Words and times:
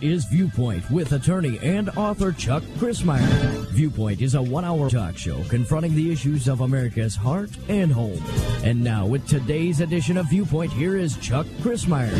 Is 0.00 0.24
Viewpoint 0.26 0.90
with 0.90 1.12
attorney 1.12 1.58
and 1.62 1.88
author 1.90 2.32
Chuck 2.32 2.62
Crismier. 2.78 3.66
Viewpoint 3.70 4.20
is 4.20 4.34
a 4.34 4.42
one 4.42 4.64
hour 4.64 4.90
talk 4.90 5.16
show 5.16 5.42
confronting 5.44 5.94
the 5.94 6.10
issues 6.10 6.48
of 6.48 6.60
America's 6.60 7.14
heart 7.14 7.50
and 7.68 7.92
home. 7.92 8.22
And 8.64 8.82
now, 8.82 9.06
with 9.06 9.26
today's 9.26 9.80
edition 9.80 10.16
of 10.16 10.28
Viewpoint, 10.28 10.72
here 10.72 10.96
is 10.96 11.16
Chuck 11.18 11.46
Crismier. 11.60 12.10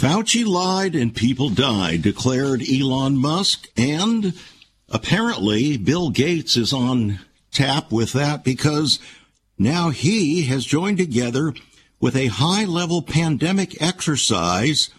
Fauci 0.00 0.46
lied 0.46 0.94
and 0.94 1.14
people 1.14 1.50
died, 1.50 2.02
declared 2.02 2.62
Elon 2.62 3.16
Musk, 3.16 3.68
and 3.76 4.34
apparently 4.88 5.76
Bill 5.76 6.10
Gates 6.10 6.56
is 6.56 6.72
on 6.72 7.18
tap 7.52 7.90
with 7.90 8.12
that 8.12 8.44
because 8.44 9.00
now 9.58 9.90
he 9.90 10.42
has 10.44 10.64
joined 10.64 10.98
together 10.98 11.52
with 12.00 12.14
a 12.14 12.26
high 12.26 12.64
level 12.64 13.02
pandemic 13.02 13.80
exercise 13.82 14.90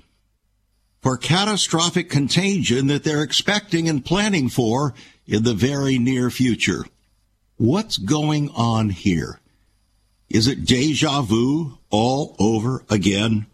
for 1.01 1.17
catastrophic 1.17 2.09
contagion 2.09 2.87
that 2.87 3.03
they're 3.03 3.23
expecting 3.23 3.87
and 3.87 4.05
planning 4.05 4.49
for 4.49 4.93
in 5.25 5.43
the 5.43 5.53
very 5.53 5.97
near 5.97 6.29
future. 6.29 6.85
What's 7.57 7.97
going 7.97 8.49
on 8.49 8.89
here? 8.89 9.39
Is 10.29 10.47
it 10.47 10.65
deja 10.65 11.21
vu 11.21 11.77
all 11.89 12.35
over 12.39 12.83
again? 12.89 13.47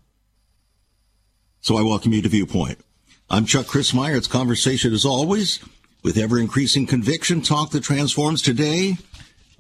So 1.62 1.78
I 1.78 1.82
welcome 1.82 2.14
you 2.14 2.22
to 2.22 2.30
Viewpoint. 2.30 2.80
I'm 3.30 3.46
Chuck 3.46 3.66
Crismier. 3.66 4.16
It's 4.16 4.28
conversation 4.28 4.94
as 4.94 5.06
always 5.06 5.60
with 6.04 6.18
ever 6.18 6.40
increasing 6.40 6.86
conviction, 6.86 7.42
talk 7.42 7.72
that 7.72 7.84
transforms 7.84 8.44
today. 8.44 8.98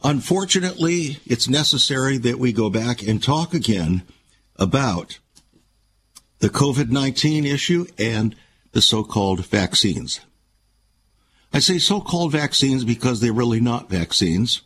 Unfortunately, 0.03 1.17
it's 1.25 1.49
necessary 1.49 2.19
that 2.19 2.37
we 2.37 2.53
go 2.53 2.69
back 2.69 3.01
and 3.01 3.23
talk 3.23 3.55
again 3.55 4.03
about 4.57 5.17
the 6.39 6.49
COVID 6.49 6.89
19 6.89 7.45
issue 7.45 7.85
and 7.97 8.35
the 8.71 8.81
so 8.81 9.03
called 9.03 9.45
vaccines. 9.45 10.19
I 11.53 11.59
say 11.59 11.77
so 11.77 12.01
called 12.01 12.33
vaccines 12.33 12.83
because 12.83 13.21
they're 13.21 13.31
really 13.31 13.61
not 13.61 13.89
vaccines. 13.89 14.61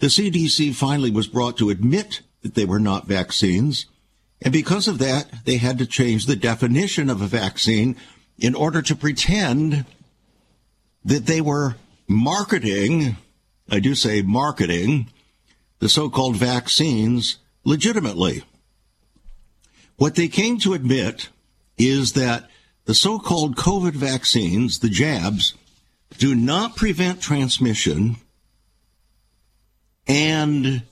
The 0.00 0.08
CDC 0.08 0.74
finally 0.74 1.10
was 1.10 1.26
brought 1.26 1.56
to 1.58 1.70
admit 1.70 2.20
that 2.42 2.54
they 2.54 2.64
were 2.64 2.78
not 2.78 3.06
vaccines. 3.06 3.86
And 4.42 4.52
because 4.52 4.88
of 4.88 4.98
that, 4.98 5.44
they 5.44 5.56
had 5.56 5.78
to 5.78 5.86
change 5.86 6.26
the 6.26 6.36
definition 6.36 7.08
of 7.08 7.22
a 7.22 7.26
vaccine 7.26 7.96
in 8.38 8.54
order 8.54 8.82
to 8.82 8.96
pretend 8.96 9.84
that 11.04 11.26
they 11.26 11.40
were 11.40 11.76
marketing, 12.08 13.16
I 13.70 13.80
do 13.80 13.94
say 13.94 14.22
marketing, 14.22 15.10
the 15.78 15.88
so 15.88 16.10
called 16.10 16.36
vaccines 16.36 17.38
legitimately. 17.64 18.44
What 20.00 20.14
they 20.14 20.28
came 20.28 20.58
to 20.60 20.72
admit 20.72 21.28
is 21.76 22.14
that 22.14 22.48
the 22.86 22.94
so-called 22.94 23.56
COVID 23.56 23.92
vaccines, 23.92 24.78
the 24.78 24.88
jabs, 24.88 25.52
do 26.16 26.34
not 26.34 26.74
prevent 26.74 27.20
transmission 27.20 28.16
and 30.06 30.84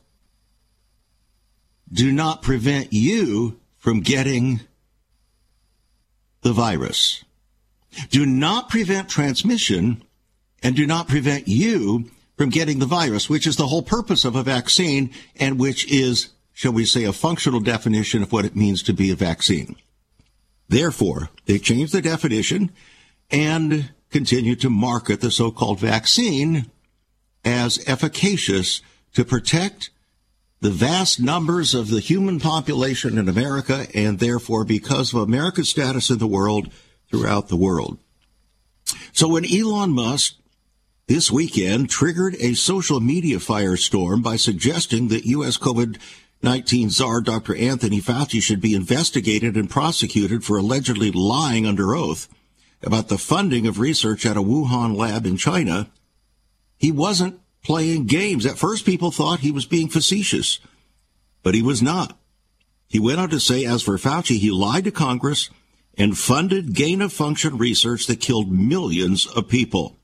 do 1.90 2.12
not 2.12 2.42
prevent 2.42 2.92
you 2.92 3.58
from 3.78 4.00
getting 4.00 4.60
the 6.42 6.52
virus. 6.52 7.24
Do 8.10 8.26
not 8.26 8.68
prevent 8.68 9.08
transmission 9.08 10.02
and 10.62 10.76
do 10.76 10.86
not 10.86 11.08
prevent 11.08 11.48
you 11.48 12.10
from 12.36 12.50
getting 12.50 12.78
the 12.78 12.84
virus, 12.84 13.30
which 13.30 13.46
is 13.46 13.56
the 13.56 13.68
whole 13.68 13.82
purpose 13.82 14.26
of 14.26 14.36
a 14.36 14.42
vaccine 14.42 15.14
and 15.40 15.58
which 15.58 15.90
is 15.90 16.28
shall 16.58 16.72
we 16.72 16.84
say, 16.84 17.04
a 17.04 17.12
functional 17.12 17.60
definition 17.60 18.20
of 18.20 18.32
what 18.32 18.44
it 18.44 18.56
means 18.56 18.82
to 18.82 18.92
be 18.92 19.12
a 19.12 19.14
vaccine. 19.14 19.76
Therefore, 20.69 21.30
they 21.46 21.60
changed 21.60 21.92
the 21.92 22.02
definition 22.02 22.72
and 23.30 23.91
continue 24.10 24.56
to 24.56 24.68
market 24.68 25.20
the 25.20 25.30
so-called 25.30 25.78
vaccine 25.78 26.68
as 27.44 27.78
efficacious 27.86 28.82
to 29.14 29.24
protect 29.24 29.91
the 30.60 30.70
vast 30.70 31.20
numbers 31.20 31.74
of 31.74 31.91
the 31.91 32.00
human 32.00 32.41
population 32.41 33.18
in 33.18 33.28
America 33.28 33.86
and 33.94 34.18
therefore 34.18 34.64
because 34.64 35.14
of 35.14 35.20
America's 35.20 35.68
status 35.68 36.10
in 36.10 36.18
the 36.18 36.26
world 36.26 36.72
throughout 37.08 37.47
the 37.47 37.56
world. 37.56 37.98
So 39.12 39.28
when 39.28 39.44
Elon 39.44 39.92
Musk 39.92 40.34
this 41.06 41.30
weekend 41.30 41.88
triggered 41.88 42.34
a 42.41 42.54
social 42.54 42.98
media 42.98 43.36
firestorm 43.36 44.24
by 44.24 44.34
suggesting 44.34 45.06
that 45.08 45.24
U.S. 45.24 45.56
COVID 45.56 45.98
19 46.43 46.91
czar 46.91 47.21
Dr. 47.21 47.54
Anthony 47.56 48.00
Fauci 48.00 48.41
should 48.41 48.60
be 48.60 48.75
investigated 48.75 49.56
and 49.56 49.69
prosecuted 49.69 50.44
for 50.44 50.56
allegedly 50.56 51.10
lying 51.10 51.66
under 51.66 51.94
oath 51.94 52.28
about 52.82 53.09
the 53.09 53.19
funding 53.19 53.66
of 53.66 53.81
research 53.81 54.25
at 54.25 54.37
a 54.37 54.43
Wuhan 54.43 54.97
lab 54.97 55.27
in 55.27 55.37
China, 55.37 55.91
he 56.77 56.93
wasn't 56.93 57.41
playing 57.62 58.06
games. 58.06 58.47
At 58.47 58.59
first, 58.59 58.87
people 58.87 59.10
thought 59.10 59.41
he 59.41 59.50
was 59.50 59.66
being 59.66 59.88
facetious, 59.88 60.60
but 61.43 61.54
he 61.54 61.62
was 61.62 61.82
not. 61.82 62.16
He 62.87 63.00
went 63.00 63.21
on 63.21 63.31
to 63.31 63.41
say, 63.41 63.65
as 63.65 63.82
for 63.82 63.98
Fauci, 63.98 64.38
he 64.38 64.50
lied 64.50 64.84
to 64.84 64.91
Congress 64.91 65.50
and 65.97 66.16
funded 66.16 66.75
gain 66.75 67.03
of 67.03 67.12
function 67.12 67.59
research 67.59 68.06
that 68.06 68.21
killed 68.21 68.50
millions 68.50 69.27
of 69.27 69.48
people. 69.48 69.97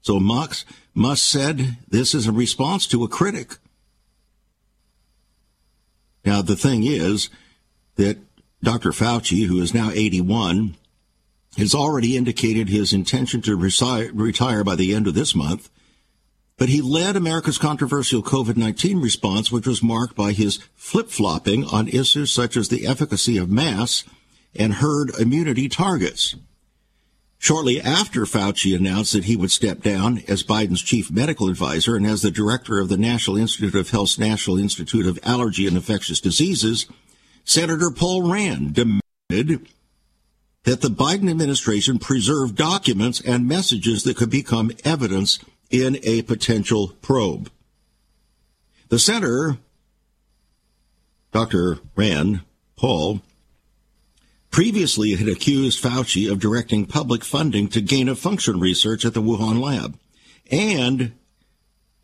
So 0.00 0.18
Musk, 0.18 0.66
Musk 0.94 1.22
said 1.22 1.76
this 1.88 2.14
is 2.14 2.26
a 2.26 2.32
response 2.32 2.86
to 2.88 3.04
a 3.04 3.08
critic 3.08 3.58
now, 6.24 6.42
the 6.42 6.56
thing 6.56 6.84
is 6.84 7.28
that 7.96 8.18
Dr. 8.62 8.90
Fauci, 8.90 9.46
who 9.46 9.60
is 9.60 9.74
now 9.74 9.90
81, 9.90 10.76
has 11.58 11.74
already 11.74 12.16
indicated 12.16 12.68
his 12.68 12.92
intention 12.92 13.40
to 13.42 13.56
retire 13.56 14.64
by 14.64 14.74
the 14.74 14.94
end 14.94 15.06
of 15.06 15.14
this 15.14 15.34
month. 15.34 15.70
But 16.56 16.68
he 16.68 16.80
led 16.80 17.16
America's 17.16 17.58
controversial 17.58 18.22
COVID 18.22 18.56
19 18.56 19.00
response, 19.00 19.50
which 19.50 19.66
was 19.66 19.82
marked 19.82 20.14
by 20.14 20.32
his 20.32 20.60
flip 20.74 21.08
flopping 21.08 21.64
on 21.64 21.88
issues 21.88 22.30
such 22.30 22.56
as 22.56 22.68
the 22.68 22.86
efficacy 22.86 23.36
of 23.38 23.50
masks 23.50 24.08
and 24.54 24.74
herd 24.74 25.10
immunity 25.18 25.68
targets. 25.68 26.36
Shortly 27.44 27.78
after 27.78 28.22
Fauci 28.22 28.74
announced 28.74 29.12
that 29.12 29.26
he 29.26 29.36
would 29.36 29.50
step 29.50 29.82
down 29.82 30.22
as 30.26 30.42
Biden's 30.42 30.80
chief 30.80 31.10
medical 31.10 31.50
advisor 31.50 31.94
and 31.94 32.06
as 32.06 32.22
the 32.22 32.30
director 32.30 32.80
of 32.80 32.88
the 32.88 32.96
National 32.96 33.36
Institute 33.36 33.74
of 33.74 33.90
Health's 33.90 34.18
National 34.18 34.58
Institute 34.58 35.06
of 35.06 35.18
Allergy 35.22 35.66
and 35.66 35.76
Infectious 35.76 36.22
Diseases, 36.22 36.86
Senator 37.44 37.90
Paul 37.90 38.32
Rand 38.32 38.72
demanded 38.72 39.68
that 40.62 40.80
the 40.80 40.88
Biden 40.88 41.30
administration 41.30 41.98
preserve 41.98 42.54
documents 42.54 43.20
and 43.20 43.46
messages 43.46 44.04
that 44.04 44.16
could 44.16 44.30
become 44.30 44.72
evidence 44.82 45.38
in 45.68 45.98
a 46.02 46.22
potential 46.22 46.94
probe. 47.02 47.50
The 48.88 48.98
senator, 48.98 49.58
Dr. 51.30 51.80
Rand 51.94 52.40
Paul, 52.76 53.20
previously 54.54 55.16
had 55.16 55.26
accused 55.26 55.82
Fauci 55.82 56.30
of 56.30 56.38
directing 56.38 56.86
public 56.86 57.24
funding 57.24 57.66
to 57.66 57.80
gain 57.80 58.08
of 58.08 58.16
function 58.16 58.60
research 58.60 59.04
at 59.04 59.12
the 59.12 59.20
Wuhan 59.20 59.60
lab 59.60 59.98
and 60.48 61.12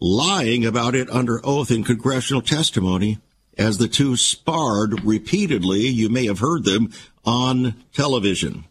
lying 0.01 0.67
about 0.67 0.97
it 0.97 1.09
under 1.11 1.41
oath 1.47 1.71
in 1.71 1.85
congressional 1.85 2.43
testimony 2.43 3.19
as 3.57 3.79
the 3.79 3.87
two 3.87 4.17
sparred 4.17 5.05
repeatedly. 5.05 5.87
You 5.87 6.09
may 6.09 6.27
have 6.27 6.41
heard 6.41 6.65
them 6.65 6.93
on 7.25 7.85
television. 7.93 8.65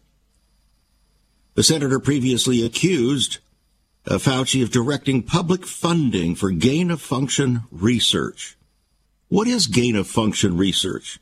The 1.54 1.62
senator 1.62 1.98
previously 1.98 2.62
accused 2.62 3.38
uh, 4.06 4.18
Fauci 4.18 4.62
of 4.62 4.70
directing 4.70 5.22
public 5.22 5.64
funding 5.64 6.34
for 6.34 6.50
gain 6.50 6.90
of 6.90 7.00
function 7.00 7.62
research. 7.70 8.58
What 9.28 9.48
is 9.48 9.68
gain 9.68 9.96
of 9.96 10.06
function 10.06 10.58
research? 10.58 11.18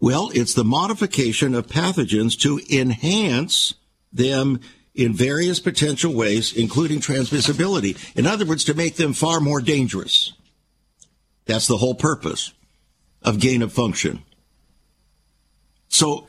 Well, 0.00 0.30
it's 0.32 0.54
the 0.54 0.64
modification 0.64 1.54
of 1.54 1.66
pathogens 1.66 2.38
to 2.40 2.60
enhance 2.70 3.74
them 4.12 4.60
in 4.94 5.12
various 5.12 5.60
potential 5.60 6.12
ways, 6.12 6.52
including 6.52 7.00
transmissibility. 7.00 7.96
In 8.16 8.26
other 8.26 8.44
words, 8.44 8.64
to 8.64 8.74
make 8.74 8.96
them 8.96 9.12
far 9.12 9.40
more 9.40 9.60
dangerous. 9.60 10.32
That's 11.46 11.66
the 11.66 11.78
whole 11.78 11.94
purpose 11.94 12.52
of 13.22 13.40
gain 13.40 13.62
of 13.62 13.72
function. 13.72 14.22
So, 15.88 16.28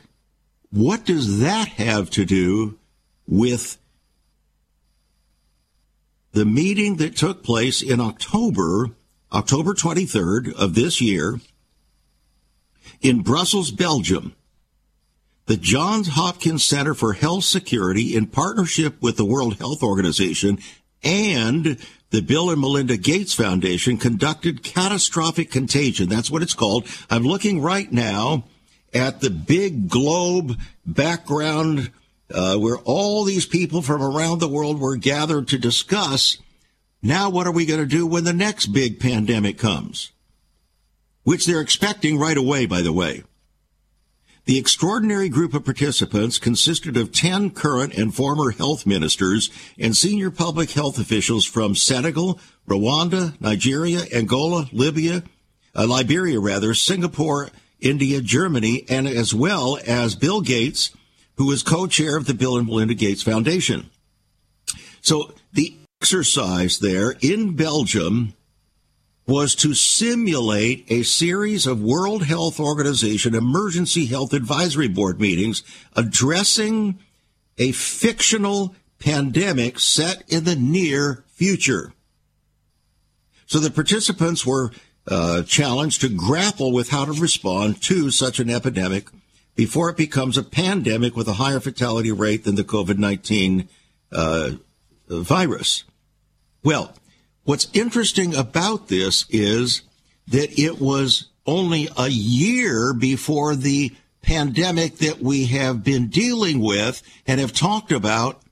what 0.72 1.06
does 1.06 1.40
that 1.40 1.68
have 1.70 2.10
to 2.12 2.26
do 2.26 2.78
with 3.28 3.78
the 6.32 6.46
meeting 6.46 6.98
that 6.98 7.16
took 7.16 7.44
place 7.44 7.82
in 7.82 8.00
October, 8.00 8.92
October 9.34 9.74
23rd 9.74 10.54
of 10.54 10.76
this 10.76 11.02
year, 11.02 11.40
in 13.02 13.22
Brussels, 13.22 13.72
Belgium, 13.72 14.36
the 15.46 15.58
Johns 15.58 16.10
Hopkins 16.10 16.64
Center 16.64 16.94
for 16.94 17.14
Health 17.14 17.44
Security, 17.44 18.16
in 18.16 18.28
partnership 18.28 19.02
with 19.02 19.18
the 19.18 19.26
World 19.26 19.58
Health 19.58 19.82
Organization 19.82 20.60
and 21.04 21.78
the 22.12 22.22
Bill 22.22 22.50
and 22.50 22.60
Melinda 22.60 22.98
Gates 22.98 23.34
Foundation, 23.34 23.98
conducted 23.98 24.64
catastrophic 24.64 25.50
contagion. 25.52 26.10
That's 26.10 26.30
what 26.30 26.42
it's 26.42 26.54
called. 26.54 26.88
I'm 27.10 27.24
looking 27.24 27.62
right 27.62 27.92
now 27.92 28.46
at 28.94 29.22
the 29.22 29.30
big 29.30 29.90
globe 29.90 30.58
background 30.86 31.92
uh, 32.34 32.58
where 32.58 32.78
all 32.78 33.24
these 33.24 33.46
people 33.46 33.82
from 33.82 34.02
around 34.02 34.40
the 34.40 34.48
world 34.48 34.80
were 34.80 34.96
gathered 34.96 35.48
to 35.48 35.58
discuss 35.58 36.38
now 37.02 37.30
what 37.30 37.48
are 37.48 37.52
we 37.52 37.66
going 37.66 37.80
to 37.80 37.86
do 37.86 38.06
when 38.06 38.24
the 38.24 38.34
next 38.34 38.68
big 38.68 39.00
pandemic 39.00 39.58
comes? 39.58 40.12
Which 41.24 41.46
they're 41.46 41.62
expecting 41.62 42.18
right 42.18 42.38
away, 42.38 42.66
by 42.66 42.82
the 42.82 42.94
way. 42.94 43.24
The 44.46 44.58
extraordinary 44.58 45.30
group 45.30 45.54
of 45.54 45.64
participants 45.64 46.40
consisted 46.40 46.98
of 46.98 47.12
10 47.12 47.52
current 47.52 47.94
and 47.94 48.16
former 48.16 48.50
health 48.50 48.88
ministers 48.88 49.52
and 49.78 49.96
senior 49.96 50.32
public 50.32 50.72
health 50.72 50.98
officials 50.98 51.46
from 51.46 51.76
Senegal, 51.76 52.40
Rwanda, 52.68 53.40
Nigeria, 53.40 54.00
Angola, 54.12 54.68
Libya, 54.72 55.24
uh, 55.76 55.86
Liberia 55.86 56.40
rather, 56.40 56.74
Singapore, 56.74 57.50
India, 57.80 58.22
Germany, 58.22 58.86
and 58.90 59.08
as 59.08 59.36
well 59.36 59.78
as 59.86 60.16
Bill 60.16 60.42
Gates, 60.42 60.96
who 61.36 61.52
is 61.52 61.62
co-chair 61.62 62.18
of 62.18 62.26
the 62.26 62.34
Bill 62.34 62.58
and 62.58 62.68
Melinda 62.68 62.96
Gates 62.96 63.22
Foundation. 63.22 63.90
So 65.02 65.34
the 65.54 65.78
exercise 66.02 66.80
there 66.80 67.16
in 67.22 67.56
Belgium 67.56 68.34
was 69.30 69.54
to 69.54 69.76
simulate 69.76 70.92
a 70.92 71.04
series 71.04 71.68
of 71.68 71.80
World 71.80 72.24
Health 72.24 72.60
Organization 72.60 73.36
emergency 73.36 74.08
health 74.08 74.34
advisory 74.34 74.88
board 74.88 75.22
meetings 75.22 75.62
addressing 75.96 76.98
a 77.60 77.72
fictional 77.72 78.76
pandemic 78.98 79.80
set 79.80 80.24
in 80.28 80.46
the 80.46 80.56
near 80.56 81.24
future. 81.28 81.94
So 83.46 83.60
the 83.60 83.70
participants 83.70 84.48
were 84.48 84.72
uh, 85.08 85.44
challenged 85.44 86.02
to 86.02 86.10
grapple 86.10 86.72
with 86.72 86.90
how 86.90 87.06
to 87.06 87.14
respond 87.14 87.84
to 87.84 88.10
such 88.10 88.40
an 88.40 88.50
epidemic 88.50 89.10
before 89.56 89.92
it 89.92 89.98
becomes 89.98 90.38
a 90.38 90.44
pandemic 90.44 91.16
with 91.16 91.28
a 91.28 91.34
higher 91.34 91.60
fatality 91.60 92.12
rate 92.12 92.46
than 92.46 92.56
the 92.56 92.64
COVID 92.64 92.98
19 92.98 93.70
uh, 94.12 94.52
virus. 95.08 95.84
Well, 96.64 96.96
What's 97.50 97.68
interesting 97.74 98.36
about 98.36 98.90
this 98.90 99.26
is 99.28 99.82
that 100.28 100.60
it 100.60 100.80
was 100.80 101.30
only 101.48 101.90
a 101.98 102.08
year 102.08 102.94
before 102.94 103.56
the 103.56 103.92
pandemic 104.22 104.98
that 104.98 105.20
we 105.20 105.48
have 105.48 105.84
been 105.84 106.10
dealing 106.10 106.60
with 106.60 107.02
and 107.26 107.40
have 107.40 107.52
talked 107.52 107.92
about 107.92 108.44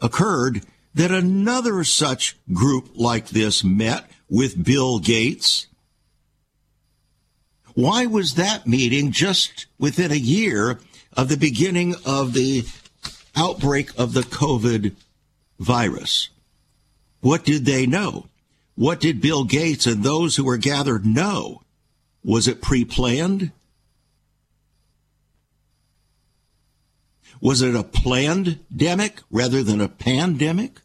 occurred 0.00 0.66
that 0.92 1.10
another 1.10 1.82
such 1.82 2.36
group 2.52 2.90
like 2.94 3.28
this 3.28 3.64
met 3.64 4.10
with 4.28 4.62
Bill 4.62 4.98
Gates. 4.98 5.66
Why 7.72 8.04
was 8.04 8.34
that 8.34 8.66
meeting 8.66 9.12
just 9.12 9.64
within 9.78 10.12
a 10.12 10.16
year 10.16 10.78
of 11.16 11.30
the 11.30 11.38
beginning 11.38 11.94
of 12.04 12.34
the 12.34 12.66
outbreak 13.34 13.98
of 13.98 14.12
the 14.12 14.24
COVID 14.24 14.94
virus? 15.58 16.28
What 17.20 17.44
did 17.44 17.64
they 17.64 17.86
know? 17.86 18.26
What 18.74 19.00
did 19.00 19.20
Bill 19.20 19.44
Gates 19.44 19.86
and 19.86 20.02
those 20.02 20.36
who 20.36 20.44
were 20.44 20.56
gathered 20.56 21.04
know? 21.04 21.62
Was 22.24 22.48
it 22.48 22.62
pre 22.62 22.84
planned? 22.84 23.52
Was 27.40 27.62
it 27.62 27.74
a 27.74 27.82
planned 27.82 28.58
demic 28.74 29.22
rather 29.30 29.62
than 29.62 29.80
a 29.80 29.88
pandemic? 29.88 30.80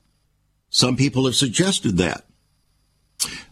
Some 0.70 0.96
people 0.96 1.26
have 1.26 1.36
suggested 1.36 1.98
that. 1.98 2.26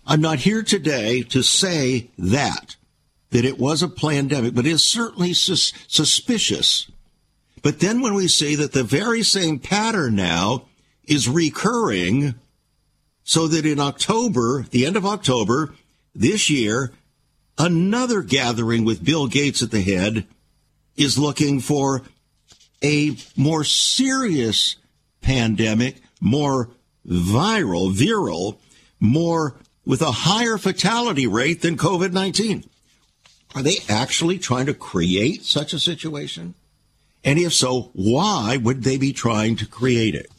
I'm 0.06 0.21
not 0.21 0.39
here 0.39 0.63
today 0.63 1.21
to 1.24 1.41
say 1.41 2.12
that, 2.18 2.75
that 3.30 3.45
it 3.45 3.57
was 3.57 3.81
a 3.81 3.88
pandemic, 3.88 4.53
but 4.53 4.65
it 4.65 4.71
is 4.71 4.83
certainly 4.83 5.33
sus- 5.33 5.74
suspicious. 5.88 6.89
But 7.62 7.80
then 7.80 8.01
when 8.01 8.13
we 8.13 8.27
see 8.27 8.56
that 8.56 8.74
the 8.74 8.83
very 8.83 9.24
same 9.24 9.59
pattern 9.59 10.15
now 10.15 10.65
is 11.06 11.30
recurring, 11.30 12.35
so 13.23 13.47
that 13.47 13.65
in 13.65 13.79
October, 13.79 14.65
the 14.71 14.85
end 14.85 14.97
of 14.97 15.05
October 15.05 15.73
this 16.13 16.49
year, 16.49 16.91
another 17.57 18.21
gathering 18.21 18.83
with 18.83 19.03
Bill 19.03 19.27
Gates 19.27 19.61
at 19.63 19.71
the 19.71 19.81
head 19.81 20.25
is 20.95 21.17
looking 21.17 21.59
for 21.59 22.03
a 22.83 23.15
more 23.35 23.63
serious 23.63 24.75
pandemic, 25.21 26.01
more 26.19 26.69
viral, 27.07 27.93
viral, 27.93 28.57
more 28.99 29.55
with 29.85 30.01
a 30.01 30.11
higher 30.11 30.57
fatality 30.57 31.27
rate 31.27 31.61
than 31.61 31.77
COVID 31.77 32.11
19. 32.11 32.65
Are 33.55 33.61
they 33.61 33.77
actually 33.87 34.39
trying 34.39 34.65
to 34.65 34.73
create 34.73 35.43
such 35.43 35.73
a 35.73 35.79
situation? 35.79 36.55
And 37.23 37.39
if 37.39 37.53
so, 37.53 37.91
why 37.93 38.57
would 38.57 38.83
they 38.83 38.97
be 38.97 39.13
trying 39.13 39.55
to 39.57 39.65
create 39.65 40.15
it? 40.15 40.29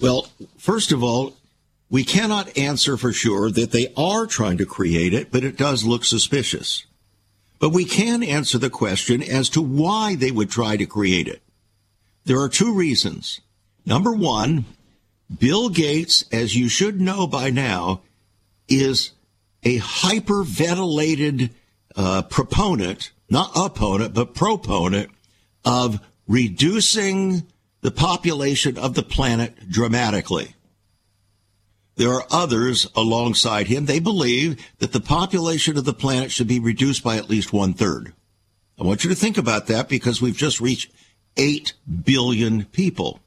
Well, 0.00 0.28
first 0.58 0.92
of 0.92 1.02
all, 1.02 1.36
we 1.88 2.04
cannot 2.04 2.56
answer 2.58 2.96
for 2.96 3.12
sure 3.12 3.50
that 3.50 3.70
they 3.70 3.92
are 3.96 4.26
trying 4.26 4.58
to 4.58 4.66
create 4.66 5.14
it, 5.14 5.30
but 5.30 5.44
it 5.44 5.56
does 5.56 5.84
look 5.84 6.04
suspicious. 6.04 6.84
But 7.58 7.70
we 7.70 7.84
can 7.84 8.22
answer 8.22 8.58
the 8.58 8.70
question 8.70 9.22
as 9.22 9.48
to 9.50 9.62
why 9.62 10.14
they 10.14 10.30
would 10.30 10.50
try 10.50 10.76
to 10.76 10.86
create 10.86 11.28
it. 11.28 11.42
There 12.24 12.40
are 12.40 12.48
two 12.48 12.74
reasons. 12.74 13.40
Number 13.86 14.12
one, 14.12 14.64
Bill 15.38 15.68
Gates, 15.68 16.24
as 16.32 16.56
you 16.56 16.68
should 16.68 17.00
know 17.00 17.26
by 17.26 17.50
now, 17.50 18.02
is 18.68 19.12
a 19.62 19.78
hyperventilated 19.78 21.50
uh, 21.94 22.22
proponent, 22.22 23.12
not 23.30 23.52
opponent, 23.54 24.12
but 24.12 24.34
proponent 24.34 25.10
of 25.64 26.00
reducing 26.28 27.46
the 27.86 27.92
population 27.92 28.76
of 28.76 28.94
the 28.94 29.02
planet 29.04 29.70
dramatically. 29.70 30.56
There 31.94 32.12
are 32.12 32.26
others 32.32 32.90
alongside 32.96 33.68
him. 33.68 33.86
They 33.86 34.00
believe 34.00 34.60
that 34.78 34.90
the 34.90 34.98
population 34.98 35.78
of 35.78 35.84
the 35.84 35.92
planet 35.92 36.32
should 36.32 36.48
be 36.48 36.58
reduced 36.58 37.04
by 37.04 37.16
at 37.16 37.30
least 37.30 37.52
one 37.52 37.74
third. 37.74 38.12
I 38.76 38.82
want 38.82 39.04
you 39.04 39.10
to 39.10 39.14
think 39.14 39.38
about 39.38 39.68
that 39.68 39.88
because 39.88 40.20
we've 40.20 40.36
just 40.36 40.60
reached 40.60 40.90
8 41.36 41.74
billion 42.02 42.64
people. 42.64 43.20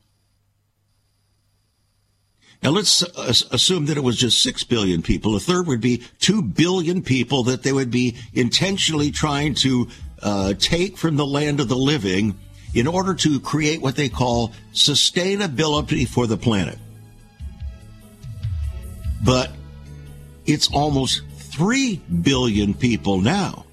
Now 2.62 2.72
let's 2.72 3.02
assume 3.02 3.86
that 3.86 3.96
it 3.96 4.04
was 4.04 4.18
just 4.18 4.44
6 4.44 4.66
billion 4.66 5.02
people. 5.02 5.38
A 5.38 5.40
third 5.40 5.68
would 5.68 5.80
be 5.80 6.04
2 6.20 6.42
billion 6.42 7.02
people 7.02 7.44
that 7.44 7.64
they 7.64 7.72
would 7.72 7.92
be 7.92 8.18
intentionally 8.34 9.10
trying 9.10 9.54
to 9.54 9.88
uh, 10.22 10.54
take 10.60 10.98
from 10.98 11.16
the 11.16 11.26
land 11.26 11.62
of 11.62 11.70
the 11.70 11.78
living 11.78 12.38
in 12.74 12.88
order 12.88 13.14
to 13.16 13.40
create 13.40 13.82
what 13.82 13.96
they 13.96 14.10
call 14.10 14.54
sustainability 14.74 16.08
for 16.08 16.28
the 16.28 16.38
planet. 16.38 16.78
But 19.24 19.52
it's 20.46 20.72
almost 20.72 21.24
3 21.52 21.98
billion 22.22 22.74
people 22.74 23.20
now 23.22 23.66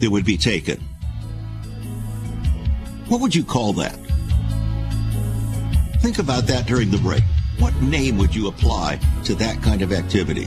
that 0.00 0.10
would 0.10 0.24
be 0.24 0.36
taken. 0.36 0.80
What 3.08 3.20
would 3.20 3.34
you 3.34 3.44
call 3.44 3.72
that? 3.74 3.98
Think 6.00 6.18
about 6.18 6.46
that 6.46 6.66
during 6.66 6.90
the 6.90 6.98
break. 6.98 7.22
What 7.58 7.74
name 7.82 8.18
would 8.18 8.34
you 8.34 8.48
apply 8.48 9.00
to 9.24 9.34
that 9.36 9.62
kind 9.62 9.82
of 9.82 9.92
activity? 9.92 10.46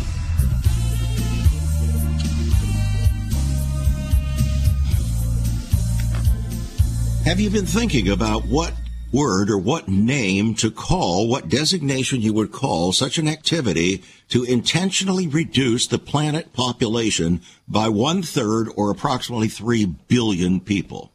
Have 7.23 7.39
you 7.39 7.51
been 7.51 7.67
thinking 7.67 8.09
about 8.09 8.45
what 8.45 8.73
word 9.13 9.51
or 9.51 9.57
what 9.57 9.87
name 9.87 10.55
to 10.55 10.71
call, 10.71 11.27
what 11.27 11.49
designation 11.49 12.19
you 12.19 12.33
would 12.33 12.51
call 12.51 12.93
such 12.93 13.19
an 13.19 13.27
activity 13.27 14.03
to 14.29 14.43
intentionally 14.43 15.27
reduce 15.27 15.85
the 15.85 15.99
planet 15.99 16.51
population 16.51 17.41
by 17.67 17.89
one 17.89 18.23
third 18.23 18.69
or 18.75 18.89
approximately 18.89 19.47
three 19.49 19.85
billion 19.85 20.59
people? 20.59 21.11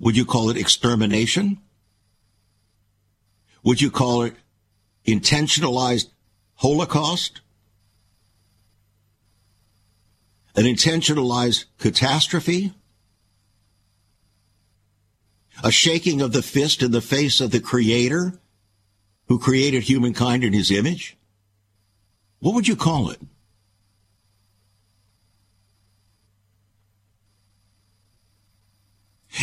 Would 0.00 0.16
you 0.16 0.24
call 0.24 0.48
it 0.48 0.56
extermination? 0.56 1.58
Would 3.62 3.82
you 3.82 3.90
call 3.90 4.22
it 4.22 4.34
intentionalized 5.06 6.08
holocaust? 6.54 7.42
An 10.56 10.64
intentionalized 10.64 11.66
catastrophe? 11.78 12.72
A 15.62 15.70
shaking 15.70 16.20
of 16.20 16.32
the 16.32 16.42
fist 16.42 16.82
in 16.82 16.90
the 16.90 17.00
face 17.00 17.40
of 17.40 17.50
the 17.50 17.60
Creator 17.60 18.38
who 19.28 19.38
created 19.38 19.82
humankind 19.82 20.44
in 20.44 20.52
his 20.52 20.70
image? 20.70 21.16
What 22.40 22.54
would 22.54 22.68
you 22.68 22.76
call 22.76 23.10
it? 23.10 23.20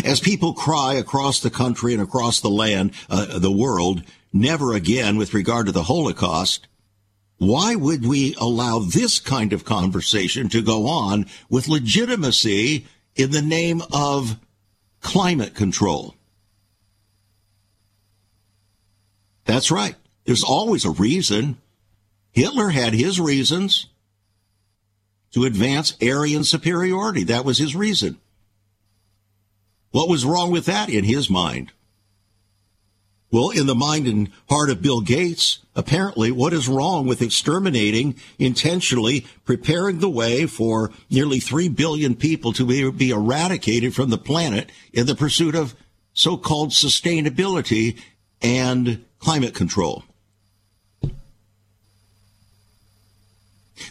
As 0.03 0.20
people 0.20 0.53
cry 0.53 0.96
across 0.96 1.39
the 1.39 1.51
country 1.51 1.93
and 1.93 2.01
across 2.01 2.39
the 2.39 2.50
land, 2.50 2.93
uh, 3.10 3.38
the 3.38 3.51
world, 3.51 4.03
never 4.32 4.74
again 4.74 5.17
with 5.17 5.34
regard 5.34 5.67
to 5.67 5.72
the 5.72 5.84
Holocaust, 5.84 6.67
why 7.38 7.75
would 7.75 8.05
we 8.05 8.36
allow 8.39 8.79
this 8.79 9.20
kind 9.20 9.53
of 9.53 9.65
conversation 9.65 10.50
to 10.50 10.62
go 10.62 10.88
on 10.88 11.27
with 11.50 11.67
legitimacy 11.67 12.86
in 13.15 13.32
the 13.32 13.41
name 13.41 13.84
of 13.91 14.39
climate 15.04 15.54
control? 15.54 16.16
That's 19.46 19.70
right. 19.70 19.96
There's 20.26 20.44
always 20.44 20.86
a 20.86 20.90
reason. 20.90 21.58
Hitler 22.32 22.70
had 22.70 22.94
his 22.94 23.20
reasons 23.20 23.88
to 25.34 25.44
advance 25.44 25.96
Aryan 26.02 26.44
superiority. 26.44 27.26
That 27.26 27.46
was 27.46 27.58
his 27.58 27.76
reason. 27.76 28.18
What 29.92 30.10
was 30.10 30.26
wrong 30.26 30.52
with 30.52 30.66
that 30.66 30.90
in 30.90 31.04
his 31.04 31.30
mind? 31.30 31.72
Well, 33.34 33.50
in 33.50 33.66
the 33.66 33.74
mind 33.74 34.06
and 34.06 34.30
heart 34.48 34.70
of 34.70 34.84
Bill 34.84 35.02
Gates, 35.02 35.58
apparently, 35.75 36.30
what 36.30 36.54
is 36.54 36.68
wrong 36.68 37.08
with 37.08 37.20
exterminating, 37.20 38.13
intentionally 38.38 39.25
preparing 39.44 39.98
the 39.98 40.10
way 40.10 40.46
for 40.46 40.92
nearly 41.10 41.40
3 41.40 41.70
billion 41.70 42.13
people 42.13 42.54
to 42.54 42.92
be, 42.92 43.10
eradicated 43.10 43.96
from 43.96 44.12
the 44.12 44.20
planet 44.20 44.72
in 44.94 45.08
the 45.08 45.16
pursuit 45.16 45.56
of 45.56 45.74
so-called 46.13 46.70
sustainability 46.70 48.00
and 48.40 49.04
climate 49.18 49.56
control? 49.56 50.04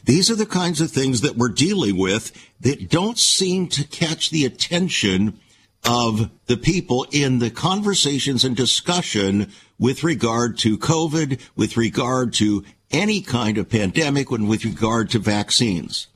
These 0.05 0.31
are 0.31 0.37
the 0.37 0.47
kinds 0.47 0.81
of 0.81 0.93
things 0.93 1.21
that 1.23 1.37
we're 1.37 1.49
dealing 1.49 1.97
with 1.97 2.31
that 2.61 2.89
don't 2.89 3.19
seem 3.19 3.67
to 3.71 3.83
catch 3.83 4.31
the 4.31 4.45
attention 4.45 5.41
of 5.85 6.31
the 6.47 6.57
people 6.57 7.07
in 7.11 7.39
the 7.39 7.51
conversations 7.51 8.45
and 8.45 8.57
discussion 8.57 9.51
with 9.79 10.05
regard 10.05 10.59
to 10.59 10.79
COVID, 10.79 11.41
with 11.57 11.77
regard 11.77 12.33
to 12.35 12.65
any 12.91 13.21
kind 13.21 13.59
of 13.59 13.69
pandemic, 13.69 14.31
and 14.31 14.49
with 14.49 14.65
regard 14.65 15.11
to 15.11 15.19
vaccines. 15.19 16.07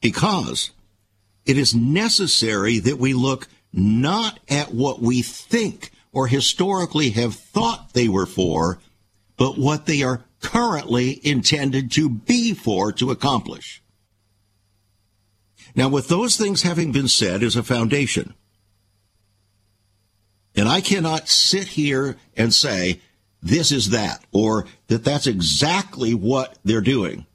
Because 0.00 0.70
it 1.46 1.56
is 1.56 1.74
necessary 1.74 2.78
that 2.78 2.98
we 2.98 3.14
look 3.14 3.48
not 3.72 4.40
at 4.48 4.74
what 4.74 5.00
we 5.00 5.22
think 5.22 5.90
or 6.12 6.26
historically 6.26 7.10
have 7.10 7.34
thought 7.34 7.92
they 7.92 8.08
were 8.08 8.26
for, 8.26 8.80
but 9.36 9.56
what 9.56 9.86
they 9.86 10.02
are 10.02 10.24
currently 10.40 11.20
intended 11.22 11.90
to 11.92 12.08
be 12.08 12.52
for 12.52 12.92
to 12.92 13.10
accomplish. 13.10 13.82
Now, 15.74 15.88
with 15.88 16.08
those 16.08 16.36
things 16.36 16.62
having 16.62 16.92
been 16.92 17.08
said 17.08 17.42
as 17.42 17.56
a 17.56 17.62
foundation, 17.62 18.34
and 20.56 20.68
I 20.68 20.80
cannot 20.80 21.28
sit 21.28 21.68
here 21.68 22.16
and 22.36 22.52
say, 22.52 23.00
this 23.42 23.72
is 23.72 23.90
that, 23.90 24.24
or 24.32 24.66
that 24.88 25.04
that's 25.04 25.26
exactly 25.26 26.14
what 26.14 26.58
they're 26.64 26.80
doing. 26.80 27.26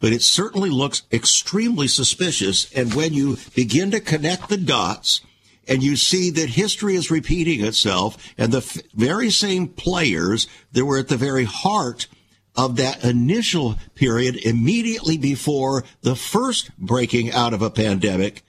But 0.00 0.12
it 0.12 0.22
certainly 0.22 0.70
looks 0.70 1.02
extremely 1.12 1.86
suspicious. 1.86 2.72
And 2.72 2.94
when 2.94 3.12
you 3.12 3.36
begin 3.54 3.90
to 3.92 4.00
connect 4.00 4.48
the 4.48 4.56
dots 4.56 5.20
and 5.68 5.82
you 5.82 5.96
see 5.96 6.30
that 6.30 6.50
history 6.50 6.96
is 6.96 7.10
repeating 7.10 7.64
itself 7.64 8.16
and 8.36 8.52
the 8.52 8.58
f- 8.58 8.78
very 8.94 9.30
same 9.30 9.68
players 9.68 10.48
that 10.72 10.84
were 10.84 10.98
at 10.98 11.08
the 11.08 11.16
very 11.16 11.44
heart 11.44 12.08
of 12.56 12.76
that 12.76 13.04
initial 13.04 13.76
period 13.94 14.36
immediately 14.36 15.16
before 15.16 15.84
the 16.02 16.16
first 16.16 16.76
breaking 16.78 17.30
out 17.30 17.54
of 17.54 17.62
a 17.62 17.70
pandemic 17.70 18.42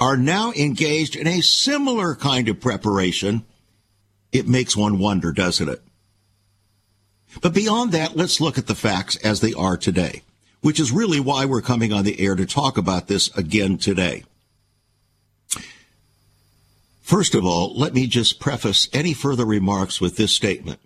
are 0.00 0.16
now 0.16 0.50
engaged 0.52 1.14
in 1.14 1.26
a 1.26 1.42
similar 1.42 2.14
kind 2.14 2.48
of 2.48 2.58
preparation, 2.58 3.44
it 4.32 4.48
makes 4.48 4.74
one 4.74 4.98
wonder, 4.98 5.30
doesn't 5.30 5.68
it? 5.68 5.82
But 7.42 7.54
beyond 7.54 7.92
that, 7.92 8.16
let's 8.16 8.40
look 8.40 8.56
at 8.58 8.66
the 8.66 8.74
facts 8.74 9.16
as 9.16 9.40
they 9.40 9.52
are 9.52 9.76
today, 9.76 10.22
which 10.62 10.80
is 10.80 10.90
really 10.90 11.20
why 11.20 11.44
we're 11.44 11.60
coming 11.60 11.92
on 11.92 12.04
the 12.04 12.18
air 12.18 12.34
to 12.34 12.46
talk 12.46 12.78
about 12.78 13.06
this 13.06 13.28
again 13.36 13.76
today. 13.76 14.24
First 17.02 17.34
of 17.34 17.44
all, 17.44 17.76
let 17.76 17.92
me 17.92 18.06
just 18.06 18.40
preface 18.40 18.88
any 18.92 19.12
further 19.12 19.44
remarks 19.44 20.00
with 20.00 20.16
this 20.16 20.32
statement. 20.32 20.80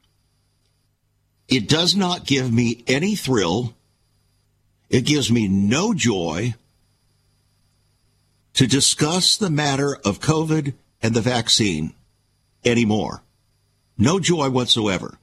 It 1.48 1.68
does 1.68 1.94
not 1.94 2.26
give 2.26 2.52
me 2.52 2.82
any 2.86 3.14
thrill. 3.14 3.74
It 4.88 5.02
gives 5.02 5.30
me 5.30 5.48
no 5.48 5.92
joy 5.94 6.54
to 8.54 8.66
discuss 8.66 9.36
the 9.36 9.50
matter 9.50 9.96
of 10.04 10.20
COVID 10.20 10.74
and 11.02 11.14
the 11.14 11.20
vaccine 11.20 11.94
anymore. 12.64 13.22
No 13.98 14.18
joy 14.18 14.50
whatsoever. 14.50 15.18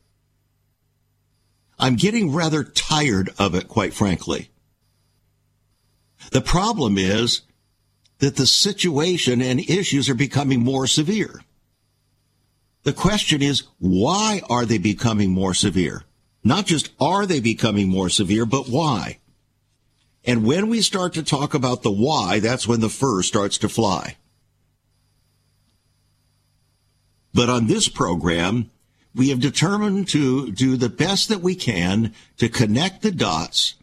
I'm 1.80 1.96
getting 1.96 2.32
rather 2.32 2.64
tired 2.64 3.32
of 3.40 3.56
it, 3.56 3.68
quite 3.68 3.94
frankly. 3.94 4.52
The 6.32 6.42
problem 6.42 6.98
is 6.98 7.42
that 8.20 8.36
the 8.36 8.46
situation 8.46 9.42
and 9.42 9.60
issues 9.60 10.08
are 10.08 10.16
becoming 10.16 10.60
more 10.60 10.86
severe. 10.86 11.42
The 12.84 12.94
question 12.94 13.42
is, 13.42 13.64
why 13.80 14.42
are 14.50 14.66
they 14.66 14.78
becoming 14.78 15.32
more 15.32 15.56
severe? 15.56 16.04
Not 16.44 16.66
just 16.66 16.92
are 17.00 17.26
they 17.26 17.40
becoming 17.40 17.88
more 17.88 18.10
severe, 18.10 18.46
but 18.46 18.68
why? 18.68 19.20
And 20.24 20.46
when 20.46 20.68
we 20.70 20.82
start 20.82 21.14
to 21.14 21.24
talk 21.24 21.54
about 21.54 21.82
the 21.82 21.92
why, 21.92 22.40
that's 22.40 22.68
when 22.68 22.80
the 22.80 22.90
fur 22.90 23.24
starts 23.24 23.58
to 23.60 23.70
fly. 23.70 24.18
But 27.34 27.50
on 27.50 27.68
this 27.68 27.88
program, 27.88 28.70
we 29.16 29.30
have 29.30 29.40
determined 29.40 30.08
to 30.10 30.52
do 30.52 30.78
the 30.78 30.90
best 30.90 31.30
that 31.30 31.42
we 31.42 31.56
can 31.56 32.14
to 32.38 32.50
connect 32.50 33.02
the 33.02 33.12
dots, 33.12 33.76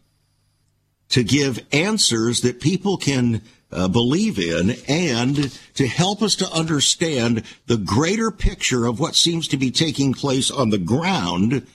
to 1.09 1.23
give 1.23 1.65
answers 1.71 2.41
that 2.41 2.61
people 2.61 2.97
can 2.97 3.41
uh, 3.71 3.87
believe 3.87 4.39
in, 4.39 4.75
and 4.87 5.59
to 5.75 5.87
help 5.87 6.21
us 6.21 6.35
to 6.35 6.51
understand 6.51 7.43
the 7.67 7.77
greater 7.77 8.31
picture 8.31 8.85
of 8.85 8.99
what 8.99 9.15
seems 9.15 9.47
to 9.49 9.57
be 9.57 9.71
taking 9.71 10.13
place 10.13 10.49
on 10.49 10.69
the 10.69 10.77
ground 10.77 11.67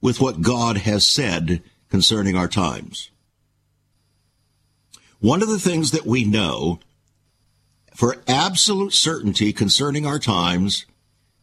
with 0.00 0.20
what 0.20 0.42
God 0.42 0.78
has 0.78 1.06
said 1.06 1.62
concerning 1.94 2.34
our 2.34 2.48
times. 2.48 3.12
One 5.20 5.42
of 5.42 5.48
the 5.48 5.60
things 5.60 5.92
that 5.92 6.04
we 6.04 6.24
know 6.24 6.80
for 7.94 8.16
absolute 8.26 8.92
certainty 8.92 9.52
concerning 9.52 10.04
our 10.04 10.18
times 10.18 10.86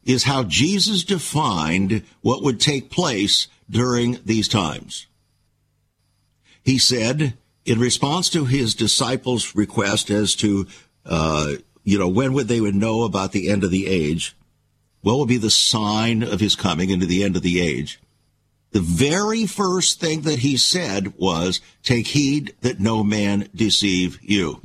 is 0.04 0.26
how 0.26 0.44
Jesus 0.44 1.06
defined 1.06 2.04
what 2.20 2.44
would 2.44 2.60
take 2.60 2.92
place 2.92 3.48
during 3.70 4.20
these 4.26 4.50
times. 4.50 5.08
He 6.62 6.78
said, 6.78 7.38
in 7.64 7.80
response 7.80 8.30
to 8.32 8.44
his 8.44 8.76
disciples' 8.76 9.56
request 9.56 10.10
as 10.10 10.36
to, 10.36 10.68
uh, 11.06 11.54
you 11.86 11.98
know, 11.98 12.10
when 12.10 12.34
would 12.34 12.50
they 12.50 12.60
would 12.60 12.76
know 12.76 13.04
about 13.04 13.32
the 13.32 13.50
end 13.50 13.64
of 13.64 13.72
the 13.72 13.88
age, 13.88 14.36
what 15.00 15.14
will 15.14 15.26
be 15.26 15.38
the 15.38 15.50
sign 15.50 16.22
of 16.22 16.42
his 16.42 16.58
coming 16.58 16.90
into 16.90 17.06
the 17.06 17.24
end 17.24 17.38
of 17.38 17.42
the 17.42 17.62
age? 17.62 18.02
The 18.72 18.82
very 18.82 19.46
first 19.46 20.00
thing 20.00 20.22
that 20.22 20.40
he 20.40 20.58
said 20.58 21.18
was, 21.18 21.62
Take 21.84 22.08
heed 22.08 22.56
that 22.62 22.80
no 22.80 23.04
man 23.04 23.50
deceive 23.54 24.20
you. 24.22 24.62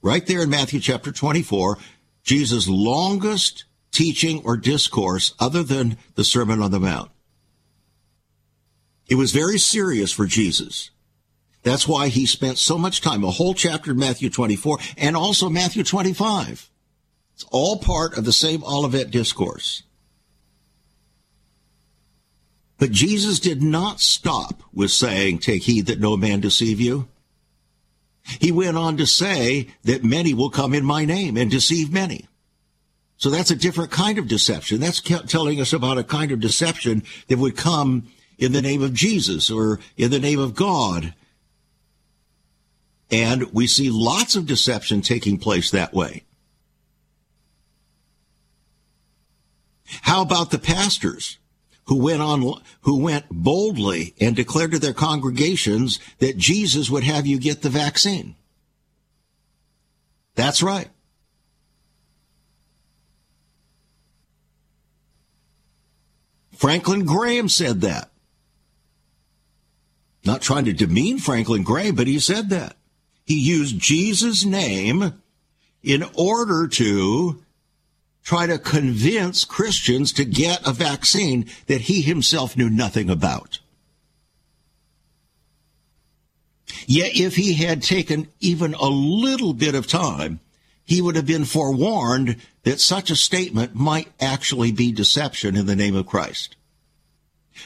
Right 0.00 0.26
there 0.26 0.42
in 0.42 0.50
Matthew 0.50 0.80
chapter 0.80 1.12
24, 1.12 1.78
Jesus' 2.22 2.68
longest 2.68 3.64
teaching 3.90 4.42
or 4.44 4.56
discourse 4.56 5.34
other 5.38 5.62
than 5.62 5.98
the 6.14 6.24
Sermon 6.24 6.62
on 6.62 6.70
the 6.70 6.80
Mount. 6.80 7.10
It 9.08 9.16
was 9.16 9.32
very 9.32 9.58
serious 9.58 10.12
for 10.12 10.26
Jesus. 10.26 10.90
That's 11.62 11.86
why 11.86 12.08
he 12.08 12.26
spent 12.26 12.58
so 12.58 12.78
much 12.78 13.00
time, 13.00 13.22
a 13.22 13.30
whole 13.30 13.54
chapter 13.54 13.92
in 13.92 13.98
Matthew 13.98 14.30
24 14.30 14.78
and 14.96 15.16
also 15.16 15.48
Matthew 15.48 15.84
25. 15.84 16.70
It's 17.34 17.44
all 17.50 17.78
part 17.78 18.16
of 18.16 18.24
the 18.24 18.32
same 18.32 18.64
Olivet 18.64 19.10
discourse. 19.10 19.82
But 22.82 22.90
Jesus 22.90 23.38
did 23.38 23.62
not 23.62 24.00
stop 24.00 24.60
with 24.74 24.90
saying, 24.90 25.38
Take 25.38 25.62
heed 25.62 25.86
that 25.86 26.00
no 26.00 26.16
man 26.16 26.40
deceive 26.40 26.80
you. 26.80 27.06
He 28.40 28.50
went 28.50 28.76
on 28.76 28.96
to 28.96 29.06
say 29.06 29.68
that 29.84 30.02
many 30.02 30.34
will 30.34 30.50
come 30.50 30.74
in 30.74 30.84
my 30.84 31.04
name 31.04 31.36
and 31.36 31.48
deceive 31.48 31.92
many. 31.92 32.26
So 33.18 33.30
that's 33.30 33.52
a 33.52 33.54
different 33.54 33.92
kind 33.92 34.18
of 34.18 34.26
deception. 34.26 34.80
That's 34.80 35.00
telling 35.00 35.60
us 35.60 35.72
about 35.72 35.96
a 35.96 36.02
kind 36.02 36.32
of 36.32 36.40
deception 36.40 37.04
that 37.28 37.38
would 37.38 37.56
come 37.56 38.08
in 38.36 38.50
the 38.50 38.60
name 38.60 38.82
of 38.82 38.94
Jesus 38.94 39.48
or 39.48 39.78
in 39.96 40.10
the 40.10 40.18
name 40.18 40.40
of 40.40 40.56
God. 40.56 41.14
And 43.12 43.44
we 43.52 43.68
see 43.68 43.90
lots 43.90 44.34
of 44.34 44.46
deception 44.46 45.02
taking 45.02 45.38
place 45.38 45.70
that 45.70 45.94
way. 45.94 46.24
How 50.00 50.22
about 50.22 50.50
the 50.50 50.58
pastors 50.58 51.38
who 51.92 51.98
went 51.98 52.22
on, 52.22 52.40
who 52.80 52.96
went 52.96 53.26
boldly 53.30 54.14
and 54.18 54.34
declared 54.34 54.72
to 54.72 54.78
their 54.78 54.94
congregations 54.94 56.00
that 56.20 56.38
Jesus 56.38 56.88
would 56.88 57.04
have 57.04 57.26
you 57.26 57.38
get 57.38 57.60
the 57.60 57.68
vaccine? 57.68 58.34
That's 60.34 60.62
right. 60.62 60.88
Franklin 66.56 67.04
Graham 67.04 67.50
said 67.50 67.82
that. 67.82 68.10
Not 70.24 70.40
trying 70.40 70.64
to 70.64 70.72
demean 70.72 71.18
Franklin 71.18 71.62
Graham, 71.62 71.94
but 71.94 72.06
he 72.06 72.18
said 72.18 72.48
that. 72.48 72.74
He 73.26 73.38
used 73.38 73.78
Jesus' 73.78 74.46
name 74.46 75.20
in 75.82 76.04
order 76.14 76.68
to 76.68 77.42
try 78.22 78.46
to 78.46 78.58
convince 78.58 79.44
Christians 79.44 80.12
to 80.12 80.24
get 80.24 80.66
a 80.66 80.72
vaccine 80.72 81.46
that 81.66 81.82
he 81.82 82.02
himself 82.02 82.56
knew 82.56 82.70
nothing 82.70 83.10
about. 83.10 83.58
Yet 86.86 87.16
if 87.16 87.36
he 87.36 87.54
had 87.54 87.82
taken 87.82 88.28
even 88.40 88.74
a 88.74 88.88
little 88.88 89.54
bit 89.54 89.74
of 89.74 89.86
time, 89.86 90.40
he 90.84 91.00
would 91.00 91.16
have 91.16 91.26
been 91.26 91.44
forewarned 91.44 92.36
that 92.64 92.80
such 92.80 93.10
a 93.10 93.16
statement 93.16 93.74
might 93.74 94.08
actually 94.20 94.72
be 94.72 94.92
deception 94.92 95.56
in 95.56 95.66
the 95.66 95.76
name 95.76 95.94
of 95.94 96.06
Christ. 96.06 96.56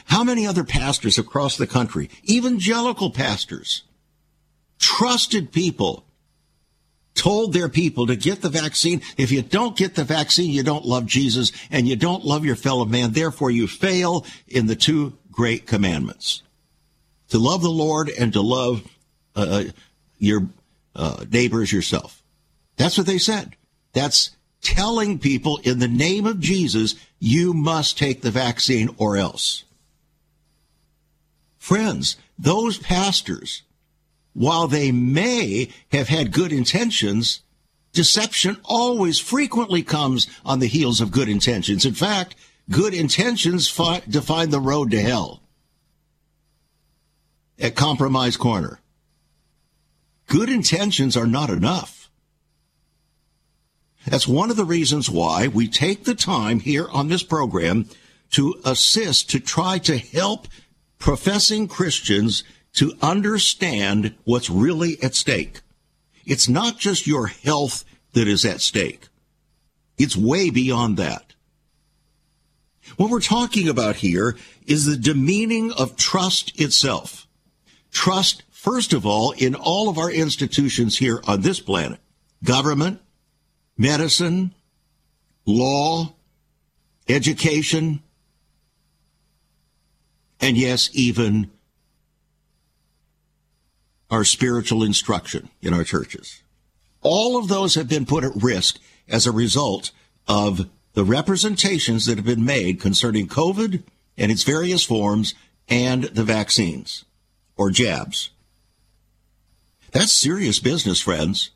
How 0.05 0.23
many 0.23 0.45
other 0.45 0.63
pastors 0.63 1.17
across 1.17 1.57
the 1.57 1.67
country, 1.67 2.09
evangelical 2.29 3.11
pastors, 3.11 3.83
trusted 4.79 5.51
people, 5.51 6.05
told 7.17 7.51
their 7.51 7.67
people 7.67 8.07
to 8.07 8.15
get 8.15 8.41
the 8.41 8.49
vaccine. 8.49 9.01
If 9.17 9.31
you 9.31 9.41
don't 9.41 9.75
get 9.75 9.95
the 9.95 10.03
vaccine, 10.03 10.51
you 10.51 10.63
don't 10.63 10.85
love 10.85 11.05
Jesus 11.05 11.51
and 11.71 11.87
you 11.87 11.95
don't 11.95 12.23
love 12.23 12.45
your 12.45 12.55
fellow 12.55 12.85
man. 12.85 13.11
Therefore, 13.11 13.51
you 13.51 13.67
fail 13.67 14.25
in 14.47 14.67
the 14.67 14.75
two 14.75 15.17
great 15.31 15.65
commandments 15.65 16.43
to 17.29 17.39
love 17.39 17.61
the 17.61 17.69
Lord 17.69 18.09
and 18.09 18.31
to 18.33 18.41
love 18.41 18.83
uh, 19.35 19.45
uh 19.49 19.63
your 20.19 20.47
uh, 20.95 21.25
neighbors 21.29 21.71
yourself. 21.71 22.23
That's 22.77 22.97
what 22.97 23.07
they 23.07 23.17
said. 23.17 23.55
That's 23.93 24.35
telling 24.61 25.19
people 25.19 25.59
in 25.63 25.79
the 25.79 25.87
name 25.87 26.25
of 26.25 26.39
Jesus, 26.39 26.95
you 27.19 27.53
must 27.53 27.97
take 27.97 28.21
the 28.21 28.31
vaccine 28.31 28.89
or 28.97 29.17
else. 29.17 29.63
Friends, 31.57 32.17
those 32.39 32.77
pastors, 32.77 33.63
while 34.37 34.67
they 34.67 34.91
may 34.91 35.67
have 35.91 36.09
had 36.09 36.31
good 36.31 36.53
intentions, 36.53 37.41
deception 37.91 38.55
always 38.63 39.17
frequently 39.17 39.81
comes 39.81 40.27
on 40.45 40.59
the 40.59 40.67
heels 40.67 41.01
of 41.01 41.09
good 41.09 41.27
intentions. 41.27 41.85
In 41.85 41.95
fact, 41.95 42.35
good 42.69 42.93
intentions 42.93 43.67
fi- 43.67 44.03
define 44.07 44.51
the 44.51 44.59
road 44.59 44.91
to 44.91 45.01
hell 45.01 45.41
at 47.57 47.73
Compromise 47.75 48.37
Corner. 48.37 48.79
Good 50.27 50.49
intentions 50.49 51.17
are 51.17 51.25
not 51.25 51.49
enough. 51.49 52.11
That's 54.05 54.27
one 54.27 54.51
of 54.51 54.55
the 54.55 54.65
reasons 54.65 55.09
why 55.09 55.47
we 55.47 55.67
take 55.67 56.03
the 56.03 56.13
time 56.13 56.59
here 56.59 56.87
on 56.89 57.07
this 57.07 57.23
program 57.23 57.89
to 58.33 58.61
assist, 58.63 59.31
to 59.31 59.39
try 59.39 59.79
to 59.79 59.97
help 59.97 60.47
professing 60.99 61.67
Christians 61.67 62.43
to 62.77 62.93
understand 63.01 64.15
what's 64.23 64.49
really 64.49 65.01
at 65.01 65.15
stake. 65.15 65.61
It's 66.25 66.47
not 66.47 66.77
just 66.77 67.07
your 67.07 67.27
health 67.27 67.83
that 68.13 68.27
is 68.27 68.45
at 68.45 68.61
stake. 68.61 69.07
It's 69.97 70.15
way 70.15 70.49
beyond 70.49 70.97
that. 70.97 71.33
What 72.97 73.09
we're 73.09 73.19
talking 73.19 73.67
about 73.67 73.97
here 73.97 74.37
is 74.65 74.85
the 74.85 74.95
demeaning 74.95 75.71
of 75.71 75.95
trust 75.95 76.59
itself. 76.59 77.27
Trust, 77.91 78.43
first 78.51 78.93
of 78.93 79.05
all, 79.05 79.31
in 79.31 79.55
all 79.55 79.89
of 79.89 79.97
our 79.97 80.11
institutions 80.11 80.97
here 80.97 81.19
on 81.25 81.41
this 81.41 81.59
planet. 81.59 81.99
Government, 82.43 83.01
medicine, 83.75 84.53
law, 85.45 86.13
education, 87.09 88.03
and 90.39 90.55
yes, 90.55 90.91
even 90.93 91.49
our 94.09 94.23
spiritual 94.23 94.83
instruction 94.83 95.49
in 95.61 95.73
our 95.73 95.83
churches. 95.83 96.41
All 97.01 97.37
of 97.37 97.47
those 97.47 97.75
have 97.75 97.89
been 97.89 98.05
put 98.05 98.23
at 98.23 98.31
risk 98.35 98.79
as 99.07 99.25
a 99.25 99.31
result 99.31 99.91
of 100.27 100.69
the 100.93 101.03
representations 101.03 102.05
that 102.05 102.17
have 102.17 102.25
been 102.25 102.45
made 102.45 102.81
concerning 102.81 103.27
COVID 103.27 103.83
and 104.17 104.31
its 104.31 104.43
various 104.43 104.83
forms 104.83 105.35
and 105.67 106.05
the 106.05 106.23
vaccines 106.23 107.05
or 107.55 107.69
jabs. 107.69 108.29
That's 109.91 110.11
serious 110.11 110.59
business, 110.59 110.99
friends. 110.99 111.51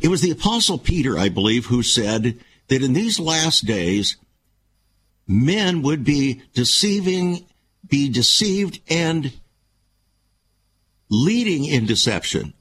It 0.00 0.08
was 0.08 0.20
the 0.20 0.30
Apostle 0.30 0.78
Peter, 0.78 1.18
I 1.18 1.28
believe, 1.28 1.66
who 1.66 1.82
said 1.82 2.38
that 2.68 2.82
in 2.82 2.92
these 2.92 3.20
last 3.20 3.66
days, 3.66 4.16
men 5.26 5.82
would 5.82 6.04
be 6.04 6.42
deceiving, 6.54 7.46
be 7.86 8.08
deceived 8.08 8.80
and 8.88 9.32
leading 11.12 11.66
in 11.66 11.84
deception. 11.84 12.54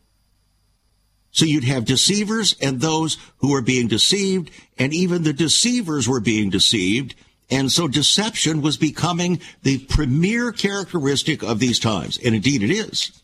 So 1.31 1.45
you'd 1.45 1.63
have 1.63 1.85
deceivers 1.85 2.57
and 2.61 2.81
those 2.81 3.17
who 3.37 3.51
were 3.51 3.61
being 3.61 3.87
deceived, 3.87 4.51
and 4.77 4.93
even 4.93 5.23
the 5.23 5.31
deceivers 5.31 6.07
were 6.07 6.19
being 6.19 6.49
deceived. 6.49 7.15
And 7.49 7.71
so 7.71 7.87
deception 7.87 8.61
was 8.61 8.75
becoming 8.75 9.39
the 9.63 9.79
premier 9.79 10.51
characteristic 10.51 11.41
of 11.43 11.59
these 11.59 11.79
times. 11.79 12.17
And 12.17 12.35
indeed 12.35 12.61
it 12.63 12.71
is. 12.71 13.21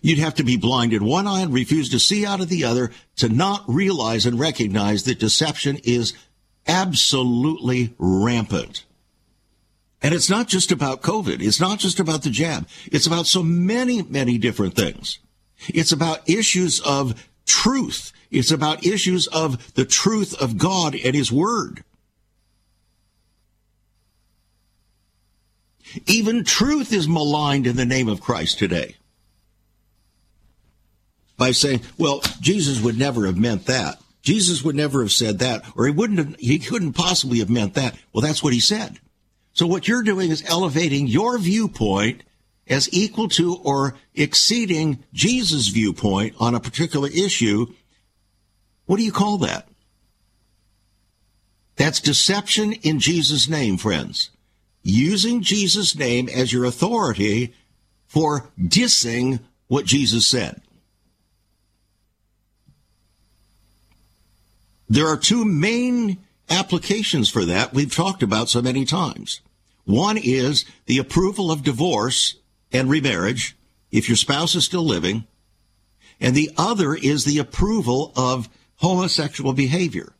You'd 0.00 0.18
have 0.18 0.34
to 0.36 0.44
be 0.44 0.56
blind 0.56 0.92
in 0.92 1.04
one 1.04 1.26
eye 1.26 1.40
and 1.40 1.52
refuse 1.52 1.88
to 1.90 1.98
see 1.98 2.24
out 2.24 2.40
of 2.40 2.48
the 2.48 2.64
other 2.64 2.92
to 3.16 3.28
not 3.28 3.64
realize 3.68 4.26
and 4.26 4.38
recognize 4.38 5.04
that 5.04 5.18
deception 5.18 5.78
is 5.84 6.12
absolutely 6.66 7.94
rampant. 7.98 8.84
And 10.02 10.14
it's 10.14 10.28
not 10.28 10.48
just 10.48 10.72
about 10.72 11.02
COVID. 11.02 11.40
It's 11.40 11.60
not 11.60 11.78
just 11.78 12.00
about 12.00 12.22
the 12.22 12.30
jab. 12.30 12.66
It's 12.86 13.06
about 13.06 13.26
so 13.26 13.42
many, 13.42 14.02
many 14.02 14.36
different 14.36 14.74
things. 14.74 15.20
It's 15.68 15.92
about 15.92 16.28
issues 16.28 16.80
of 16.80 17.28
truth. 17.46 18.12
It's 18.30 18.50
about 18.50 18.84
issues 18.84 19.28
of 19.28 19.74
the 19.74 19.84
truth 19.84 20.34
of 20.40 20.58
God 20.58 20.96
and 20.96 21.14
His 21.14 21.30
Word. 21.30 21.84
Even 26.06 26.42
truth 26.42 26.92
is 26.92 27.06
maligned 27.06 27.66
in 27.66 27.76
the 27.76 27.84
name 27.84 28.08
of 28.08 28.20
Christ 28.20 28.58
today 28.58 28.96
by 31.36 31.52
saying, 31.52 31.82
well, 31.98 32.22
Jesus 32.40 32.80
would 32.80 32.98
never 32.98 33.26
have 33.26 33.36
meant 33.36 33.66
that. 33.66 34.00
Jesus 34.22 34.62
would 34.62 34.76
never 34.76 35.02
have 35.02 35.12
said 35.12 35.40
that, 35.40 35.64
or 35.76 35.86
he 35.86 35.92
wouldn't 35.92 36.18
have, 36.18 36.36
he 36.36 36.58
couldn't 36.58 36.92
possibly 36.92 37.40
have 37.40 37.50
meant 37.50 37.74
that. 37.74 37.96
Well, 38.12 38.22
that's 38.22 38.42
what 38.42 38.52
he 38.52 38.60
said. 38.60 39.00
So 39.52 39.66
what 39.66 39.86
you're 39.86 40.02
doing 40.02 40.30
is 40.30 40.44
elevating 40.46 41.06
your 41.06 41.38
viewpoint 41.38 42.22
as 42.66 42.92
equal 42.92 43.28
to 43.28 43.56
or 43.56 43.94
exceeding 44.14 45.04
Jesus' 45.12 45.68
viewpoint 45.68 46.34
on 46.38 46.54
a 46.54 46.60
particular 46.60 47.08
issue. 47.08 47.66
What 48.86 48.96
do 48.96 49.04
you 49.04 49.12
call 49.12 49.38
that? 49.38 49.68
That's 51.76 52.00
deception 52.00 52.72
in 52.72 52.98
Jesus' 52.98 53.48
name, 53.48 53.76
friends. 53.76 54.30
Using 54.82 55.42
Jesus' 55.42 55.96
name 55.96 56.28
as 56.28 56.52
your 56.52 56.64
authority 56.64 57.54
for 58.06 58.50
dissing 58.58 59.40
what 59.68 59.86
Jesus 59.86 60.26
said. 60.26 60.60
There 64.88 65.08
are 65.08 65.16
two 65.16 65.44
main 65.44 66.18
applications 66.50 67.30
for 67.30 67.44
that 67.44 67.72
we've 67.72 67.94
talked 67.94 68.22
about 68.22 68.48
so 68.48 68.62
many 68.62 68.84
times. 68.84 69.40
One 69.84 70.16
is 70.16 70.64
the 70.86 70.98
approval 70.98 71.50
of 71.50 71.62
divorce 71.62 72.36
and 72.72 72.88
remarriage 72.88 73.56
if 73.90 74.08
your 74.08 74.16
spouse 74.16 74.54
is 74.54 74.64
still 74.64 74.84
living. 74.84 75.24
And 76.20 76.34
the 76.34 76.50
other 76.56 76.94
is 76.94 77.24
the 77.24 77.38
approval 77.38 78.12
of 78.16 78.48
homosexual 78.76 79.52
behavior. 79.52 80.12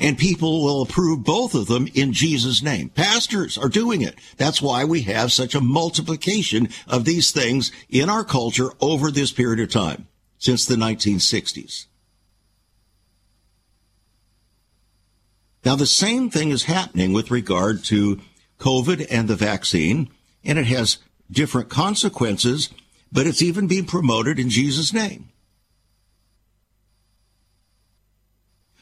And 0.00 0.16
people 0.16 0.62
will 0.62 0.82
approve 0.82 1.24
both 1.24 1.54
of 1.54 1.66
them 1.66 1.88
in 1.94 2.12
Jesus' 2.12 2.62
name. 2.62 2.90
Pastors 2.90 3.58
are 3.58 3.68
doing 3.68 4.02
it. 4.02 4.14
That's 4.36 4.62
why 4.62 4.84
we 4.84 5.02
have 5.02 5.32
such 5.32 5.56
a 5.56 5.60
multiplication 5.60 6.68
of 6.86 7.04
these 7.04 7.32
things 7.32 7.72
in 7.88 8.08
our 8.08 8.22
culture 8.22 8.70
over 8.80 9.10
this 9.10 9.32
period 9.32 9.58
of 9.58 9.72
time, 9.72 10.06
since 10.40 10.66
the 10.66 10.74
1960s. 10.74 11.86
Now, 15.64 15.76
the 15.76 15.86
same 15.86 16.30
thing 16.30 16.50
is 16.50 16.64
happening 16.64 17.12
with 17.12 17.30
regard 17.30 17.84
to 17.84 18.20
COVID 18.58 19.06
and 19.10 19.28
the 19.28 19.36
vaccine, 19.36 20.08
and 20.42 20.58
it 20.58 20.66
has 20.66 20.98
different 21.30 21.68
consequences, 21.68 22.70
but 23.12 23.26
it's 23.26 23.42
even 23.42 23.68
being 23.68 23.84
promoted 23.84 24.38
in 24.38 24.48
Jesus' 24.48 24.92
name. 24.92 25.28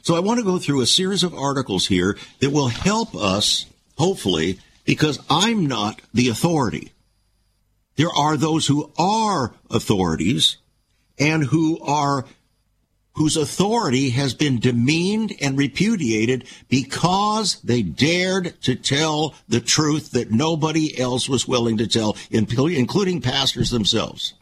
So 0.03 0.15
I 0.15 0.21
want 0.21 0.39
to 0.39 0.45
go 0.45 0.59
through 0.59 0.81
a 0.81 0.87
series 0.87 1.25
of 1.25 1.35
articles 1.35 1.89
here 1.89 2.17
that 2.39 2.51
will 2.51 2.69
help 2.69 3.15
us, 3.15 3.67
hopefully, 3.99 4.61
because 4.85 5.19
I'm 5.29 5.67
not 5.67 6.01
the 6.15 6.29
authority. 6.29 6.93
There 7.97 8.09
are 8.09 8.37
those 8.37 8.69
who 8.69 8.93
are 8.97 9.53
authorities 9.69 10.57
and 11.19 11.45
who 11.45 11.79
are 11.81 12.25
whose 13.19 13.37
authority 13.37 14.11
has 14.11 14.33
been 14.33 14.61
demeaned 14.61 15.35
and 15.41 15.59
repudiated 15.59 16.45
because 16.69 17.61
they 17.63 17.83
dared 17.83 18.55
to 18.63 18.77
tell 18.77 19.35
the 19.49 19.61
truth 19.61 20.13
that 20.13 20.31
nobody 20.31 20.97
else 20.99 21.29
was 21.29 21.49
willing 21.49 21.79
to 21.79 21.87
tell, 21.89 22.17
including 22.31 23.21
pastors 23.21 23.71
themselves, 23.71 24.35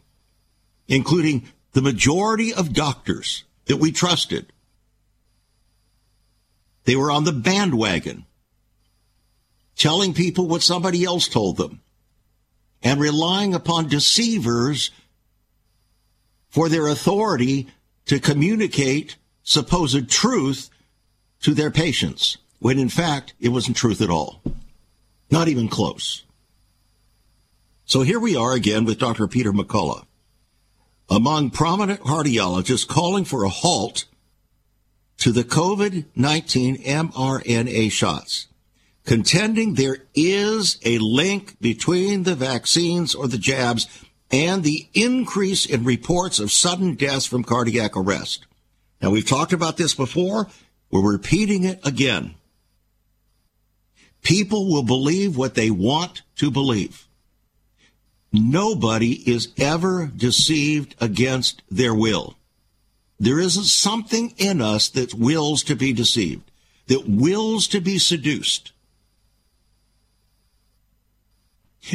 including 0.87 1.47
the 1.73 1.81
majority 1.81 2.53
of 2.53 2.71
doctors 2.71 3.43
that 3.65 3.77
we 3.77 3.91
trusted. 3.91 4.45
They 6.85 6.95
were 6.95 7.11
on 7.11 7.23
the 7.23 7.33
bandwagon, 7.33 8.25
telling 9.75 10.13
people 10.13 10.47
what 10.47 10.61
somebody 10.61 11.03
else 11.03 11.27
told 11.27 11.57
them, 11.57 11.81
and 12.83 12.99
relying 12.99 13.55
upon 13.55 13.87
deceivers 13.87 14.91
for 16.49 16.69
their 16.69 16.87
authority 16.87 17.67
to 18.05 18.19
communicate 18.19 19.17
supposed 19.43 20.09
truth 20.09 20.69
to 21.41 21.53
their 21.53 21.71
patients, 21.71 22.37
when 22.59 22.79
in 22.79 22.89
fact 22.89 23.33
it 23.39 23.49
wasn't 23.49 23.77
truth 23.77 24.01
at 24.01 24.09
all. 24.09 24.41
Not 25.29 25.47
even 25.47 25.67
close. 25.67 26.23
So 27.85 28.01
here 28.01 28.19
we 28.19 28.35
are 28.35 28.53
again 28.53 28.85
with 28.85 28.99
Dr. 28.99 29.27
Peter 29.27 29.53
McCullough, 29.53 30.05
among 31.09 31.51
prominent 31.51 32.01
cardiologists 32.01 32.87
calling 32.87 33.23
for 33.23 33.43
a 33.43 33.49
halt 33.49 34.05
to 35.19 35.31
the 35.31 35.43
COVID 35.43 36.05
19 36.15 36.83
mRNA 36.83 37.91
shots, 37.91 38.47
contending 39.05 39.73
there 39.73 39.97
is 40.13 40.77
a 40.83 40.97
link 40.99 41.59
between 41.61 42.23
the 42.23 42.35
vaccines 42.35 43.15
or 43.15 43.27
the 43.27 43.37
jabs 43.37 43.87
and 44.31 44.63
the 44.63 44.87
increase 44.93 45.65
in 45.65 45.83
reports 45.83 46.39
of 46.39 46.51
sudden 46.51 46.95
deaths 46.95 47.25
from 47.25 47.43
cardiac 47.43 47.95
arrest. 47.95 48.45
Now, 49.01 49.11
we've 49.11 49.27
talked 49.27 49.53
about 49.53 49.77
this 49.77 49.93
before. 49.93 50.47
We're 50.91 51.11
repeating 51.11 51.63
it 51.63 51.79
again. 51.85 52.35
People 54.21 54.69
will 54.69 54.83
believe 54.83 55.37
what 55.37 55.55
they 55.55 55.69
want 55.69 56.23
to 56.37 56.51
believe. 56.51 57.07
Nobody 58.33 59.29
is 59.29 59.49
ever 59.57 60.11
deceived 60.13 60.95
against 60.99 61.61
their 61.69 61.95
will. 61.95 62.35
There 63.19 63.39
isn't 63.39 63.63
something 63.63 64.33
in 64.37 64.61
us 64.61 64.89
that 64.89 65.13
wills 65.13 65.63
to 65.63 65.75
be 65.75 65.93
deceived, 65.93 66.51
that 66.87 67.07
wills 67.07 67.67
to 67.69 67.79
be 67.79 67.97
seduced. 67.97 68.73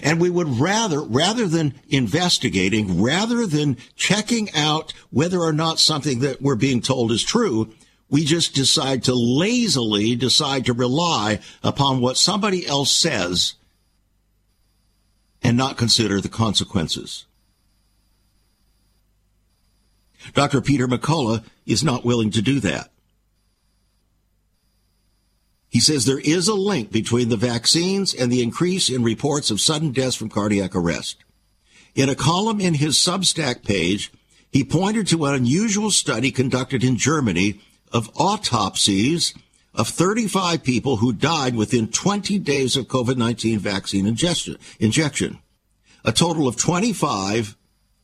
And 0.02 0.20
we 0.20 0.31
would 0.31 0.48
rather, 0.61 1.02
rather 1.02 1.46
than 1.46 1.74
investigating, 1.88 3.02
rather 3.02 3.46
than 3.46 3.76
checking 3.96 4.48
out 4.55 4.92
whether 5.11 5.40
or 5.40 5.52
not 5.52 5.78
something 5.78 6.20
that 6.20 6.40
we're 6.40 6.55
being 6.55 6.81
told 6.81 7.11
is 7.11 7.22
true, 7.22 7.72
we 8.09 8.24
just 8.24 8.55
decide 8.55 9.02
to 9.05 9.14
lazily 9.14 10.14
decide 10.14 10.66
to 10.66 10.72
rely 10.72 11.40
upon 11.62 12.00
what 12.00 12.16
somebody 12.16 12.66
else 12.66 12.90
says 12.90 13.55
and 15.42 15.57
not 15.57 15.76
consider 15.76 16.20
the 16.20 16.28
consequences. 16.28 17.26
Dr. 20.35 20.61
Peter 20.61 20.87
McCullough 20.87 21.42
is 21.66 21.83
not 21.83 22.05
willing 22.05 22.31
to 22.31 22.42
do 22.42 22.61
that. 22.61 22.91
He 25.72 25.80
says 25.80 26.04
there 26.04 26.20
is 26.20 26.48
a 26.48 26.54
link 26.54 26.92
between 26.92 27.30
the 27.30 27.37
vaccines 27.38 28.12
and 28.12 28.30
the 28.30 28.42
increase 28.42 28.90
in 28.90 29.02
reports 29.02 29.50
of 29.50 29.58
sudden 29.58 29.90
deaths 29.90 30.14
from 30.14 30.28
cardiac 30.28 30.76
arrest. 30.76 31.24
In 31.94 32.11
a 32.11 32.14
column 32.14 32.61
in 32.61 32.74
his 32.74 32.96
Substack 32.96 33.64
page, 33.64 34.12
he 34.50 34.64
pointed 34.64 35.06
to 35.06 35.24
an 35.24 35.35
unusual 35.35 35.90
study 35.90 36.30
conducted 36.30 36.85
in 36.85 36.98
Germany 36.98 37.58
of 37.90 38.11
autopsies 38.14 39.32
of 39.74 39.88
35 39.88 40.62
people 40.62 40.96
who 40.96 41.11
died 41.11 41.56
within 41.56 41.88
20 41.88 42.38
days 42.40 42.76
of 42.76 42.87
COVID-19 42.88 43.56
vaccine 43.56 44.06
injection. 44.06 45.38
A 46.04 46.12
total 46.12 46.48
of 46.48 46.58
25 46.58 47.56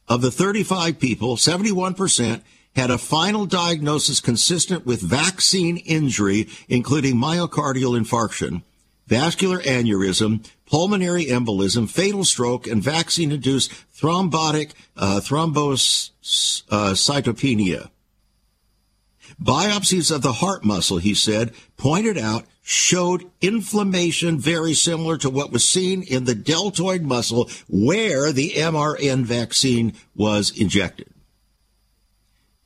of 0.09 0.23
the 0.23 0.31
35 0.31 0.99
people, 0.99 1.37
71%, 1.37 2.41
had 2.79 2.91
a 2.93 2.97
final 2.97 3.45
diagnosis 3.45 4.21
consistent 4.21 4.87
with 4.87 5.03
vaccine 5.03 5.79
injury, 5.79 6.49
including 6.69 7.17
myocardial 7.17 7.99
infarction, 7.99 8.63
vascular 9.09 9.59
aneurysm, 9.63 10.49
pulmonary 10.65 11.25
embolism, 11.25 11.91
fatal 11.91 12.25
stroke, 12.25 12.69
and 12.69 12.81
vaccine-induced 12.81 13.73
thrombotic 13.93 14.75
uh, 14.97 15.21
thrombocytopenia. 15.21 17.91
Biopsies 19.43 20.15
of 20.15 20.23
the 20.23 20.35
heart 20.35 20.65
muscle, 20.65 20.99
he 20.99 21.15
said, 21.15 21.53
pointed 21.77 22.17
out 22.17 22.45
showed 22.63 23.29
inflammation 23.41 24.39
very 24.39 24.75
similar 24.75 25.19
to 25.19 25.29
what 25.29 25.51
was 25.51 25.69
seen 25.69 26.03
in 26.03 26.27
the 26.27 26.37
deltoid 26.37 27.03
muscle 27.03 27.51
where 27.69 28.31
the 28.31 28.51
mRNA 28.51 29.25
vaccine 29.25 29.95
was 30.15 30.57
injected. 30.57 31.13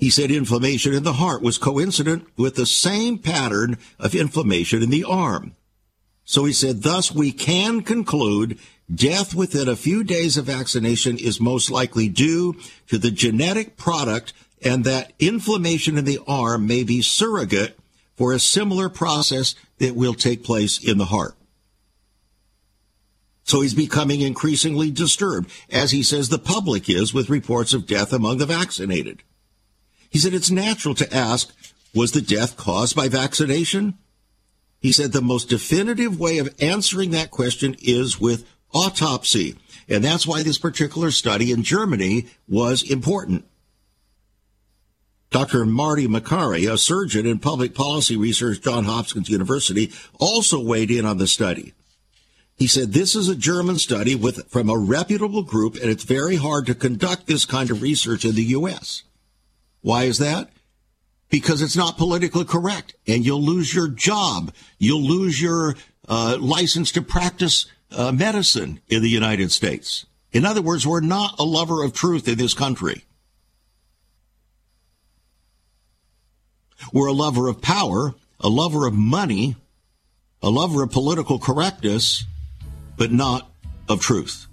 He 0.02 0.10
said 0.10 0.32
inflammation 0.32 0.94
in 0.94 1.04
the 1.04 1.12
heart 1.12 1.42
was 1.42 1.58
coincident 1.58 2.26
with 2.36 2.56
the 2.56 2.66
same 2.66 3.18
pattern 3.18 3.78
of 4.00 4.16
inflammation 4.16 4.82
in 4.82 4.90
the 4.90 5.04
arm. 5.04 5.54
So 6.24 6.44
he 6.44 6.52
said, 6.52 6.82
thus 6.82 7.12
we 7.12 7.30
can 7.30 7.82
conclude 7.82 8.58
death 8.92 9.32
within 9.32 9.68
a 9.68 9.76
few 9.76 10.02
days 10.02 10.36
of 10.36 10.46
vaccination 10.46 11.18
is 11.18 11.40
most 11.40 11.70
likely 11.70 12.08
due 12.08 12.56
to 12.88 12.98
the 12.98 13.12
genetic 13.12 13.76
product 13.76 14.32
and 14.60 14.84
that 14.84 15.12
inflammation 15.20 15.96
in 15.96 16.04
the 16.04 16.18
arm 16.26 16.66
may 16.66 16.82
be 16.82 17.00
surrogate 17.00 17.78
for 18.16 18.32
a 18.32 18.40
similar 18.40 18.88
process 18.88 19.54
that 19.78 19.94
will 19.94 20.14
take 20.14 20.42
place 20.42 20.82
in 20.82 20.98
the 20.98 21.04
heart. 21.14 21.36
So 23.44 23.60
he's 23.60 23.72
becoming 23.72 24.20
increasingly 24.20 24.90
disturbed, 24.90 25.48
as 25.70 25.92
he 25.92 26.02
says 26.02 26.28
the 26.28 26.40
public 26.40 26.90
is 26.90 27.14
with 27.14 27.30
reports 27.30 27.72
of 27.72 27.86
death 27.86 28.12
among 28.12 28.38
the 28.38 28.46
vaccinated. 28.46 29.22
He 30.12 30.18
said 30.18 30.35
it's 30.35 30.51
natural 30.51 30.94
to 30.96 31.14
ask, 31.14 31.55
was 31.94 32.12
the 32.12 32.20
death 32.20 32.59
caused 32.59 32.94
by 32.94 33.09
vaccination? 33.09 33.94
He 34.79 34.92
said 34.92 35.12
the 35.12 35.22
most 35.22 35.48
definitive 35.48 36.20
way 36.20 36.37
of 36.37 36.55
answering 36.61 37.12
that 37.12 37.31
question 37.31 37.77
is 37.81 38.20
with 38.20 38.46
autopsy. 38.75 39.57
And 39.88 40.05
that's 40.05 40.27
why 40.27 40.42
this 40.42 40.59
particular 40.59 41.11
study 41.11 41.51
in 41.51 41.62
Germany 41.62 42.27
was 42.46 42.83
important. 42.83 43.46
Dr. 45.31 45.64
Marty 45.64 46.07
Makary, 46.07 46.70
a 46.70 46.77
surgeon 46.77 47.25
in 47.25 47.38
public 47.38 47.75
policy 47.75 48.14
research 48.14 48.61
Johns 48.61 48.87
Hopkins 48.87 49.31
University, 49.31 49.92
also 50.20 50.62
weighed 50.62 50.90
in 50.90 51.07
on 51.07 51.16
the 51.16 51.27
study. 51.27 51.72
He 52.55 52.66
said 52.66 52.92
this 52.92 53.16
is 53.16 53.31
a 53.31 53.35
German 53.35 53.79
study 53.79 54.14
with 54.14 54.46
from 54.51 54.68
a 54.68 54.77
reputable 54.77 55.42
group 55.42 55.77
and 55.77 55.87
it's 55.87 56.05
very 56.05 56.37
hard 56.37 56.66
to 56.66 56.75
conduct 56.75 57.27
this 57.27 57.46
kind 57.46 57.70
of 57.70 57.81
research 57.81 58.27
in 58.27 58.35
the 58.35 58.44
US. 58.44 59.05
Why 59.83 60.05
is 60.05 60.18
that? 60.18 60.51
Because 61.29 61.62
it's 61.62 61.77
not 61.77 61.99
politically 61.99 62.45
correct 62.45 62.95
and 63.07 63.25
you'll 63.25 63.42
lose 63.42 63.75
your 63.75 63.88
job. 63.88 64.55
You'll 64.79 65.03
lose 65.03 65.40
your 65.40 65.77
uh, 66.09 66.38
license 66.40 66.92
to 66.92 67.03
practice 67.03 67.66
uh, 67.90 68.12
medicine 68.12 68.81
in 68.88 69.03
the 69.03 69.09
United 69.09 69.53
States. 69.53 70.07
In 70.33 70.47
other 70.47 70.62
words, 70.62 70.87
we're 70.87 71.01
not 71.01 71.38
a 71.38 71.45
lover 71.45 71.83
of 71.85 71.92
truth 71.92 72.27
in 72.27 72.38
this 72.38 72.55
country. 72.55 73.05
We're 76.92 77.09
a 77.09 77.12
lover 77.12 77.49
of 77.49 77.61
power, 77.61 78.14
a 78.40 78.49
lover 78.49 78.87
of 78.87 78.95
money, 78.95 79.57
a 80.42 80.51
lover 80.51 80.83
of 80.83 80.90
political 80.90 81.38
correctness, 81.38 82.25
but 82.97 83.12
not 83.12 83.51
of 83.88 84.01
truth. 84.01 84.47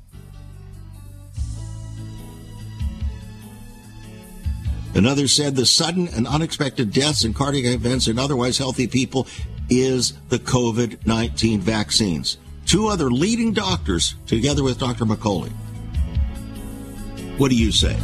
Another 4.95 5.28
said 5.28 5.56
the 5.56 5.65
sudden 5.65 6.08
and 6.10 6.28
unexpected 6.28 6.91
deaths 6.91 7.23
and 7.23 7.36
cardiac 7.36 7.73
events 7.73 8.08
in 8.08 8.17
otherwise 8.17 8.58
healthy 8.58 8.88
people 8.88 9.28
is 9.69 10.13
the 10.30 10.39
COVID 10.39 11.06
19 11.06 11.62
vaccines. 11.62 12.38
Two 12.65 12.88
other 12.88 13.10
leading 13.10 13.54
doctors, 13.54 14.15
together 14.28 14.63
with 14.63 14.80
Dr. 14.80 15.06
McCullough. 15.06 15.52
What 17.38 17.49
do 17.49 17.56
you 17.56 17.71
say? 17.71 17.97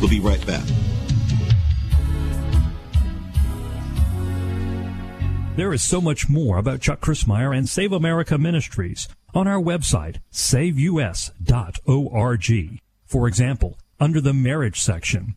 We'll 0.00 0.10
be 0.10 0.20
right 0.20 0.44
back. 0.46 0.64
There 5.56 5.72
is 5.72 5.82
so 5.82 6.00
much 6.00 6.30
more 6.30 6.56
about 6.56 6.80
Chuck 6.80 7.00
Crismier 7.00 7.56
and 7.56 7.68
Save 7.68 7.92
America 7.92 8.38
Ministries 8.38 9.06
on 9.34 9.46
our 9.46 9.60
website, 9.60 10.16
saveus.org. 10.30 11.32
For 13.04 13.28
example, 13.28 13.78
under 14.00 14.20
the 14.20 14.32
marriage 14.32 14.80
section, 14.80 15.36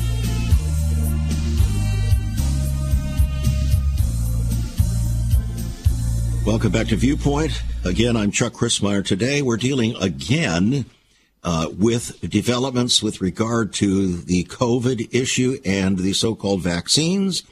Welcome 6.43 6.71
back 6.71 6.87
to 6.87 6.95
Viewpoint. 6.95 7.61
Again, 7.85 8.17
I'm 8.17 8.31
Chuck 8.31 8.53
Crismier. 8.53 9.05
Today 9.05 9.43
we're 9.43 9.57
dealing 9.57 9.95
again 10.01 10.85
uh, 11.43 11.67
with 11.77 12.19
developments 12.27 13.03
with 13.03 13.21
regard 13.21 13.73
to 13.73 14.17
the 14.17 14.45
COVID 14.45 15.13
issue 15.13 15.59
and 15.63 15.99
the 15.99 16.13
so-called 16.13 16.63
vaccines 16.63 17.43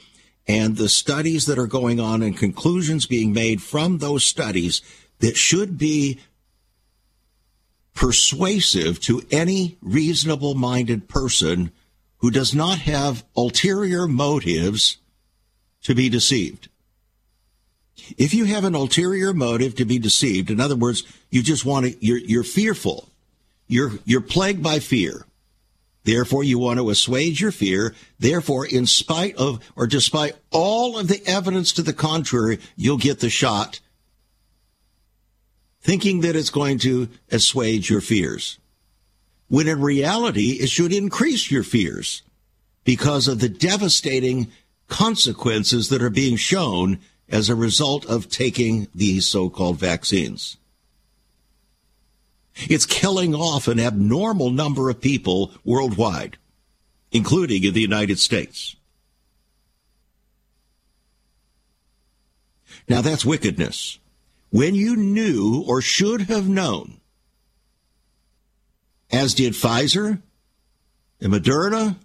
and 0.48 0.76
the 0.76 0.88
studies 0.88 1.46
that 1.46 1.56
are 1.56 1.68
going 1.68 2.00
on 2.00 2.20
and 2.20 2.36
conclusions 2.36 3.06
being 3.06 3.32
made 3.32 3.62
from 3.62 3.98
those 3.98 4.24
studies 4.24 4.82
that 5.20 5.36
should 5.36 5.78
be 5.78 6.18
persuasive 7.94 8.98
to 9.02 9.22
any 9.30 9.78
reasonable 9.80 10.56
minded 10.56 11.08
person 11.08 11.70
who 12.18 12.30
does 12.32 12.56
not 12.56 12.78
have 12.78 13.24
ulterior 13.36 14.08
motives 14.08 14.96
to 15.82 15.94
be 15.94 16.08
deceived. 16.08 16.69
If 18.18 18.34
you 18.34 18.44
have 18.46 18.64
an 18.64 18.74
ulterior 18.74 19.32
motive 19.32 19.74
to 19.76 19.84
be 19.84 19.98
deceived, 19.98 20.50
in 20.50 20.60
other 20.60 20.76
words, 20.76 21.04
you 21.30 21.42
just 21.42 21.64
want 21.64 21.86
to, 21.86 22.04
you're, 22.04 22.18
you're 22.18 22.44
fearful. 22.44 23.08
You're, 23.66 23.92
you're 24.04 24.20
plagued 24.20 24.62
by 24.62 24.80
fear. 24.80 25.24
Therefore, 26.04 26.42
you 26.42 26.58
want 26.58 26.78
to 26.78 26.90
assuage 26.90 27.40
your 27.40 27.52
fear. 27.52 27.94
Therefore, 28.18 28.66
in 28.66 28.86
spite 28.86 29.36
of 29.36 29.60
or 29.76 29.86
despite 29.86 30.34
all 30.50 30.98
of 30.98 31.08
the 31.08 31.22
evidence 31.26 31.72
to 31.74 31.82
the 31.82 31.92
contrary, 31.92 32.58
you'll 32.76 32.96
get 32.96 33.20
the 33.20 33.30
shot 33.30 33.80
thinking 35.82 36.20
that 36.20 36.36
it's 36.36 36.50
going 36.50 36.78
to 36.78 37.08
assuage 37.30 37.90
your 37.90 38.00
fears. 38.00 38.58
When 39.48 39.66
in 39.66 39.80
reality, 39.80 40.58
it 40.60 40.68
should 40.68 40.92
increase 40.92 41.50
your 41.50 41.62
fears 41.62 42.22
because 42.84 43.28
of 43.28 43.40
the 43.40 43.48
devastating 43.48 44.50
consequences 44.88 45.88
that 45.88 46.02
are 46.02 46.10
being 46.10 46.36
shown 46.36 46.98
as 47.30 47.48
a 47.48 47.54
result 47.54 48.04
of 48.06 48.28
taking 48.28 48.88
these 48.94 49.26
so-called 49.26 49.78
vaccines. 49.78 50.56
It's 52.68 52.86
killing 52.86 53.34
off 53.34 53.68
an 53.68 53.78
abnormal 53.78 54.50
number 54.50 54.90
of 54.90 55.00
people 55.00 55.52
worldwide, 55.64 56.36
including 57.12 57.64
in 57.64 57.72
the 57.72 57.80
United 57.80 58.18
States. 58.18 58.76
Now 62.88 63.00
that's 63.00 63.24
wickedness. 63.24 63.98
When 64.50 64.74
you 64.74 64.96
knew 64.96 65.64
or 65.66 65.80
should 65.80 66.22
have 66.22 66.48
known, 66.48 67.00
as 69.12 69.34
did 69.34 69.52
Pfizer 69.52 70.20
and 71.20 71.32
Moderna 71.32 71.96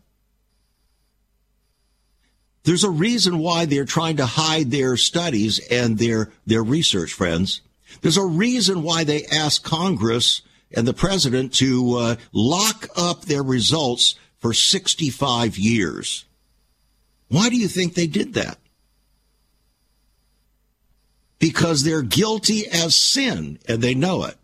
there's 2.65 2.83
a 2.83 2.89
reason 2.89 3.37
why 3.37 3.65
they're 3.65 3.85
trying 3.85 4.17
to 4.17 4.25
hide 4.25 4.71
their 4.71 4.97
studies 4.97 5.59
and 5.69 5.99
their, 5.99 6.31
their 6.47 6.63
research, 6.63 7.13
friends. 7.13 7.61
There's 8.01 8.17
a 8.17 8.25
reason 8.25 8.81
why 8.81 9.03
they 9.03 9.25
asked 9.25 9.63
Congress 9.63 10.41
and 10.75 10.87
the 10.87 10.93
president 10.93 11.53
to 11.55 11.95
uh, 11.95 12.15
lock 12.33 12.87
up 12.97 13.21
their 13.21 13.43
results 13.43 14.15
for 14.39 14.51
65 14.51 15.59
years. 15.59 16.25
Why 17.29 17.49
do 17.49 17.55
you 17.55 17.67
think 17.67 17.93
they 17.93 18.07
did 18.07 18.33
that? 18.33 18.57
Because 21.37 21.83
they're 21.83 22.01
guilty 22.01 22.67
as 22.67 22.95
sin 22.95 23.59
and 23.67 23.81
they 23.81 23.93
know 23.93 24.23
it. 24.23 24.35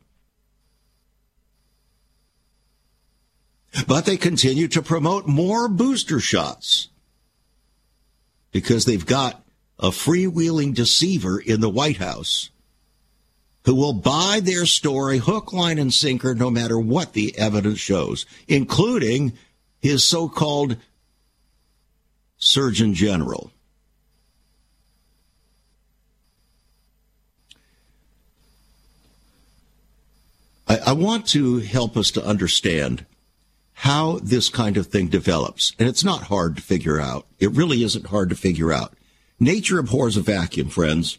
But 3.88 4.05
they 4.05 4.17
continue 4.17 4.67
to 4.67 4.81
promote 4.84 5.25
more 5.25 5.67
booster 5.67 6.19
shots 6.19 6.89
because 8.52 8.86
they've 8.86 9.06
got 9.06 9.44
a 9.80 9.90
freewheeling 9.90 10.74
deceiver 10.74 11.40
in 11.40 11.62
the 11.62 11.70
White 11.70 11.98
House 11.98 12.50
who 13.66 13.76
will 13.76 13.94
buy 13.94 14.40
their 14.42 14.66
story 14.66 15.20
hook, 15.20 15.54
line, 15.54 15.78
and 15.78 15.94
sinker 15.94 16.34
no 16.34 16.50
matter 16.50 16.80
what 16.80 17.14
the 17.14 17.38
evidence 17.38 17.80
shows, 17.80 18.26
including 18.48 19.34
his 19.80 20.04
so 20.04 20.28
called 20.28 20.78
Surgeon 22.38 22.94
General. 22.94 23.52
I, 30.68 30.78
I 30.88 30.92
want 30.94 31.28
to 31.30 31.60
help 31.60 31.98
us 31.98 32.12
to 32.12 32.26
understand 32.26 33.06
how 33.82 34.20
this 34.22 34.48
kind 34.48 34.78
of 34.78 34.86
thing 34.86 35.08
develops. 35.08 35.74
And 35.80 35.89
it's 35.89 36.04
not 36.04 36.26
hard 36.26 36.56
to 36.56 36.62
figure 36.62 37.02
out. 37.02 37.26
It 37.39 37.50
really 37.50 37.82
isn't 37.82 38.06
hard 38.06 38.30
to 38.30 38.36
figure 38.36 38.72
out. 38.72 38.94
Nature 39.39 39.80
abhors 39.80 40.15
a 40.15 40.22
vacuum, 40.22 40.70
friends. 40.70 41.17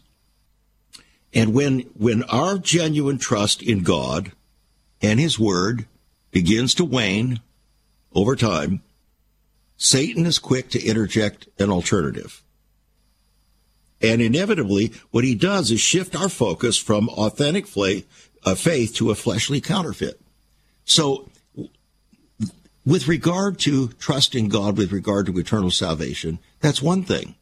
And 1.33 1.53
when, 1.53 1.79
when 1.97 2.23
our 2.23 2.57
genuine 2.57 3.17
trust 3.17 3.61
in 3.61 3.83
God 3.83 4.31
and 5.01 5.19
His 5.19 5.37
Word 5.37 5.87
begins 6.31 6.73
to 6.75 6.85
wane 6.85 7.41
over 8.13 8.33
time, 8.33 8.81
Satan 9.75 10.25
is 10.25 10.39
quick 10.39 10.69
to 10.69 10.81
interject 10.81 11.49
an 11.59 11.69
alternative. 11.69 12.43
And 14.01 14.21
inevitably, 14.21 14.93
what 15.11 15.25
he 15.25 15.35
does 15.35 15.69
is 15.69 15.81
shift 15.81 16.15
our 16.15 16.29
focus 16.29 16.77
from 16.77 17.09
authentic 17.09 17.65
uh, 18.45 18.55
faith 18.55 18.95
to 18.95 19.11
a 19.11 19.15
fleshly 19.15 19.59
counterfeit. 19.59 20.21
So 20.85 21.29
with 22.85 23.07
regard 23.07 23.59
to 23.59 23.89
trusting 23.99 24.49
God, 24.49 24.77
with 24.77 24.91
regard 24.91 25.25
to 25.27 25.37
eternal 25.39 25.71
salvation, 25.71 26.39
that's 26.59 26.81
one 26.81 27.03
thing. 27.03 27.35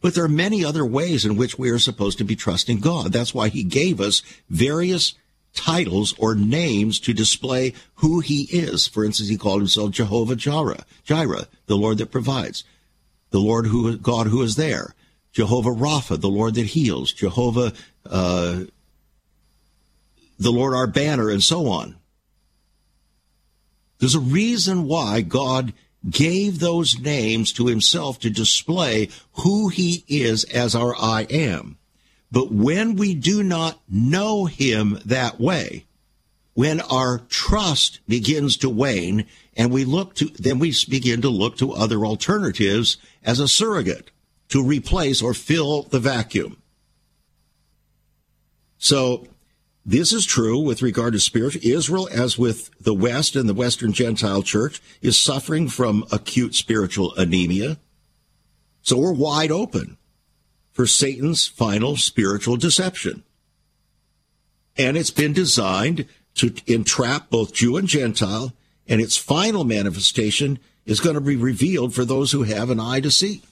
But 0.00 0.14
there 0.14 0.24
are 0.24 0.28
many 0.28 0.64
other 0.64 0.84
ways 0.84 1.24
in 1.24 1.36
which 1.36 1.58
we 1.58 1.70
are 1.70 1.78
supposed 1.78 2.18
to 2.18 2.24
be 2.24 2.36
trusting 2.36 2.80
God. 2.80 3.12
That's 3.12 3.34
why 3.34 3.48
he 3.48 3.64
gave 3.64 4.00
us 4.00 4.22
various 4.48 5.14
titles 5.54 6.14
or 6.18 6.34
names 6.34 7.00
to 7.00 7.12
display 7.12 7.72
who 7.96 8.20
he 8.20 8.42
is. 8.42 8.86
For 8.86 9.04
instance, 9.04 9.28
he 9.28 9.38
called 9.38 9.60
himself 9.60 9.90
Jehovah 9.90 10.36
Jireh, 10.36 10.84
Jireh, 11.02 11.48
the 11.66 11.76
Lord 11.76 11.98
that 11.98 12.12
provides, 12.12 12.62
the 13.30 13.40
Lord 13.40 13.66
who, 13.66 13.96
God 13.96 14.28
who 14.28 14.42
is 14.42 14.56
there, 14.56 14.94
Jehovah 15.32 15.70
Rapha, 15.70 16.20
the 16.20 16.28
Lord 16.28 16.54
that 16.54 16.66
heals, 16.66 17.12
Jehovah, 17.12 17.72
uh, 18.08 18.60
the 20.38 20.52
Lord 20.52 20.74
our 20.74 20.86
banner, 20.86 21.30
and 21.30 21.42
so 21.42 21.68
on. 21.68 21.96
There's 23.98 24.14
a 24.14 24.20
reason 24.20 24.84
why 24.84 25.20
God 25.22 25.72
gave 26.08 26.58
those 26.58 26.98
names 26.98 27.52
to 27.52 27.66
himself 27.66 28.18
to 28.20 28.30
display 28.30 29.08
who 29.32 29.68
he 29.68 30.04
is 30.08 30.44
as 30.44 30.74
our 30.74 30.94
I 30.96 31.26
am. 31.30 31.78
But 32.30 32.52
when 32.52 32.96
we 32.96 33.14
do 33.14 33.42
not 33.42 33.80
know 33.88 34.44
him 34.44 35.00
that 35.04 35.40
way, 35.40 35.86
when 36.54 36.80
our 36.80 37.18
trust 37.28 38.00
begins 38.08 38.56
to 38.58 38.70
wane 38.70 39.26
and 39.56 39.70
we 39.70 39.84
look 39.84 40.14
to, 40.16 40.26
then 40.38 40.58
we 40.58 40.74
begin 40.88 41.22
to 41.22 41.28
look 41.28 41.56
to 41.58 41.72
other 41.72 42.04
alternatives 42.04 42.96
as 43.22 43.40
a 43.40 43.48
surrogate 43.48 44.10
to 44.48 44.62
replace 44.62 45.22
or 45.22 45.34
fill 45.34 45.82
the 45.82 45.98
vacuum. 46.00 46.56
So 48.78 49.26
this 49.88 50.12
is 50.12 50.26
true 50.26 50.58
with 50.58 50.82
regard 50.82 51.12
to 51.12 51.20
spiritual. 51.20 51.62
Israel, 51.64 52.08
as 52.10 52.36
with 52.36 52.70
the 52.80 52.92
West 52.92 53.36
and 53.36 53.48
the 53.48 53.54
Western 53.54 53.92
Gentile 53.92 54.42
church, 54.42 54.82
is 55.00 55.16
suffering 55.16 55.68
from 55.68 56.04
acute 56.10 56.56
spiritual 56.56 57.14
anemia. 57.14 57.78
So 58.82 58.98
we're 58.98 59.12
wide 59.12 59.52
open 59.52 59.96
for 60.72 60.88
Satan's 60.88 61.46
final 61.46 61.96
spiritual 61.96 62.56
deception. 62.56 63.22
And 64.76 64.96
it's 64.96 65.12
been 65.12 65.32
designed 65.32 66.06
to 66.34 66.52
entrap 66.66 67.30
both 67.30 67.54
Jew 67.54 67.76
and 67.76 67.86
Gentile 67.86 68.52
and 68.88 69.00
its 69.00 69.16
final 69.16 69.62
manifestation 69.62 70.58
is 70.84 71.00
going 71.00 71.14
to 71.14 71.20
be 71.20 71.36
revealed 71.36 71.94
for 71.94 72.04
those 72.04 72.32
who 72.32 72.42
have 72.42 72.70
an 72.70 72.80
eye 72.80 73.00
to 73.00 73.10
see. 73.10 73.42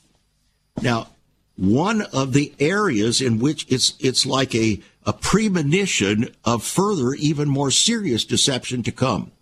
Now, 0.83 1.09
one 1.57 2.03
of 2.03 2.33
the 2.33 2.53
areas 2.59 3.21
in 3.21 3.39
which 3.39 3.67
it's 3.71 3.95
it's 4.01 4.27
like 4.27 4.55
a, 4.55 4.81
a 5.07 5.13
premonition 5.13 6.35
of 6.45 6.65
further, 6.65 7.13
even 7.15 7.49
more 7.49 7.71
serious 7.71 8.25
deception 8.25 8.83
to 8.83 8.93
come, 8.93 9.33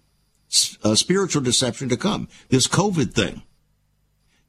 uh, 0.83 0.95
spiritual 0.95 1.43
deception 1.43 1.89
to 1.89 1.97
come. 1.97 2.29
This 2.49 2.67
COVID 2.67 3.13
thing. 3.13 3.43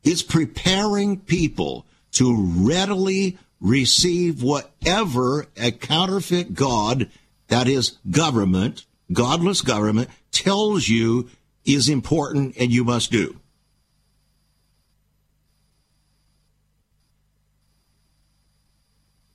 is 0.03 0.21
preparing 0.21 1.19
people 1.19 1.85
to 2.11 2.35
readily 2.35 3.37
receive 3.61 4.43
whatever 4.43 5.47
a 5.55 5.71
counterfeit 5.71 6.53
God, 6.53 7.09
that 7.47 7.67
is 7.67 7.97
government, 8.11 8.85
godless 9.11 9.61
government, 9.61 10.09
tells 10.31 10.89
you 10.89 11.29
is 11.65 11.87
important 11.87 12.55
and 12.57 12.71
you 12.71 12.83
must 12.83 13.11
do. 13.11 13.39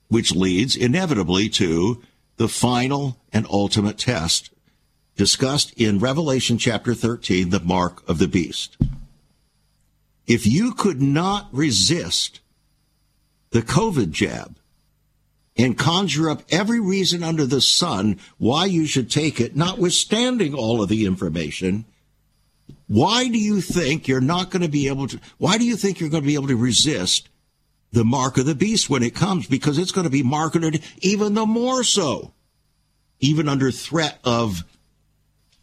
Which 0.09 0.35
leads 0.35 0.75
inevitably 0.75 1.49
to 1.51 2.03
the 2.37 2.49
final 2.49 3.19
and 3.33 3.47
ultimate 3.51 3.99
test 3.99 4.51
discussed 5.17 5.73
in 5.73 5.99
Revelation 5.99 6.57
chapter 6.57 6.95
13, 6.95 7.51
the 7.51 7.61
mark 7.61 8.09
of 8.09 8.19
the 8.19 8.29
beast. 8.29 8.79
If 10.27 10.47
you 10.47 10.73
could 10.73 11.03
not 11.03 11.49
resist 11.53 12.41
the 13.51 13.63
COVID 13.63 14.13
jab 14.13 14.57
and 15.57 15.77
conjure 15.77 16.31
up 16.31 16.43
every 16.51 16.79
reason 16.79 17.23
under 17.23 17.45
the 17.45 17.61
sun 17.61 18.19
why 18.39 18.67
you 18.67 18.87
should 18.87 19.11
take 19.11 19.41
it, 19.41 19.57
notwithstanding 19.57 20.55
all 20.55 20.81
of 20.81 20.89
the 20.89 21.05
information, 21.05 21.85
why 22.87 23.27
do 23.27 23.39
you 23.39 23.61
think 23.61 24.07
you're 24.07 24.21
not 24.21 24.51
going 24.51 24.63
to 24.63 24.69
be 24.69 24.87
able 24.87 25.09
to, 25.09 25.19
why 25.39 25.59
do 25.59 25.65
you 25.65 25.77
think 25.77 25.99
you're 25.99 26.11
going 26.11 26.23
to 26.23 26.27
be 26.27 26.35
able 26.35 26.49
to 26.49 26.57
resist 26.57 27.29
the 27.93 28.05
mark 28.05 28.39
of 28.39 28.47
the 28.47 28.55
beast 28.55 28.91
when 28.91 29.03
it 29.03 29.15
comes? 29.15 29.47
Because 29.47 29.79
it's 29.79 29.93
going 29.93 30.05
to 30.05 30.11
be 30.11 30.23
marketed 30.23 30.83
even 31.01 31.35
the 31.35 31.47
more 31.47 31.83
so, 31.85 32.33
even 33.21 33.49
under 33.49 33.71
threat 33.71 34.19
of 34.25 34.65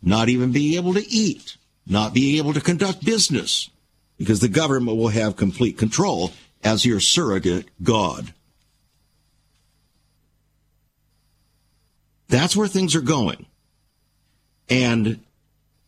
not 0.01 0.29
even 0.29 0.51
being 0.51 0.75
able 0.75 0.93
to 0.93 1.07
eat, 1.07 1.57
not 1.87 2.13
being 2.13 2.37
able 2.37 2.53
to 2.53 2.61
conduct 2.61 3.05
business 3.05 3.69
because 4.17 4.39
the 4.39 4.47
government 4.47 4.97
will 4.97 5.09
have 5.09 5.35
complete 5.35 5.77
control 5.77 6.31
as 6.63 6.85
your 6.85 6.99
surrogate 6.99 7.69
God. 7.83 8.33
That's 12.27 12.55
where 12.55 12.67
things 12.67 12.95
are 12.95 13.01
going. 13.01 13.45
And 14.69 15.19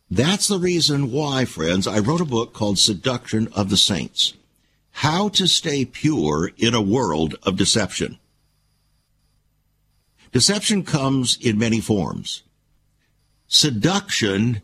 that's 0.09 0.47
the 0.47 0.59
reason 0.59 1.11
why, 1.11 1.45
friends, 1.45 1.87
I 1.87 1.99
wrote 1.99 2.21
a 2.21 2.25
book 2.25 2.53
called 2.53 2.77
Seduction 2.77 3.47
of 3.53 3.69
the 3.69 3.77
Saints 3.77 4.33
How 5.01 5.29
to 5.29 5.47
Stay 5.47 5.85
Pure 5.85 6.53
in 6.57 6.73
a 6.73 6.81
World 6.81 7.35
of 7.43 7.55
Deception. 7.55 8.17
Deception 10.31 10.81
comes 10.81 11.37
in 11.39 11.59
many 11.59 11.79
forms. 11.79 12.41
Seduction 13.47 14.63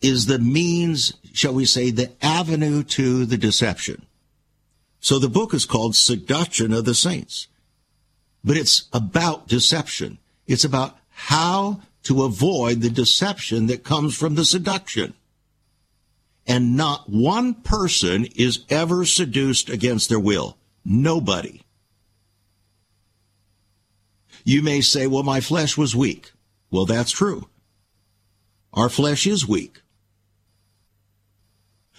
is 0.00 0.26
the 0.26 0.40
means, 0.40 1.12
shall 1.32 1.54
we 1.54 1.64
say, 1.64 1.92
the 1.92 2.10
avenue 2.20 2.82
to 2.82 3.24
the 3.24 3.36
deception. 3.36 4.04
So 4.98 5.20
the 5.20 5.28
book 5.28 5.54
is 5.54 5.64
called 5.64 5.94
Seduction 5.94 6.72
of 6.72 6.84
the 6.84 6.92
Saints. 6.92 7.46
But 8.42 8.56
it's 8.56 8.88
about 8.92 9.46
deception. 9.46 10.18
It's 10.48 10.64
about 10.64 10.98
how 11.10 11.82
to 12.02 12.24
avoid 12.24 12.80
the 12.80 12.90
deception 12.90 13.68
that 13.68 13.84
comes 13.84 14.16
from 14.16 14.34
the 14.34 14.44
seduction. 14.44 15.14
And 16.48 16.76
not 16.76 17.10
one 17.10 17.54
person 17.54 18.24
is 18.34 18.64
ever 18.70 19.04
seduced 19.04 19.68
against 19.68 20.08
their 20.08 20.18
will. 20.18 20.56
Nobody. 20.84 21.62
You 24.44 24.62
may 24.62 24.80
say, 24.80 25.06
well, 25.06 25.22
my 25.22 25.40
flesh 25.40 25.76
was 25.76 25.94
weak. 25.94 26.32
Well, 26.70 26.86
that's 26.86 27.10
true. 27.10 27.48
Our 28.72 28.88
flesh 28.88 29.26
is 29.26 29.46
weak. 29.46 29.82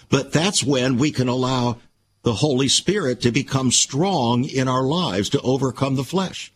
But 0.08 0.32
that's 0.32 0.64
when 0.64 0.98
we 0.98 1.12
can 1.12 1.28
allow 1.28 1.78
the 2.22 2.34
Holy 2.34 2.66
Spirit 2.66 3.20
to 3.20 3.30
become 3.30 3.70
strong 3.70 4.44
in 4.44 4.66
our 4.66 4.82
lives 4.82 5.28
to 5.30 5.40
overcome 5.42 5.94
the 5.94 6.04
flesh. 6.04 6.52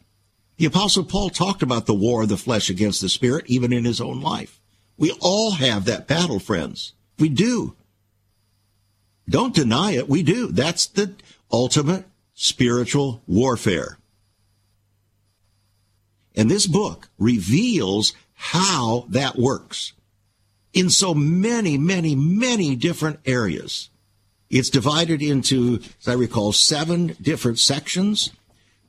The 0.56 0.66
Apostle 0.66 1.04
Paul 1.04 1.30
talked 1.30 1.62
about 1.62 1.86
the 1.86 1.94
war 1.94 2.22
of 2.22 2.28
the 2.28 2.36
flesh 2.36 2.70
against 2.70 3.00
the 3.00 3.08
Spirit, 3.08 3.44
even 3.46 3.72
in 3.72 3.84
his 3.84 4.00
own 4.00 4.20
life. 4.20 4.60
We 4.96 5.12
all 5.20 5.52
have 5.52 5.84
that 5.84 6.08
battle, 6.08 6.40
friends. 6.40 6.94
We 7.18 7.28
do. 7.28 7.76
Don't 9.28 9.54
deny 9.54 9.92
it. 9.92 10.08
We 10.08 10.22
do. 10.22 10.48
That's 10.48 10.86
the 10.86 11.14
ultimate 11.50 12.04
spiritual 12.34 13.22
warfare. 13.26 13.98
And 16.36 16.50
this 16.50 16.66
book 16.66 17.08
reveals 17.18 18.12
how 18.34 19.06
that 19.08 19.38
works 19.38 19.92
in 20.72 20.90
so 20.90 21.14
many, 21.14 21.78
many, 21.78 22.16
many 22.16 22.74
different 22.74 23.20
areas. 23.24 23.88
It's 24.50 24.70
divided 24.70 25.22
into, 25.22 25.80
as 26.00 26.08
I 26.08 26.14
recall, 26.14 26.52
seven 26.52 27.16
different 27.20 27.58
sections 27.58 28.30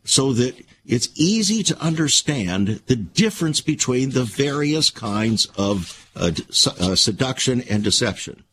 so 0.03 0.33
that 0.33 0.55
it's 0.85 1.09
easy 1.15 1.63
to 1.63 1.79
understand 1.79 2.81
the 2.87 2.95
difference 2.95 3.61
between 3.61 4.11
the 4.11 4.23
various 4.23 4.89
kinds 4.89 5.47
of 5.57 6.09
uh, 6.15 6.31
uh, 6.79 6.95
seduction 6.95 7.61
and 7.61 7.83
deception, 7.83 8.43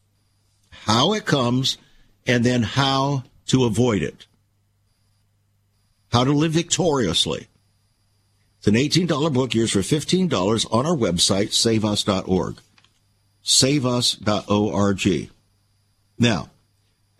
how 0.85 1.13
it 1.13 1.25
comes, 1.25 1.79
and 2.27 2.45
then 2.45 2.63
how 2.63 3.25
to 3.47 3.65
avoid 3.65 4.03
it, 4.03 4.27
how 6.13 6.25
to 6.25 6.33
live 6.33 6.53
victoriously. 6.53 7.49
It's 8.59 8.69
an 8.69 8.75
$18 8.75 9.33
book, 9.33 9.55
yours 9.55 9.73
for 9.73 9.81
$15 9.81 10.67
on 10.73 10.87
our 10.87 10.97
website, 10.97 11.49
saveus.org 11.49 12.61
saveus.org. 13.43 15.31
Now, 16.19 16.51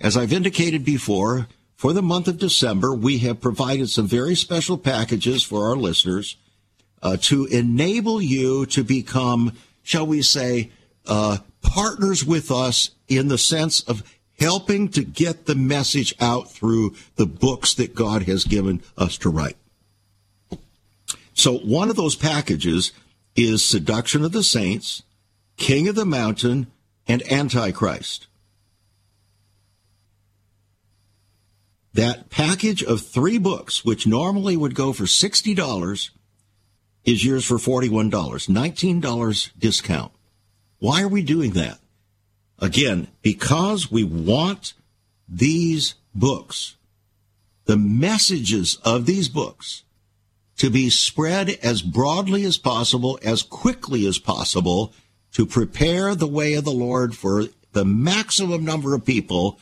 as 0.01 0.17
I've 0.17 0.33
indicated 0.33 0.85
before, 0.85 1.49
for 1.77 1.93
the 1.93 2.03
month 2.03 2.29
of 2.29 2.39
December, 2.39 2.95
we 2.95 3.19
have 3.19 3.41
provided 3.41 3.91
some 3.91 4.07
very 4.07 4.37
special 4.37 4.79
packages 4.79 5.43
for 5.43 5.69
our 5.69 5.77
listeners 5.77 6.37
uh, 7.03 7.17
to 7.23 7.47
enable 7.47 8.23
you 8.23 8.67
to 8.67 8.85
become, 8.85 9.57
shall 9.83 10.07
we 10.07 10.23
say, 10.23 10.71
uh, 11.07 11.39
partners 11.63 12.25
with 12.25 12.51
us 12.51 12.91
in 13.09 13.29
the 13.29 13.39
sense 13.39 13.83
of 13.83 14.03
helping 14.39 14.89
to 14.89 15.05
get 15.05 15.47
the 15.47 15.55
message 15.55 16.15
out 16.21 16.51
through 16.51 16.95
the 17.17 17.27
books 17.27 17.75
that 17.75 17.95
God 17.95 18.25
has 18.25 18.45
given 18.45 18.83
us 18.97 19.17
to 19.19 19.31
write. 19.31 19.57
So 21.35 21.59
one 21.59 21.91
of 21.91 21.97
those 21.97 22.17
packages 22.17 22.93
is 23.37 23.65
Seduction 23.65 24.25
of 24.25 24.33
the 24.33 24.43
Saints, 24.43 25.03
King 25.57 25.89
of 25.89 25.95
the 25.95 26.05
Mountain, 26.05 26.67
and 27.07 27.23
Antichrist. 27.31 28.27
That 31.95 32.31
package 32.31 32.83
of 32.83 33.03
three 33.03 33.39
books, 33.39 33.85
which 33.85 34.07
normally 34.07 34.57
would 34.57 34.75
go 34.75 34.93
for 34.93 35.05
$60, 35.05 36.11
is 37.05 37.25
yours 37.25 37.45
for 37.45 37.59
$41, 37.59 38.11
$19 38.11 39.51
discount. 39.59 40.13
Why 40.83 41.01
are 41.03 41.09
we 41.09 41.23
doing 41.23 41.53
that? 41.53 41.79
Again, 42.59 43.07
because 43.23 43.89
we 43.89 44.03
want 44.03 44.73
these 45.29 45.95
books, 46.13 46.75
the 47.67 47.77
messages 47.77 48.79
of 48.85 49.07
these 49.07 49.29
books, 49.29 49.85
to 50.57 50.71
be 50.71 50.91
spread 50.91 51.51
as 51.63 51.83
broadly 51.83 52.43
as 52.43 52.59
possible, 52.59 53.17
as 53.23 53.45
quickly 53.45 54.09
as 54.09 54.19
possible, 54.19 54.93
to 55.35 55.47
prepare 55.47 56.17
the 56.17 56.27
way 56.27 56.55
of 56.55 56.65
the 56.65 56.73
Lord 56.73 57.15
for 57.15 57.45
the 57.71 57.85
maximum 57.85 58.65
number 58.65 58.93
of 58.93 59.05
people 59.05 59.61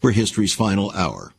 for 0.00 0.10
history's 0.10 0.52
final 0.52 0.90
hour. 0.90 1.32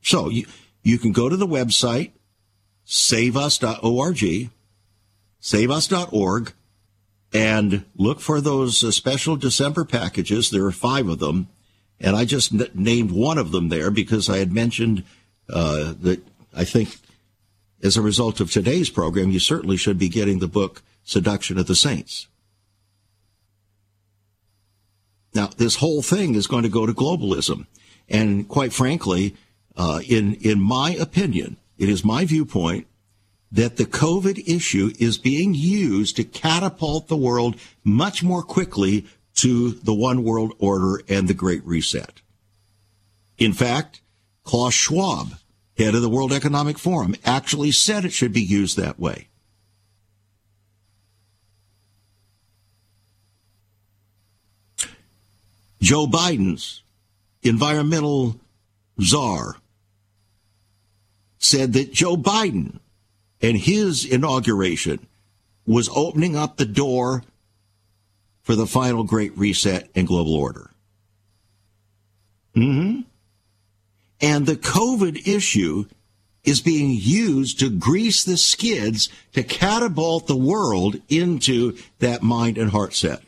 So 0.00 0.28
you, 0.28 0.46
you 0.84 0.96
can 0.96 1.10
go 1.10 1.28
to 1.28 1.36
the 1.36 1.44
website, 1.44 2.12
saveus.org, 2.90 4.50
saveus.org, 5.40 6.52
and 7.34 7.84
look 7.94 8.20
for 8.20 8.40
those 8.40 8.82
uh, 8.82 8.90
special 8.90 9.36
December 9.36 9.84
packages. 9.84 10.50
There 10.50 10.64
are 10.64 10.72
five 10.72 11.06
of 11.06 11.18
them. 11.18 11.48
And 12.00 12.16
I 12.16 12.24
just 12.24 12.54
n- 12.54 12.70
named 12.72 13.10
one 13.10 13.36
of 13.36 13.52
them 13.52 13.68
there 13.68 13.90
because 13.90 14.30
I 14.30 14.38
had 14.38 14.52
mentioned 14.52 15.04
uh, 15.50 15.92
that 16.00 16.22
I 16.56 16.64
think 16.64 16.96
as 17.82 17.98
a 17.98 18.02
result 18.02 18.40
of 18.40 18.50
today's 18.50 18.88
program, 18.88 19.30
you 19.30 19.38
certainly 19.38 19.76
should 19.76 19.98
be 19.98 20.08
getting 20.08 20.38
the 20.38 20.48
book 20.48 20.82
Seduction 21.04 21.58
of 21.58 21.66
the 21.66 21.76
Saints. 21.76 22.26
Now, 25.34 25.48
this 25.58 25.76
whole 25.76 26.00
thing 26.00 26.34
is 26.36 26.46
going 26.46 26.62
to 26.62 26.70
go 26.70 26.86
to 26.86 26.94
globalism. 26.94 27.66
And 28.08 28.48
quite 28.48 28.72
frankly, 28.72 29.36
uh, 29.76 30.00
in, 30.08 30.34
in 30.36 30.58
my 30.58 30.92
opinion, 30.92 31.58
it 31.78 31.88
is 31.88 32.04
my 32.04 32.24
viewpoint 32.24 32.86
that 33.50 33.76
the 33.76 33.86
COVID 33.86 34.46
issue 34.46 34.92
is 34.98 35.16
being 35.16 35.54
used 35.54 36.16
to 36.16 36.24
catapult 36.24 37.08
the 37.08 37.16
world 37.16 37.56
much 37.82 38.22
more 38.22 38.42
quickly 38.42 39.06
to 39.36 39.70
the 39.70 39.94
one 39.94 40.24
world 40.24 40.52
order 40.58 41.02
and 41.08 41.28
the 41.28 41.34
Great 41.34 41.64
Reset. 41.64 42.20
In 43.38 43.52
fact, 43.52 44.02
Klaus 44.42 44.74
Schwab, 44.74 45.34
head 45.78 45.94
of 45.94 46.02
the 46.02 46.10
World 46.10 46.32
Economic 46.32 46.78
Forum, 46.78 47.14
actually 47.24 47.70
said 47.70 48.04
it 48.04 48.12
should 48.12 48.32
be 48.32 48.42
used 48.42 48.76
that 48.76 48.98
way. 48.98 49.28
Joe 55.80 56.06
Biden's 56.06 56.82
environmental 57.42 58.40
czar 59.00 59.56
said 61.38 61.72
that 61.72 61.92
Joe 61.92 62.16
Biden 62.16 62.80
and 63.40 63.56
his 63.56 64.04
inauguration 64.04 65.06
was 65.66 65.88
opening 65.94 66.36
up 66.36 66.56
the 66.56 66.66
door 66.66 67.22
for 68.42 68.54
the 68.54 68.66
final 68.66 69.04
great 69.04 69.36
reset 69.36 69.88
and 69.94 70.06
global 70.06 70.34
order. 70.34 70.70
Mm-hmm. 72.56 73.02
And 74.20 74.46
the 74.46 74.56
COVID 74.56 75.28
issue 75.28 75.84
is 76.44 76.60
being 76.60 76.90
used 76.98 77.60
to 77.60 77.70
grease 77.70 78.24
the 78.24 78.36
skids 78.36 79.08
to 79.34 79.42
catapult 79.42 80.26
the 80.26 80.36
world 80.36 81.00
into 81.08 81.76
that 81.98 82.22
mind 82.22 82.56
and 82.56 82.70
heart 82.70 82.94
set. 82.94 83.20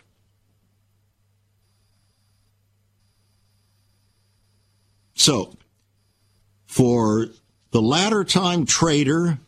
So, 5.15 5.55
for 6.67 7.29
the 7.71 7.83
latter 7.83 8.25
time 8.25 8.67
trader 8.67 9.39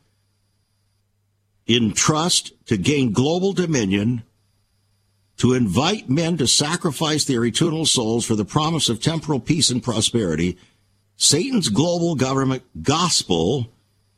in 1.67 1.93
trust 1.93 2.53
to 2.67 2.77
gain 2.77 3.13
global 3.13 3.53
dominion, 3.53 4.23
to 5.39 5.55
invite 5.55 6.09
men 6.09 6.37
to 6.37 6.47
sacrifice 6.47 7.25
their 7.25 7.45
eternal 7.45 7.87
souls 7.87 8.25
for 8.25 8.37
the 8.37 8.45
promise 8.45 8.89
of 8.89 9.01
temporal 9.01 9.41
peace 9.41 9.71
and 9.71 9.83
prosperity, 9.83 10.59
Satan's 11.17 11.69
global 11.69 12.15
government 12.15 12.63
gospel 12.83 13.73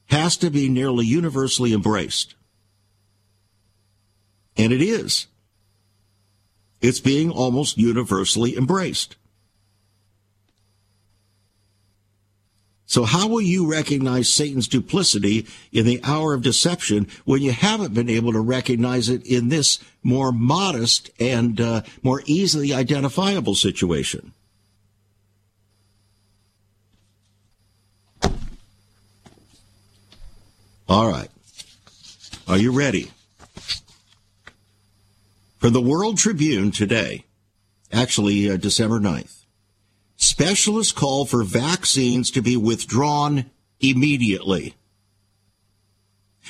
has 0.07 0.37
to 0.39 0.51
be 0.51 0.69
nearly 0.69 1.07
universally 1.07 1.73
embraced. 1.73 2.35
And 4.57 4.73
it 4.73 4.83
is. 4.83 5.27
It's 6.81 7.01
being 7.01 7.31
almost 7.31 7.79
universally 7.79 8.57
embraced. 8.57 9.17
So 12.87 13.05
how 13.05 13.29
will 13.29 13.41
you 13.41 13.71
recognize 13.71 14.29
Satan's 14.29 14.69
duplicity 14.69 15.47
in 15.73 15.87
the 15.87 16.01
hour 16.05 16.35
of 16.35 16.43
deception 16.43 17.09
when 17.25 17.41
you 17.41 17.53
haven't 17.53 17.95
been 17.95 18.11
able 18.11 18.33
to 18.33 18.41
recognize 18.41 19.09
it 19.09 19.27
in 19.27 19.49
this 19.49 19.79
more 20.03 20.33
modest 20.33 21.11
and 21.19 21.61
uh, 21.61 21.83
more 22.03 22.23
easily 22.27 22.75
identifiable 22.75 23.55
situation? 23.55 24.33
All 30.87 31.09
right. 31.09 31.31
Are 32.47 32.59
you 32.59 32.71
ready? 32.71 33.11
From 35.59 35.73
the 35.73 35.81
World 35.81 36.19
Tribune 36.19 36.71
today, 36.71 37.25
actually 37.91 38.51
uh, 38.51 38.59
December 38.59 39.01
9th. 39.01 39.44
Specialists 40.25 40.93
call 40.93 41.27
for 41.27 41.45
vaccines 41.45 42.31
to 42.31 42.41
be 42.41 42.57
withdrawn 42.57 43.51
immediately. 43.79 44.75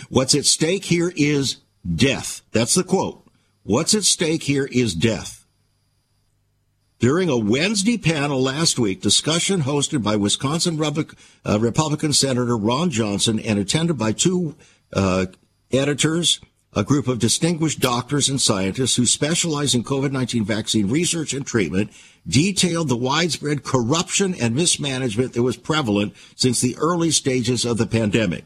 What's 0.09 0.35
at 0.37 0.45
stake 0.45 0.85
here 0.85 1.13
is 1.17 1.57
death. 1.95 2.43
That's 2.53 2.77
the 2.77 2.85
quote. 2.85 3.27
What's 3.65 3.95
at 3.95 4.05
stake 4.05 4.45
here 4.45 4.69
is 4.71 4.95
death. 4.95 5.45
During 7.01 7.29
a 7.29 7.37
Wednesday 7.37 7.99
panel 7.99 8.41
last 8.41 8.79
week, 8.79 9.03
discussion 9.03 9.63
hosted 9.63 10.05
by 10.05 10.15
Wisconsin 10.15 10.81
uh, 10.81 11.59
Republican 11.59 12.13
Senator 12.13 12.57
Ron 12.57 12.91
Johnson 12.91 13.41
and 13.41 13.59
attended 13.59 13.99
by 13.99 14.13
two 14.13 14.55
uh, 14.93 15.27
editors, 15.73 16.41
a 16.75 16.85
group 16.85 17.09
of 17.09 17.19
distinguished 17.19 17.81
doctors 17.81 18.29
and 18.29 18.41
scientists 18.41 18.95
who 18.95 19.05
specialize 19.05 19.75
in 19.75 19.83
COVID-19 19.83 20.45
vaccine 20.45 20.89
research 20.89 21.35
and 21.35 21.45
treatment, 21.45 21.91
detailed 22.27 22.89
the 22.89 22.97
widespread 22.97 23.63
corruption 23.63 24.35
and 24.35 24.55
mismanagement 24.55 25.33
that 25.35 25.43
was 25.43 25.57
prevalent 25.57 26.15
since 26.35 26.61
the 26.61 26.77
early 26.79 27.11
stages 27.11 27.65
of 27.65 27.79
the 27.79 27.87
pandemic. 27.87 28.45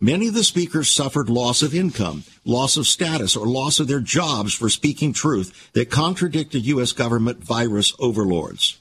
Many 0.00 0.28
of 0.28 0.34
the 0.34 0.44
speakers 0.44 0.88
suffered 0.88 1.28
loss 1.28 1.60
of 1.60 1.74
income, 1.74 2.22
loss 2.44 2.76
of 2.76 2.86
status, 2.86 3.36
or 3.36 3.46
loss 3.46 3.80
of 3.80 3.88
their 3.88 4.00
jobs 4.00 4.54
for 4.54 4.68
speaking 4.68 5.12
truth 5.12 5.70
that 5.72 5.90
contradicted 5.90 6.64
U.S. 6.66 6.92
government 6.92 7.42
virus 7.42 7.94
overlords. 7.98 8.78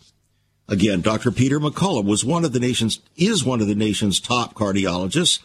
Again, 0.69 1.01
Dr. 1.01 1.31
Peter 1.31 1.59
McCullough 1.59 2.05
was 2.05 2.23
one 2.23 2.45
of 2.45 2.53
the 2.53 2.59
nation's, 2.59 2.99
is 3.15 3.43
one 3.43 3.61
of 3.61 3.67
the 3.67 3.75
nation's 3.75 4.19
top 4.19 4.53
cardiologists 4.53 5.39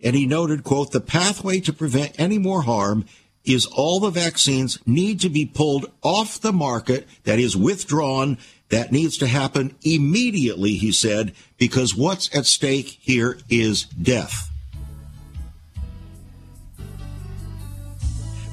and 0.00 0.14
he 0.14 0.26
noted, 0.26 0.64
quote, 0.64 0.92
the 0.92 1.00
pathway 1.00 1.60
to 1.60 1.72
prevent 1.72 2.18
any 2.18 2.38
more 2.38 2.62
harm 2.62 3.04
is 3.48 3.66
all 3.66 4.00
the 4.00 4.10
vaccines 4.10 4.78
need 4.86 5.20
to 5.20 5.28
be 5.28 5.46
pulled 5.46 5.86
off 6.02 6.40
the 6.40 6.52
market, 6.52 7.06
that 7.24 7.38
is 7.38 7.56
withdrawn. 7.56 8.38
That 8.70 8.92
needs 8.92 9.16
to 9.18 9.26
happen 9.26 9.74
immediately, 9.82 10.74
he 10.74 10.92
said, 10.92 11.32
because 11.56 11.96
what's 11.96 12.34
at 12.36 12.44
stake 12.44 12.98
here 13.00 13.38
is 13.48 13.84
death. 13.84 14.50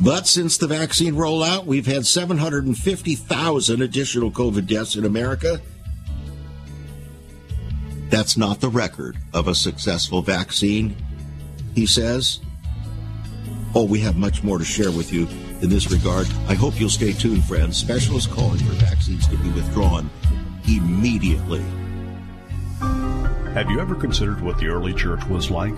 But 0.01 0.27
since 0.27 0.57
the 0.57 0.67
vaccine 0.67 1.15
rollout, 1.15 1.65
we've 1.65 1.85
had 1.85 2.05
750,000 2.05 3.81
additional 3.81 4.31
COVID 4.31 4.67
deaths 4.67 4.95
in 4.95 5.03
America. 5.03 5.59
That's 8.09 8.37
not 8.37 8.61
the 8.61 8.69
record 8.69 9.17
of 9.33 9.47
a 9.47 9.55
successful 9.55 10.21
vaccine 10.21 10.95
he 11.73 11.85
says. 11.85 12.39
Oh, 13.77 13.83
we 13.83 13.99
have 13.99 14.15
much 14.15 14.41
more 14.41 14.57
to 14.57 14.63
share 14.63 14.89
with 14.89 15.11
you 15.11 15.27
in 15.61 15.69
this 15.69 15.91
regard. 15.91 16.27
I 16.47 16.53
hope 16.53 16.79
you'll 16.79 16.89
stay 16.89 17.11
tuned, 17.11 17.43
friends. 17.43 17.75
Specialists 17.75 18.33
calling 18.33 18.57
for 18.59 18.71
vaccines 18.75 19.27
to 19.27 19.35
be 19.35 19.49
withdrawn 19.49 20.09
immediately. 20.65 21.61
Have 23.53 23.69
you 23.69 23.81
ever 23.81 23.93
considered 23.93 24.39
what 24.39 24.59
the 24.59 24.67
early 24.67 24.93
church 24.93 25.25
was 25.25 25.51
like? 25.51 25.77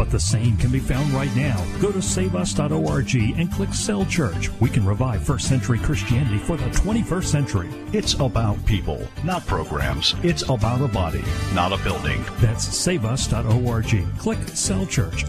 But 0.00 0.10
the 0.10 0.18
same 0.18 0.56
can 0.56 0.72
be 0.72 0.78
found 0.78 1.12
right 1.12 1.30
now. 1.36 1.62
Go 1.78 1.92
to 1.92 1.98
saveus.org 1.98 3.14
and 3.14 3.52
click 3.52 3.74
Cell 3.74 4.06
Church. 4.06 4.48
We 4.58 4.70
can 4.70 4.86
revive 4.86 5.22
first 5.22 5.46
century 5.46 5.78
Christianity 5.78 6.38
for 6.38 6.56
the 6.56 6.70
21st 6.70 7.24
century. 7.24 7.68
It's 7.92 8.14
about 8.14 8.64
people, 8.64 9.06
not 9.24 9.46
programs. 9.46 10.14
It's 10.22 10.40
about 10.48 10.80
a 10.80 10.88
body, 10.88 11.22
not 11.54 11.74
a 11.74 11.84
building. 11.84 12.24
That's 12.38 12.64
saveus.org. 12.64 14.18
Click 14.18 14.38
Cell 14.48 14.86
Church. 14.86 15.26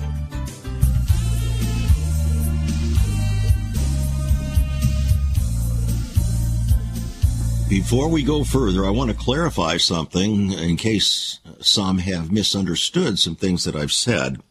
Before 7.68 8.08
we 8.08 8.24
go 8.24 8.46
further, 8.46 8.86
I 8.86 8.90
want 8.90 9.10
to 9.12 9.18
clarify 9.18 9.76
something 9.76 10.54
in 10.54 10.78
case 10.78 11.42
some 11.60 11.98
have 11.98 12.32
misunderstood 12.32 13.20
some 13.20 13.36
things 13.36 13.66
that 13.66 13.76
I've 13.76 13.92
said, 13.92 14.42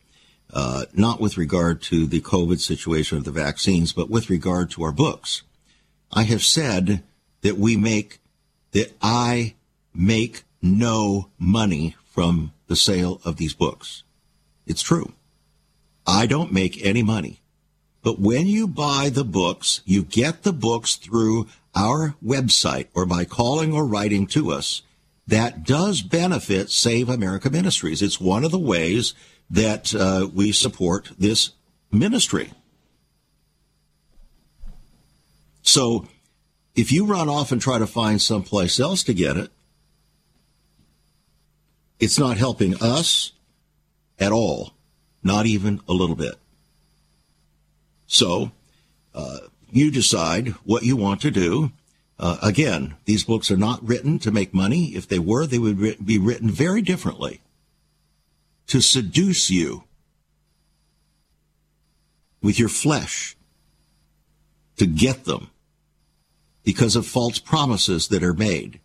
uh, 0.53 0.85
not 0.93 1.21
with 1.21 1.37
regard 1.37 1.83
to 1.83 2.07
the 2.07 2.21
COVID 2.21 2.61
situation 2.61 3.19
of 3.19 3.25
the 3.25 3.31
vaccines, 3.31 3.93
but 3.93 4.11
with 4.11 4.31
regard 4.31 4.71
to 4.73 4.83
our 4.83 4.93
books. 4.93 5.43
I 6.13 6.25
have 6.25 6.43
said 6.43 7.03
that 7.43 7.57
we 7.57 7.77
make, 7.77 8.19
that 8.73 8.93
I 9.01 9.55
make 9.95 10.43
no 10.63 11.31
money 11.39 11.97
from 12.05 12.53
the 12.67 12.77
sale 12.77 13.21
of 13.25 13.37
these 13.37 13.55
books. 13.55 14.03
It's 14.67 14.83
true. 14.83 15.13
I 16.07 16.27
don't 16.27 16.53
make 16.53 16.85
any 16.85 17.03
money. 17.03 17.41
But 18.03 18.19
when 18.19 18.47
you 18.47 18.67
buy 18.67 19.11
the 19.11 19.25
books, 19.25 19.83
you 19.85 20.03
get 20.03 20.43
the 20.43 20.53
books 20.53 20.97
through 20.97 21.49
our 21.75 22.15
website 22.25 22.89
or 22.95 23.07
by 23.07 23.25
calling 23.25 23.73
or 23.73 23.87
writing 23.87 24.27
to 24.29 24.51
us. 24.51 24.83
That 25.27 25.65
does 25.65 26.03
benefit 26.03 26.71
Save 26.71 27.09
America 27.09 27.51
Ministries. 27.51 28.03
It's 28.03 28.21
one 28.21 28.45
of 28.45 28.51
the 28.51 28.59
ways 28.59 29.15
that 29.51 29.95
uh, 29.95 30.29
we 30.33 30.53
support 30.53 31.11
this 31.19 31.51
ministry. 31.91 32.53
So 35.63 36.07
if 36.75 36.93
you 36.93 37.05
run 37.05 37.29
off 37.29 37.53
and 37.53 37.61
try 37.61 37.79
to 37.79 37.87
find 37.87 38.23
someplace 38.23 38.79
else 38.79 39.03
to 39.05 39.15
get 39.15 39.37
it, 39.37 39.51
it's 41.99 42.19
not 42.19 42.39
helping 42.39 42.81
us 42.81 43.33
at 44.19 44.33
all, 44.33 44.73
not 45.23 45.47
even 45.47 45.81
a 45.89 45.93
little 45.93 46.17
bit. 46.17 46.37
So, 48.07 48.53
uh, 49.15 49.39
you 49.71 49.91
decide 49.91 50.49
what 50.65 50.83
you 50.83 50.97
want 50.97 51.21
to 51.23 51.31
do. 51.31 51.73
Uh, 52.19 52.39
again, 52.43 52.97
these 53.05 53.25
books 53.25 53.51
are 53.51 53.57
not 53.57 53.87
written 53.87 54.19
to 54.21 54.31
make 54.31 54.53
money. 54.53 54.87
If 54.97 55.07
they 55.07 55.19
were, 55.19 55.47
they 55.47 55.59
would 55.59 56.05
be 56.05 56.19
written 56.19 56.51
very 56.51 56.83
differently 56.83 57.41
to 58.71 58.81
seduce 58.81 59.51
you 59.51 59.83
with 62.41 62.57
your 62.57 62.69
flesh 62.69 63.37
to 64.77 64.87
get 64.87 65.25
them 65.25 65.51
because 66.63 66.95
of 66.95 67.05
false 67.05 67.41
promises 67.41 68.07
that 68.07 68.23
are 68.23 68.33
made, 68.33 68.79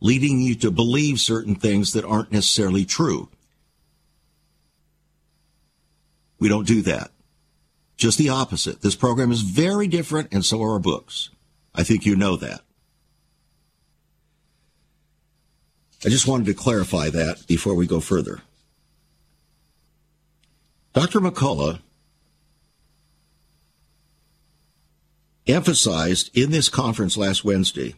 leading 0.00 0.42
you 0.42 0.54
to 0.54 0.70
believe 0.70 1.18
certain 1.18 1.54
things 1.54 1.94
that 1.94 2.04
aren't 2.04 2.30
necessarily 2.30 2.84
true. 2.84 3.30
We 6.38 6.50
don't 6.50 6.66
do 6.66 6.82
that. 6.82 7.10
Just 7.96 8.18
the 8.18 8.28
opposite. 8.28 8.82
This 8.82 8.96
program 8.96 9.32
is 9.32 9.40
very 9.40 9.88
different, 9.88 10.28
and 10.30 10.44
so 10.44 10.62
are 10.62 10.72
our 10.72 10.78
books. 10.78 11.30
I 11.74 11.84
think 11.84 12.04
you 12.04 12.16
know 12.16 12.36
that. 12.36 12.60
I 16.04 16.10
just 16.10 16.28
wanted 16.28 16.44
to 16.48 16.54
clarify 16.54 17.08
that 17.08 17.46
before 17.46 17.74
we 17.74 17.86
go 17.86 18.00
further. 18.00 18.42
Dr. 20.96 21.20
McCullough 21.20 21.80
emphasized 25.46 26.30
in 26.34 26.50
this 26.50 26.70
conference 26.70 27.18
last 27.18 27.44
Wednesday 27.44 27.96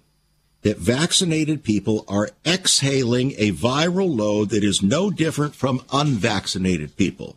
that 0.62 0.78
vaccinated 0.78 1.62
people 1.62 2.04
are 2.08 2.30
exhaling 2.44 3.34
a 3.38 3.52
viral 3.52 4.18
load 4.18 4.48
that 4.50 4.64
is 4.64 4.82
no 4.82 5.12
different 5.12 5.54
from 5.54 5.84
unvaccinated 5.92 6.96
people. 6.96 7.36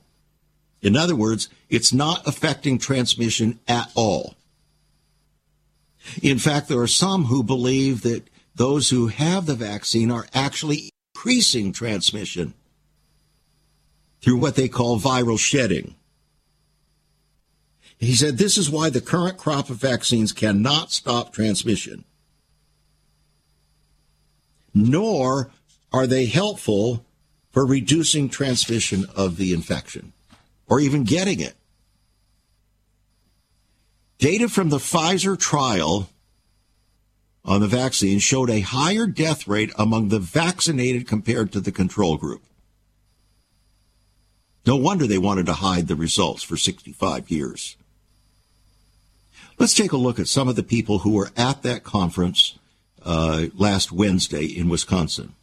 In 0.82 0.96
other 0.96 1.16
words, 1.16 1.48
it's 1.70 1.94
not 1.94 2.26
affecting 2.26 2.80
transmission 2.80 3.60
at 3.68 3.92
all. 3.94 4.34
In 6.24 6.40
fact, 6.40 6.70
there 6.70 6.82
are 6.82 6.88
some 6.88 7.26
who 7.26 7.44
believe 7.44 8.02
that 8.02 8.28
those 8.56 8.90
who 8.90 9.10
have 9.10 9.46
the 9.46 9.54
vaccine 9.54 10.10
are 10.10 10.26
actually 10.34 10.90
increasing 11.14 11.72
transmission 11.72 12.56
through 14.22 14.38
what 14.38 14.56
they 14.56 14.68
call 14.68 15.00
viral 15.00 15.40
shedding. 15.40 15.96
He 17.98 18.14
said 18.14 18.38
this 18.38 18.58
is 18.58 18.70
why 18.70 18.90
the 18.90 19.02
current 19.02 19.38
crop 19.38 19.70
of 19.70 19.78
vaccines 19.78 20.32
cannot 20.32 20.92
stop 20.92 21.34
transmission, 21.34 22.04
nor 24.74 25.52
are 25.94 26.08
they 26.08 26.26
helpful 26.26 27.06
for 27.52 27.66
reducing 27.66 28.30
transmission 28.30 29.06
of 29.16 29.38
the 29.38 29.54
infection 29.54 30.14
or 30.68 30.80
even 30.80 31.04
getting 31.04 31.40
it. 31.40 31.56
Data 34.18 34.48
from 34.48 34.70
the 34.70 34.78
Pfizer 34.78 35.38
trial 35.38 36.10
on 37.44 37.60
the 37.60 37.68
vaccine 37.68 38.20
showed 38.20 38.50
a 38.50 38.62
higher 38.62 39.08
death 39.08 39.48
rate 39.48 39.72
among 39.78 40.10
the 40.10 40.20
vaccinated 40.20 41.08
compared 41.08 41.52
to 41.52 41.60
the 41.60 41.72
control 41.72 42.18
group. 42.18 42.44
No 44.66 44.76
wonder 44.76 45.08
they 45.08 45.18
wanted 45.18 45.48
to 45.48 45.54
hide 45.54 45.88
the 45.88 45.96
results 45.96 46.44
for 46.44 46.56
65 46.56 47.32
years. 47.32 47.76
Let's 49.58 49.74
take 49.74 49.92
a 49.92 49.98
look 49.98 50.20
at 50.20 50.28
some 50.28 50.48
of 50.48 50.56
the 50.56 50.64
people 50.64 51.00
who 51.00 51.14
were 51.14 51.32
at 51.36 51.64
that 51.64 51.84
conference 51.84 52.58
uh, 53.04 53.46
last 53.56 53.92
Wednesday 53.92 54.46
in 54.46 54.70
Wisconsin. 54.70 55.36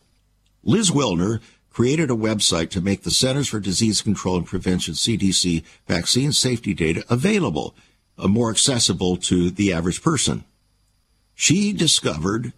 Liz 0.63 0.91
Willner 0.91 1.41
created 1.71 2.11
a 2.11 2.15
website 2.15 2.71
to 2.71 2.81
make 2.81 3.03
the 3.03 3.11
Centers 3.11 3.49
for 3.49 3.61
Disease 3.61 4.03
Control 4.03 4.37
and 4.37 4.47
Prevention 4.47 4.95
CDC 4.95 5.63
vaccine 5.87 6.33
safety 6.33 6.75
data 6.75 7.05
available, 7.09 7.75
uh, 8.19 8.27
more 8.27 8.51
accessible 8.51 9.17
to 9.17 9.51
the 9.51 9.73
average 9.73 10.03
person. 10.03 10.45
She 11.35 11.73
discovered, 11.73 12.53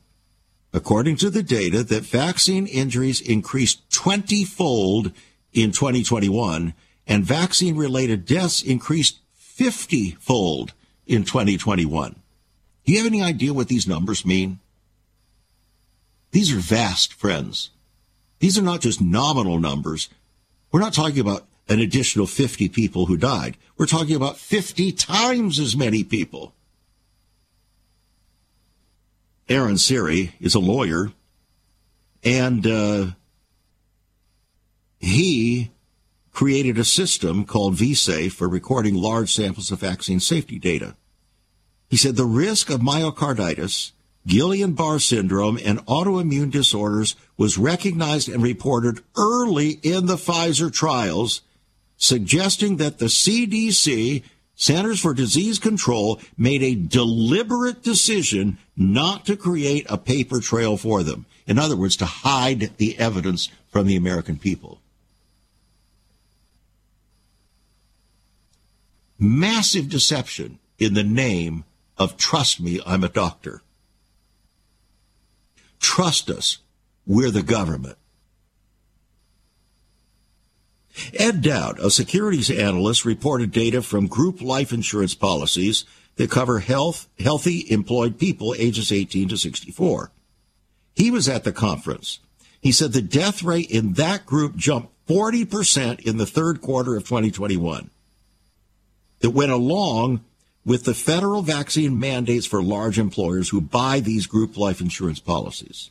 according 0.73 1.17
to 1.17 1.29
the 1.29 1.43
data, 1.43 1.85
that 1.85 2.03
vaccine 2.03 2.67
injuries 2.67 3.21
increased 3.21 3.91
20 3.91 4.45
fold 4.45 5.13
in 5.53 5.73
2021 5.73 6.75
and 7.07 7.25
vaccine 7.25 7.77
related 7.77 8.25
deaths 8.25 8.63
increased 8.63 9.19
50 9.35 10.13
fold 10.13 10.73
in 11.07 11.25
2021. 11.25 12.17
Do 12.85 12.93
you 12.93 12.99
have 12.99 13.07
any 13.07 13.23
idea 13.23 13.53
what 13.53 13.69
these 13.69 13.87
numbers 13.87 14.25
mean? 14.25 14.61
These 16.31 16.53
are 16.53 16.61
vast, 16.61 17.13
friends. 17.13 17.71
These 18.39 18.57
are 18.57 18.63
not 18.63 18.81
just 18.81 19.01
nominal 19.01 19.59
numbers. 19.59 20.09
We're 20.73 20.81
not 20.81 20.95
talking 20.95 21.19
about 21.19 21.47
an 21.69 21.81
additional 21.81 22.27
50 22.27 22.69
people 22.69 23.07
who 23.07 23.17
died. 23.17 23.57
We're 23.77 23.87
talking 23.87 24.17
about 24.17 24.39
50 24.39 24.93
times 24.93 25.59
as 25.59 25.77
many 25.77 26.05
people. 26.05 26.55
Aaron 29.49 29.79
Siri 29.79 30.33
is 30.41 30.55
a 30.55 30.61
lawyer, 30.61 31.13
and 32.23 32.67
uh, 32.67 33.07
he 35.01 35.71
created 36.31 36.79
a 36.79 36.85
system 36.85 37.45
called 37.45 37.75
vSafe 37.75 38.33
for 38.33 38.49
recording 38.49 38.95
large 38.95 39.35
samples 39.35 39.73
of 39.73 39.81
vaccine 39.81 40.21
safety 40.21 40.59
data. 40.59 40.95
He 41.89 41.97
said 41.97 42.15
the 42.15 42.25
risk 42.25 42.71
of 42.71 42.81
myocarditis, 42.81 43.93
Guillain-Barre 44.29 45.01
syndrome, 45.01 45.59
and 45.65 45.85
autoimmune 45.87 46.51
disorders 46.51 47.17
was 47.37 47.59
recognized 47.59 48.29
and 48.29 48.43
reported 48.43 49.01
early 49.17 49.81
in 49.83 50.07
the 50.07 50.17
Pfizer 50.17 50.73
trials, 50.73 51.41
suggesting 51.97 52.77
that 52.77 52.99
the 52.99 53.07
CDC, 53.07 54.23
Centers 54.55 55.01
for 55.01 55.15
Disease 55.15 55.59
Control, 55.59 56.21
made 56.37 56.63
a 56.63 56.75
deliberate 56.75 57.83
decision 57.83 58.59
not 58.77 59.25
to 59.25 59.37
create 59.37 59.87
a 59.89 59.97
paper 59.97 60.41
trail 60.41 60.77
for 60.77 61.03
them. 61.03 61.25
In 61.47 61.59
other 61.59 61.77
words, 61.77 61.97
to 61.97 62.07
hide 62.07 62.77
the 62.77 62.99
evidence 62.99 63.49
from 63.71 63.87
the 63.87 63.97
American 63.97 64.37
people. 64.37 64.80
Massive 69.23 69.91
deception 69.91 70.59
in 70.79 70.95
the 70.95 71.05
name 71.05 71.65
of 71.99 72.17
trust 72.17 72.59
me, 72.59 72.81
I'm 72.87 73.05
a 73.05 73.09
doctor. 73.11 73.61
Trust 75.79 76.31
us, 76.31 76.59
we're 77.07 77.31
the 77.31 77.43
government. 77.43 77.99
Ed 81.13 81.43
Dowd, 81.43 81.79
a 81.81 81.91
securities 81.91 82.51
analyst, 82.51 83.05
reported 83.05 83.53
data 83.53 83.83
from 83.83 84.07
group 84.07 84.41
life 84.41 84.73
insurance 84.73 85.15
policies 85.15 85.85
that 86.17 86.31
cover 86.31 86.61
health, 86.61 87.07
healthy 87.19 87.67
employed 87.71 88.19
people 88.19 88.55
ages 88.59 88.91
18 88.91 89.29
to 89.29 89.37
64. 89.37 90.11
He 90.95 91.11
was 91.11 91.29
at 91.29 91.45
the 91.45 91.53
conference. 91.53 92.21
He 92.61 92.73
said 92.73 92.93
the 92.93 93.03
death 93.03 93.43
rate 93.43 93.71
in 93.71 93.95
that 93.95 94.25
group 94.25 94.57
jumped 94.57 94.93
40% 95.07 96.01
in 96.01 96.17
the 96.17 96.27
third 96.27 96.63
quarter 96.63 96.97
of 96.97 97.05
2021. 97.05 97.91
That 99.21 99.31
went 99.31 99.53
along 99.53 100.25
with 100.65 100.85
the 100.85 100.95
federal 100.95 101.43
vaccine 101.43 101.99
mandates 101.99 102.47
for 102.47 102.63
large 102.63 102.99
employers 102.99 103.49
who 103.51 103.61
buy 103.61 104.01
these 104.01 104.27
group 104.27 104.57
life 104.57 104.81
insurance 104.81 105.21
policies. 105.21 105.91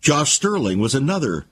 Josh 0.00 0.32
Stirling 0.32 0.78
was 0.78 0.94
another 0.94 1.46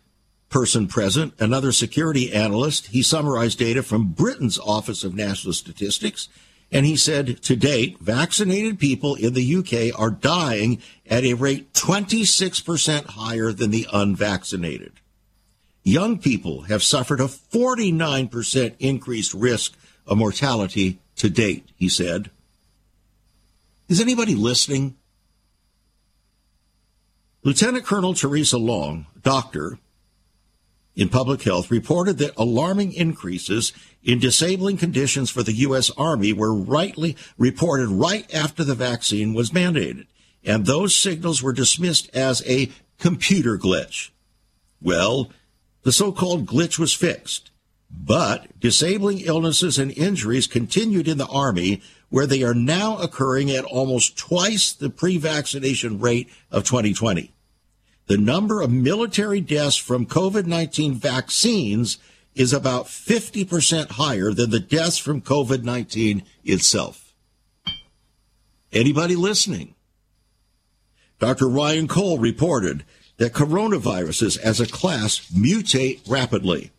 person 0.49 0.87
present, 0.87 1.35
another 1.41 1.73
security 1.73 2.33
analyst. 2.33 2.87
He 2.87 3.03
summarized 3.03 3.59
data 3.59 3.83
from 3.83 4.13
Britain's 4.13 4.59
Office 4.61 5.03
of 5.03 5.15
National 5.15 5.53
Statistics, 5.53 6.29
and 6.71 6.87
he 6.87 6.97
said 6.97 7.43
to 7.43 7.57
date, 7.57 7.99
vaccinated 7.99 8.79
people 8.79 9.17
in 9.17 9.35
the 9.35 9.57
UK 9.57 9.99
are 9.99 10.11
dying 10.11 10.81
at 11.11 11.25
a 11.25 11.35
rate 11.35 11.73
26% 11.73 13.07
higher 13.07 13.51
than 13.51 13.73
the 13.73 13.89
unvaccinated. 13.93 14.93
Young 15.85 16.19
people 16.19 16.63
have 16.63 16.83
suffered 16.83 17.21
a 17.21 17.25
49% 17.25 18.75
increased 18.79 19.35
risk 19.35 19.77
of 20.07 20.17
mortality 20.17 20.99
to 21.17 21.29
date, 21.29 21.69
he 21.77 21.91
said. 21.91 22.31
Is 23.89 24.01
anybody 24.01 24.35
listening? 24.35 24.97
Lieutenant 27.43 27.85
Colonel 27.85 28.15
Theresa 28.15 28.57
Long, 28.57 29.05
doctor, 29.23 29.79
in 30.97 31.11
public 31.11 31.43
health 31.43 31.71
reported 31.71 32.17
that 32.17 32.33
alarming 32.39 32.95
increases 32.95 33.75
in 34.03 34.19
disabling 34.19 34.79
conditions 34.79 35.29
for 35.29 35.43
the 35.43 35.53
U.S. 35.53 35.91
Army 35.99 36.33
were 36.33 36.55
rightly 36.55 37.15
reported 37.37 37.89
right 37.89 38.33
after 38.35 38.65
the 38.65 38.75
vaccine 38.75 39.35
was 39.35 39.51
mandated. 39.51 40.07
And 40.45 40.65
those 40.65 40.95
signals 40.95 41.43
were 41.43 41.53
dismissed 41.53 42.09
as 42.15 42.43
a 42.47 42.71
computer 42.99 43.59
glitch. 43.59 44.11
Well, 44.81 45.31
the 45.85 45.93
so-called 45.93 46.47
glitch 46.47 46.79
was 46.79 46.93
fixed, 46.93 47.51
but 47.91 48.59
disabling 48.59 49.21
illnesses 49.21 49.79
and 49.79 49.93
injuries 49.93 50.47
continued 50.47 51.07
in 51.07 51.19
the 51.19 51.29
Army 51.29 51.81
where 52.11 52.27
they 52.27 52.43
are 52.43 52.55
now 52.55 52.99
occurring 52.99 53.51
at 53.51 53.65
almost 53.65 54.19
twice 54.19 54.73
the 54.73 54.91
pre-vaccination 54.91 56.01
rate 56.01 56.29
of 56.51 56.65
2020 56.65 57.35
the 58.07 58.19
number 58.19 58.61
of 58.61 58.71
military 58.71 59.41
deaths 59.41 59.77
from 59.77 60.07
COVID 60.07 60.47
19 60.47 60.95
vaccines 60.95 61.99
is 62.35 62.53
about 62.53 62.87
50% 62.87 63.93
higher 63.93 64.33
than 64.33 64.51
the 64.51 64.61
deaths 64.61 64.99
from 64.99 65.21
COVID 65.21 65.63
19 65.63 66.23
itself. 66.45 67.15
Anybody 68.73 69.17
listening? 69.17 69.75
Dr. 71.21 71.49
Ryan 71.49 71.87
Cole 71.89 72.19
reported 72.19 72.85
that 73.17 73.33
coronaviruses 73.33 74.39
as 74.39 74.61
a 74.61 74.67
class 74.67 75.31
mutate 75.31 76.01
rapidly. 76.09 76.71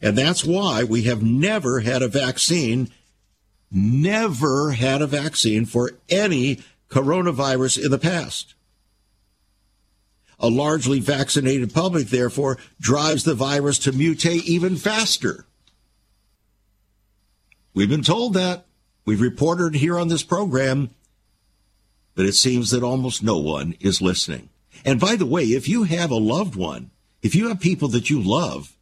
And 0.00 0.16
that's 0.16 0.44
why 0.44 0.84
we 0.84 1.02
have 1.02 1.22
never 1.22 1.80
had 1.80 2.02
a 2.02 2.08
vaccine, 2.08 2.90
never 3.70 4.72
had 4.72 5.02
a 5.02 5.06
vaccine 5.06 5.64
for 5.64 5.92
any 6.08 6.60
coronavirus 6.88 7.84
in 7.84 7.90
the 7.90 7.98
past. 7.98 8.54
A 10.38 10.48
largely 10.48 11.00
vaccinated 11.00 11.74
public, 11.74 12.08
therefore, 12.08 12.58
drives 12.80 13.24
the 13.24 13.34
virus 13.34 13.78
to 13.80 13.92
mutate 13.92 14.44
even 14.44 14.76
faster. 14.76 15.46
We've 17.74 17.88
been 17.88 18.02
told 18.02 18.34
that. 18.34 18.66
We've 19.04 19.20
reported 19.20 19.74
here 19.74 19.98
on 19.98 20.08
this 20.08 20.22
program, 20.22 20.90
but 22.14 22.26
it 22.26 22.34
seems 22.34 22.70
that 22.70 22.82
almost 22.82 23.22
no 23.22 23.38
one 23.38 23.74
is 23.80 24.02
listening. 24.02 24.48
And 24.84 25.00
by 25.00 25.16
the 25.16 25.26
way, 25.26 25.44
if 25.44 25.68
you 25.68 25.84
have 25.84 26.10
a 26.10 26.16
loved 26.16 26.56
one, 26.56 26.90
if 27.22 27.34
you 27.34 27.48
have 27.48 27.60
people 27.60 27.88
that 27.88 28.10
you 28.10 28.20
love, 28.20 28.76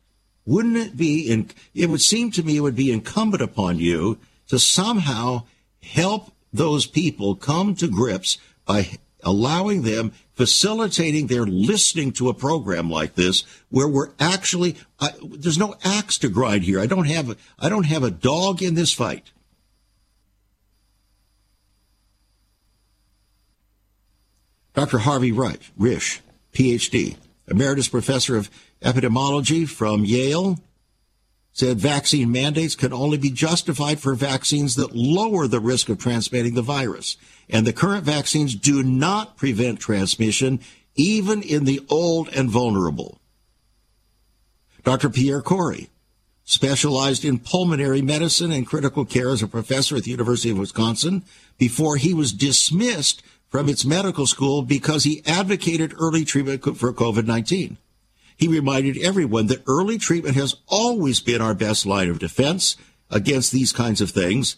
wouldn't 0.44 0.76
it 0.76 0.97
be 0.97 1.30
in, 1.30 1.51
it 1.74 1.88
would 1.88 2.01
seem 2.01 2.30
to 2.32 2.42
me 2.42 2.57
it 2.57 2.61
would 2.61 2.76
be 2.76 2.92
incumbent 2.92 3.42
upon 3.42 3.78
you 3.78 4.18
to 4.49 4.59
somehow 4.59 5.42
help 5.82 6.32
those 6.53 6.86
people 6.86 7.34
come 7.34 7.74
to 7.74 7.88
grips 7.88 8.38
by 8.64 8.99
allowing 9.22 9.82
them, 9.82 10.12
facilitating 10.34 11.26
their 11.26 11.44
listening 11.44 12.12
to 12.12 12.28
a 12.28 12.34
program 12.34 12.88
like 12.88 13.14
this, 13.14 13.44
where 13.70 13.88
we're 13.88 14.11
actually 14.20 14.76
I, 15.01 15.11
there's 15.22 15.59
no 15.59 15.74
axe 15.84 16.18
to 16.18 16.28
grind 16.28 16.62
here. 16.62 16.80
I 16.80 16.86
don't 16.86 17.07
have 17.07 17.30
a, 17.30 17.36
I 17.59 17.68
don't 17.68 17.86
have 17.86 18.05
a 18.05 18.11
dog 18.11 18.62
in 18.62 18.74
this 18.74 18.92
fight. 18.92 19.32
Dr. 24.76 24.98
Harvey 24.98 25.32
Wright, 25.32 25.60
Risch, 25.80 26.20
PhD, 26.52 27.16
emeritus 27.48 27.88
professor 27.88 28.36
of 28.36 28.50
epidemiology 28.82 29.66
from 29.66 30.04
Yale, 30.04 30.58
said 31.54 31.78
vaccine 31.78 32.30
mandates 32.30 32.74
can 32.74 32.92
only 32.92 33.16
be 33.16 33.30
justified 33.30 33.98
for 33.98 34.14
vaccines 34.14 34.74
that 34.74 34.94
lower 34.94 35.48
the 35.48 35.60
risk 35.60 35.88
of 35.88 35.98
transmitting 35.98 36.52
the 36.52 36.60
virus. 36.60 37.16
And 37.48 37.66
the 37.66 37.72
current 37.72 38.04
vaccines 38.04 38.54
do 38.54 38.82
not 38.82 39.38
prevent 39.38 39.80
transmission, 39.80 40.60
even 40.94 41.40
in 41.40 41.64
the 41.64 41.80
old 41.88 42.28
and 42.28 42.50
vulnerable. 42.50 43.18
Dr. 44.84 45.08
Pierre 45.08 45.40
Kory, 45.40 45.88
specialized 46.44 47.24
in 47.24 47.38
pulmonary 47.38 48.02
medicine 48.02 48.52
and 48.52 48.66
critical 48.66 49.06
care 49.06 49.30
as 49.30 49.42
a 49.42 49.48
professor 49.48 49.96
at 49.96 50.02
the 50.02 50.10
University 50.10 50.50
of 50.50 50.58
Wisconsin 50.58 51.24
before 51.56 51.96
he 51.96 52.12
was 52.12 52.34
dismissed 52.34 53.22
from 53.49 53.68
its 53.68 53.84
medical 53.84 54.26
school 54.26 54.62
because 54.62 55.05
he 55.05 55.22
advocated 55.26 55.94
early 55.99 56.24
treatment 56.24 56.62
for 56.62 56.92
COVID-19. 56.92 57.76
He 58.36 58.49
reminded 58.49 58.99
everyone 58.99 59.47
that 59.47 59.62
early 59.66 59.99
treatment 59.99 60.36
has 60.36 60.57
always 60.66 61.20
been 61.20 61.40
our 61.40 61.55
best 61.55 61.86
line 61.86 62.11
of 62.11 62.18
defense 62.18 62.76
against 63.11 63.53
these 63.53 63.72
kinds 63.72 64.01
of 64.01 64.11
things. 64.11 64.57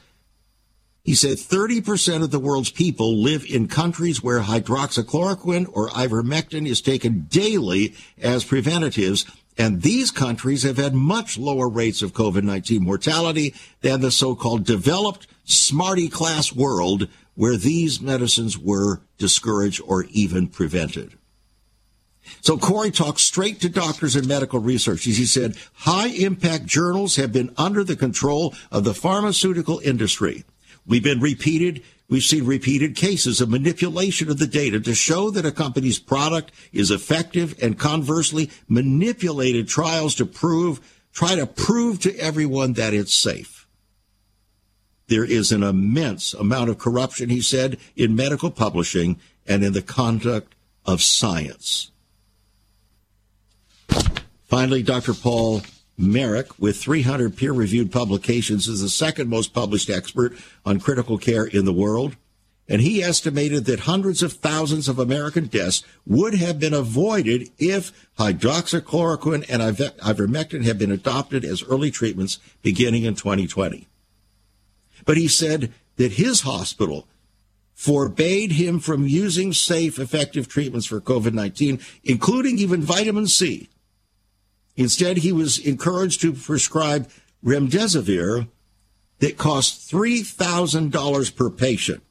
He 1.04 1.14
said 1.14 1.38
30% 1.38 2.22
of 2.22 2.30
the 2.30 2.40
world's 2.40 2.70
people 2.70 3.16
live 3.16 3.44
in 3.46 3.68
countries 3.68 4.22
where 4.22 4.40
hydroxychloroquine 4.40 5.70
or 5.72 5.88
ivermectin 5.90 6.66
is 6.66 6.80
taken 6.80 7.26
daily 7.30 7.94
as 8.20 8.44
preventatives. 8.44 9.24
And 9.56 9.82
these 9.82 10.10
countries 10.10 10.64
have 10.64 10.76
had 10.76 10.94
much 10.94 11.38
lower 11.38 11.68
rates 11.68 12.02
of 12.02 12.12
COVID-19 12.12 12.80
mortality 12.80 13.54
than 13.80 14.00
the 14.00 14.10
so-called 14.10 14.64
developed 14.64 15.26
smarty 15.44 16.08
class 16.08 16.52
world 16.52 17.08
where 17.38 17.56
these 17.56 18.00
medicines 18.00 18.58
were 18.58 19.00
discouraged 19.16 19.80
or 19.86 20.06
even 20.10 20.48
prevented. 20.48 21.16
So 22.40 22.58
Kory 22.58 22.90
talked 22.90 23.20
straight 23.20 23.60
to 23.60 23.68
doctors 23.68 24.16
and 24.16 24.26
medical 24.26 24.58
researchers. 24.58 25.16
He 25.16 25.24
said, 25.24 25.56
high 25.72 26.08
impact 26.08 26.66
journals 26.66 27.14
have 27.14 27.32
been 27.32 27.54
under 27.56 27.84
the 27.84 27.94
control 27.94 28.56
of 28.72 28.82
the 28.82 28.92
pharmaceutical 28.92 29.78
industry. 29.84 30.42
We've 30.84 31.04
been 31.04 31.20
repeated, 31.20 31.84
we've 32.08 32.24
seen 32.24 32.44
repeated 32.44 32.96
cases 32.96 33.40
of 33.40 33.48
manipulation 33.48 34.28
of 34.30 34.40
the 34.40 34.48
data 34.48 34.80
to 34.80 34.94
show 34.96 35.30
that 35.30 35.46
a 35.46 35.52
company's 35.52 36.00
product 36.00 36.50
is 36.72 36.90
effective 36.90 37.54
and 37.62 37.78
conversely 37.78 38.50
manipulated 38.66 39.68
trials 39.68 40.16
to 40.16 40.26
prove, 40.26 40.80
try 41.12 41.36
to 41.36 41.46
prove 41.46 42.00
to 42.00 42.18
everyone 42.18 42.72
that 42.72 42.94
it's 42.94 43.14
safe. 43.14 43.57
There 45.08 45.24
is 45.24 45.52
an 45.52 45.62
immense 45.62 46.34
amount 46.34 46.70
of 46.70 46.78
corruption, 46.78 47.30
he 47.30 47.40
said, 47.40 47.78
in 47.96 48.14
medical 48.14 48.50
publishing 48.50 49.18
and 49.46 49.64
in 49.64 49.72
the 49.72 49.82
conduct 49.82 50.54
of 50.84 51.02
science. 51.02 51.90
Finally, 54.44 54.82
Dr. 54.82 55.14
Paul 55.14 55.62
Marik, 55.96 56.58
with 56.58 56.76
300 56.76 57.36
peer 57.36 57.52
reviewed 57.52 57.90
publications, 57.90 58.68
is 58.68 58.82
the 58.82 58.88
second 58.88 59.28
most 59.28 59.52
published 59.52 59.90
expert 59.90 60.36
on 60.64 60.78
critical 60.80 61.18
care 61.18 61.44
in 61.44 61.64
the 61.64 61.72
world. 61.72 62.16
And 62.68 62.82
he 62.82 63.02
estimated 63.02 63.64
that 63.64 63.80
hundreds 63.80 64.22
of 64.22 64.34
thousands 64.34 64.88
of 64.88 64.98
American 64.98 65.46
deaths 65.46 65.82
would 66.06 66.34
have 66.34 66.60
been 66.60 66.74
avoided 66.74 67.48
if 67.58 67.92
hydroxychloroquine 68.18 69.46
and 69.48 69.62
ivermectin 69.62 70.64
had 70.64 70.78
been 70.78 70.92
adopted 70.92 71.46
as 71.46 71.62
early 71.62 71.90
treatments 71.90 72.38
beginning 72.62 73.04
in 73.04 73.14
2020. 73.14 73.88
But 75.08 75.16
he 75.16 75.26
said 75.26 75.72
that 75.96 76.12
his 76.12 76.42
hospital 76.42 77.08
forbade 77.72 78.52
him 78.52 78.78
from 78.78 79.08
using 79.08 79.54
safe, 79.54 79.98
effective 79.98 80.48
treatments 80.48 80.84
for 80.84 81.00
COVID 81.00 81.32
19, 81.32 81.80
including 82.04 82.58
even 82.58 82.82
vitamin 82.82 83.26
C 83.26 83.70
Instead, 84.76 85.16
he 85.16 85.32
was 85.32 85.58
encouraged 85.58 86.20
to 86.20 86.34
prescribe 86.34 87.08
remdesivir 87.42 88.48
that 89.20 89.38
costs 89.38 89.90
$3,000 89.90 91.34
per 91.34 91.48
patient. 91.48 92.02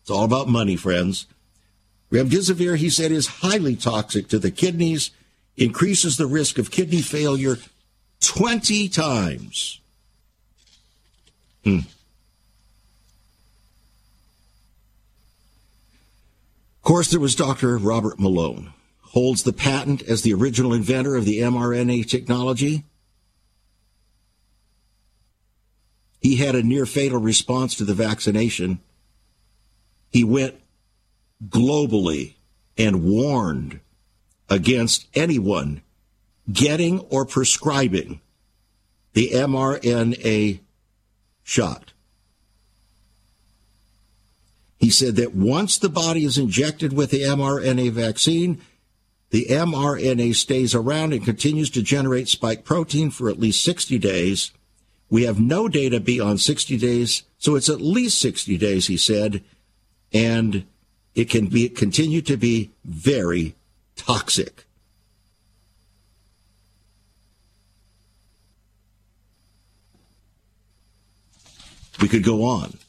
It's 0.00 0.10
all 0.10 0.24
about 0.24 0.48
money, 0.48 0.74
friends. 0.74 1.26
Remdesivir, 2.10 2.78
he 2.78 2.88
said, 2.88 3.12
is 3.12 3.26
highly 3.42 3.76
toxic 3.76 4.26
to 4.28 4.38
the 4.38 4.50
kidneys, 4.50 5.10
increases 5.58 6.16
the 6.16 6.26
risk 6.26 6.56
of 6.56 6.70
kidney 6.70 7.02
failure 7.02 7.58
20 8.20 8.88
times. 8.88 9.82
Hmm. 11.62 11.80
Of 16.82 16.86
course, 16.86 17.12
there 17.12 17.20
was 17.20 17.36
Dr. 17.36 17.78
Robert 17.78 18.18
Malone 18.18 18.72
holds 19.12 19.44
the 19.44 19.52
patent 19.52 20.02
as 20.02 20.22
the 20.22 20.34
original 20.34 20.74
inventor 20.74 21.14
of 21.14 21.24
the 21.24 21.38
mRNA 21.38 22.08
technology. 22.08 22.84
He 26.20 26.36
had 26.36 26.56
a 26.56 26.62
near 26.64 26.84
fatal 26.84 27.20
response 27.20 27.76
to 27.76 27.84
the 27.84 27.94
vaccination. 27.94 28.80
He 30.10 30.24
went 30.24 30.56
globally 31.46 32.34
and 32.76 33.04
warned 33.04 33.78
against 34.50 35.06
anyone 35.14 35.82
getting 36.52 36.98
or 37.10 37.24
prescribing 37.24 38.20
the 39.12 39.30
mRNA 39.34 40.58
shot. 41.44 41.91
He 44.82 44.90
said 44.90 45.14
that 45.14 45.32
once 45.32 45.78
the 45.78 45.88
body 45.88 46.24
is 46.24 46.36
injected 46.36 46.92
with 46.92 47.12
the 47.12 47.22
mRNA 47.22 47.92
vaccine, 47.92 48.60
the 49.30 49.46
mRNA 49.48 50.34
stays 50.34 50.74
around 50.74 51.12
and 51.12 51.24
continues 51.24 51.70
to 51.70 51.82
generate 51.82 52.26
spike 52.26 52.64
protein 52.64 53.12
for 53.12 53.28
at 53.30 53.38
least 53.38 53.62
60 53.62 53.96
days. 54.00 54.50
We 55.08 55.22
have 55.22 55.38
no 55.38 55.68
data 55.68 56.00
beyond 56.00 56.40
60 56.40 56.76
days, 56.78 57.22
so 57.38 57.54
it's 57.54 57.68
at 57.68 57.80
least 57.80 58.18
60 58.18 58.58
days, 58.58 58.88
he 58.88 58.96
said, 58.96 59.44
and 60.12 60.66
it 61.14 61.30
can 61.30 61.46
be 61.46 61.68
continue 61.68 62.20
to 62.22 62.36
be 62.36 62.72
very 62.84 63.54
toxic. 63.94 64.64
We 72.00 72.08
could 72.08 72.24
go 72.24 72.42
on 72.42 72.81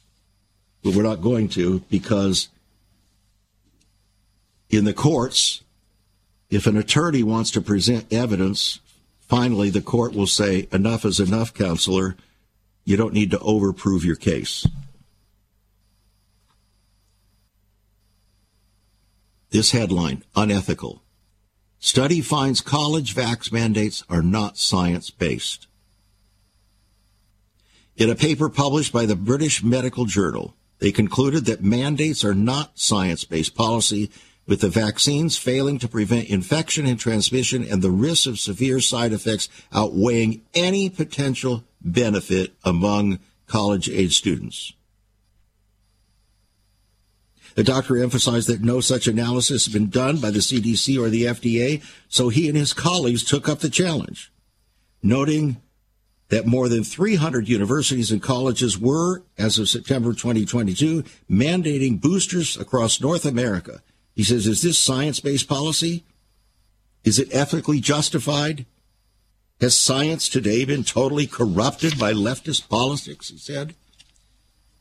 but 0.84 0.96
we're 0.96 1.04
not 1.04 1.22
going 1.22 1.48
to 1.50 1.80
because 1.90 2.50
in 4.70 4.86
the 4.86 4.94
courts, 4.94 5.64
if 6.50 6.68
an 6.68 6.78
attorney 6.78 7.24
wants 7.24 7.52
to 7.52 7.62
present 7.62 8.12
evidence, 8.12 8.80
finally 9.22 9.70
the 9.70 9.82
court 9.82 10.14
will 10.14 10.28
say, 10.28 10.68
enough 10.72 11.06
is 11.06 11.20
enough, 11.20 11.54
counselor. 11.54 12.16
You 12.84 12.98
don't 12.98 13.14
need 13.14 13.32
to 13.32 13.38
overprove 13.38 14.04
your 14.04 14.16
case. 14.16 14.68
This 19.52 19.72
headline, 19.72 20.24
unethical. 20.36 21.04
Study 21.80 22.22
finds 22.22 22.60
college 22.62 23.14
vax 23.14 23.52
mandates 23.52 24.04
are 24.10 24.24
not 24.24 24.58
science 24.58 25.12
based. 25.12 25.68
In 27.96 28.10
a 28.10 28.16
paper 28.16 28.50
published 28.50 28.92
by 28.92 29.06
the 29.06 29.16
British 29.16 29.64
Medical 29.64 30.06
Journal, 30.06 30.56
they 30.84 30.92
concluded 30.92 31.46
that 31.46 31.64
mandates 31.64 32.26
are 32.26 32.36
not 32.36 32.78
science 32.78 33.24
based 33.24 33.56
policy, 33.56 34.12
with 34.46 34.60
the 34.60 34.68
vaccines 34.68 35.38
failing 35.38 35.80
to 35.80 35.88
prevent 35.88 36.28
infection 36.28 36.86
and 36.86 37.00
transmission 37.00 37.64
and 37.64 37.82
the 37.82 37.90
risks 37.90 38.28
of 38.28 38.38
severe 38.38 38.82
side 38.82 39.14
effects 39.14 39.48
outweighing 39.72 40.42
any 40.54 40.90
potential 40.90 41.64
benefit 41.80 42.52
among 42.66 43.20
college 43.48 43.90
age 43.90 44.18
students. 44.18 44.74
The 47.56 47.64
doctor 47.64 47.96
emphasized 47.96 48.50
that 48.50 48.60
no 48.60 48.82
such 48.82 49.08
analysis 49.08 49.64
had 49.64 49.74
been 49.74 49.90
done 49.90 50.18
by 50.18 50.32
the 50.32 50.40
CDC 50.40 51.00
or 51.00 51.08
the 51.08 51.24
FDA, 51.24 51.82
so 52.10 52.28
he 52.28 52.50
and 52.50 52.58
his 52.58 52.74
colleagues 52.74 53.24
took 53.24 53.48
up 53.48 53.60
the 53.60 53.70
challenge, 53.70 54.34
noting 55.02 55.62
that 56.34 56.48
more 56.48 56.68
than 56.68 56.84
300 56.84 57.48
universities 57.48 58.10
and 58.10 58.20
colleges 58.20 58.76
were, 58.76 59.22
as 59.38 59.60
of 59.60 59.70
September 59.70 60.14
2022, 60.14 61.04
mandating 61.30 62.02
boosters 62.02 62.58
across 62.58 63.00
North 63.00 63.24
America. 63.24 63.84
He 64.16 64.24
says, 64.24 64.48
is 64.48 64.64
this 64.64 64.80
science 64.80 65.20
based 65.20 65.48
policy? 65.48 66.04
Is 67.04 67.20
it 67.20 67.32
ethically 67.32 67.80
justified? 67.80 68.66
Has 69.62 69.78
science 69.78 70.28
today 70.28 70.66
been 70.66 70.84
totally 70.84 71.28
corrupted 71.28 72.00
by 72.00 72.14
leftist 72.14 72.68
politics? 72.68 73.30
He 73.30 73.38
said. 73.38 73.76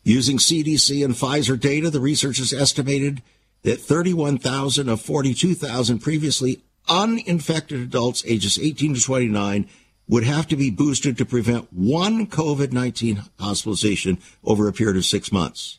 Using 0.05 0.38
CDC 0.38 1.05
and 1.05 1.12
Pfizer 1.12 1.61
data, 1.61 1.90
the 1.90 2.00
researchers 2.00 2.55
estimated 2.55 3.20
that 3.62 3.78
31,000 3.78 4.88
of 4.88 5.03
42,000 5.03 5.98
previously 5.98 6.62
uninfected 6.88 7.78
adults 7.78 8.24
ages 8.26 8.59
18 8.59 8.94
to 8.94 9.03
29 9.03 9.68
would 10.09 10.24
have 10.24 10.48
to 10.48 10.57
be 10.57 10.70
boosted 10.70 11.16
to 11.18 11.24
prevent 11.24 11.72
one 11.72 12.26
COVID 12.26 12.72
19 12.72 13.22
hospitalization 13.38 14.18
over 14.44 14.68
a 14.68 14.72
period 14.72 14.96
of 14.96 15.05
six 15.05 15.32
months. 15.32 15.78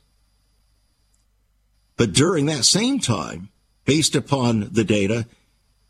But 1.97 2.13
during 2.13 2.47
that 2.47 2.65
same 2.65 2.99
time, 2.99 3.49
based 3.86 4.15
upon 4.15 4.69
the 4.71 4.84
data, 4.84 5.28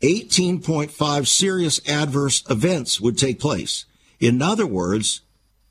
18.5 0.02 1.26
serious 1.26 1.80
adverse 1.88 2.44
events 2.50 3.00
would 3.00 3.16
take 3.16 3.40
place. 3.40 3.86
In 4.20 4.42
other 4.42 4.66
words, 4.66 5.22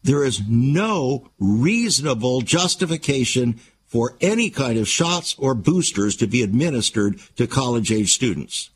there 0.01 0.23
is 0.23 0.41
no 0.47 1.29
reasonable 1.39 2.41
justification 2.41 3.59
for 3.85 4.17
any 4.21 4.49
kind 4.49 4.79
of 4.79 4.87
shots 4.87 5.35
or 5.37 5.53
boosters 5.53 6.15
to 6.15 6.27
be 6.27 6.41
administered 6.41 7.19
to 7.35 7.45
college 7.45 7.91
age 7.91 8.11
students. 8.11 8.71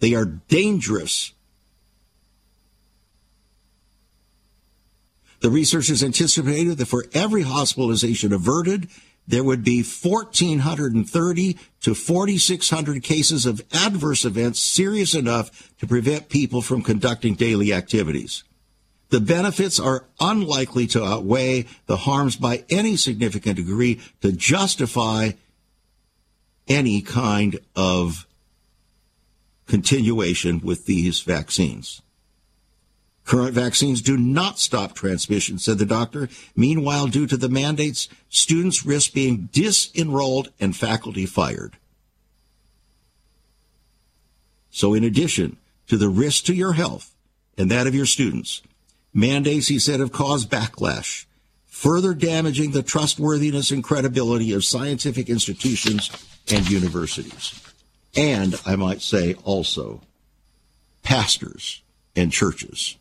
They 0.00 0.12
are 0.14 0.24
dangerous. 0.24 1.32
The 5.40 5.50
researchers 5.50 6.02
anticipated 6.02 6.78
that 6.78 6.86
for 6.86 7.06
every 7.12 7.42
hospitalization 7.42 8.32
averted, 8.32 8.88
there 9.28 9.44
would 9.44 9.64
be 9.64 9.82
1,430 9.82 11.58
to 11.80 11.94
4,600 11.94 13.02
cases 13.02 13.44
of 13.44 13.62
adverse 13.72 14.24
events 14.24 14.60
serious 14.60 15.14
enough 15.14 15.74
to 15.78 15.86
prevent 15.86 16.28
people 16.28 16.62
from 16.62 16.82
conducting 16.82 17.34
daily 17.34 17.72
activities. 17.72 18.44
The 19.08 19.20
benefits 19.20 19.78
are 19.78 20.04
unlikely 20.20 20.86
to 20.88 21.04
outweigh 21.04 21.66
the 21.86 21.96
harms 21.96 22.36
by 22.36 22.64
any 22.68 22.96
significant 22.96 23.56
degree 23.56 24.00
to 24.20 24.32
justify 24.32 25.32
any 26.68 27.02
kind 27.02 27.58
of 27.74 28.26
continuation 29.66 30.60
with 30.60 30.86
these 30.86 31.20
vaccines. 31.20 32.02
Current 33.26 33.52
vaccines 33.52 34.00
do 34.00 34.16
not 34.16 34.58
stop 34.58 34.94
transmission, 34.94 35.58
said 35.58 35.76
the 35.76 35.84
doctor. 35.84 36.28
Meanwhile, 36.54 37.08
due 37.08 37.26
to 37.26 37.36
the 37.36 37.50
mandates, 37.50 38.08
students 38.30 38.86
risk 38.86 39.12
being 39.12 39.50
disenrolled 39.52 40.48
and 40.58 40.74
faculty 40.74 41.26
fired. 41.26 41.76
So 44.70 44.94
in 44.94 45.04
addition 45.04 45.58
to 45.88 45.98
the 45.98 46.08
risk 46.08 46.44
to 46.44 46.54
your 46.54 46.72
health 46.72 47.14
and 47.58 47.70
that 47.70 47.86
of 47.86 47.94
your 47.94 48.06
students, 48.06 48.62
Mandates, 49.16 49.68
he 49.68 49.78
said, 49.78 50.00
have 50.00 50.12
caused 50.12 50.50
backlash, 50.50 51.24
further 51.64 52.12
damaging 52.12 52.72
the 52.72 52.82
trustworthiness 52.82 53.70
and 53.70 53.82
credibility 53.82 54.52
of 54.52 54.62
scientific 54.62 55.30
institutions 55.30 56.10
and 56.52 56.68
universities. 56.68 57.58
And 58.14 58.60
I 58.66 58.76
might 58.76 59.00
say 59.00 59.34
also 59.42 60.02
pastors 61.02 61.80
and 62.14 62.30
churches. 62.30 62.98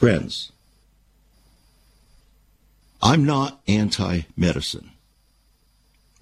Friends, 0.00 0.50
I'm 3.02 3.26
not 3.26 3.60
anti 3.68 4.22
medicine. 4.34 4.92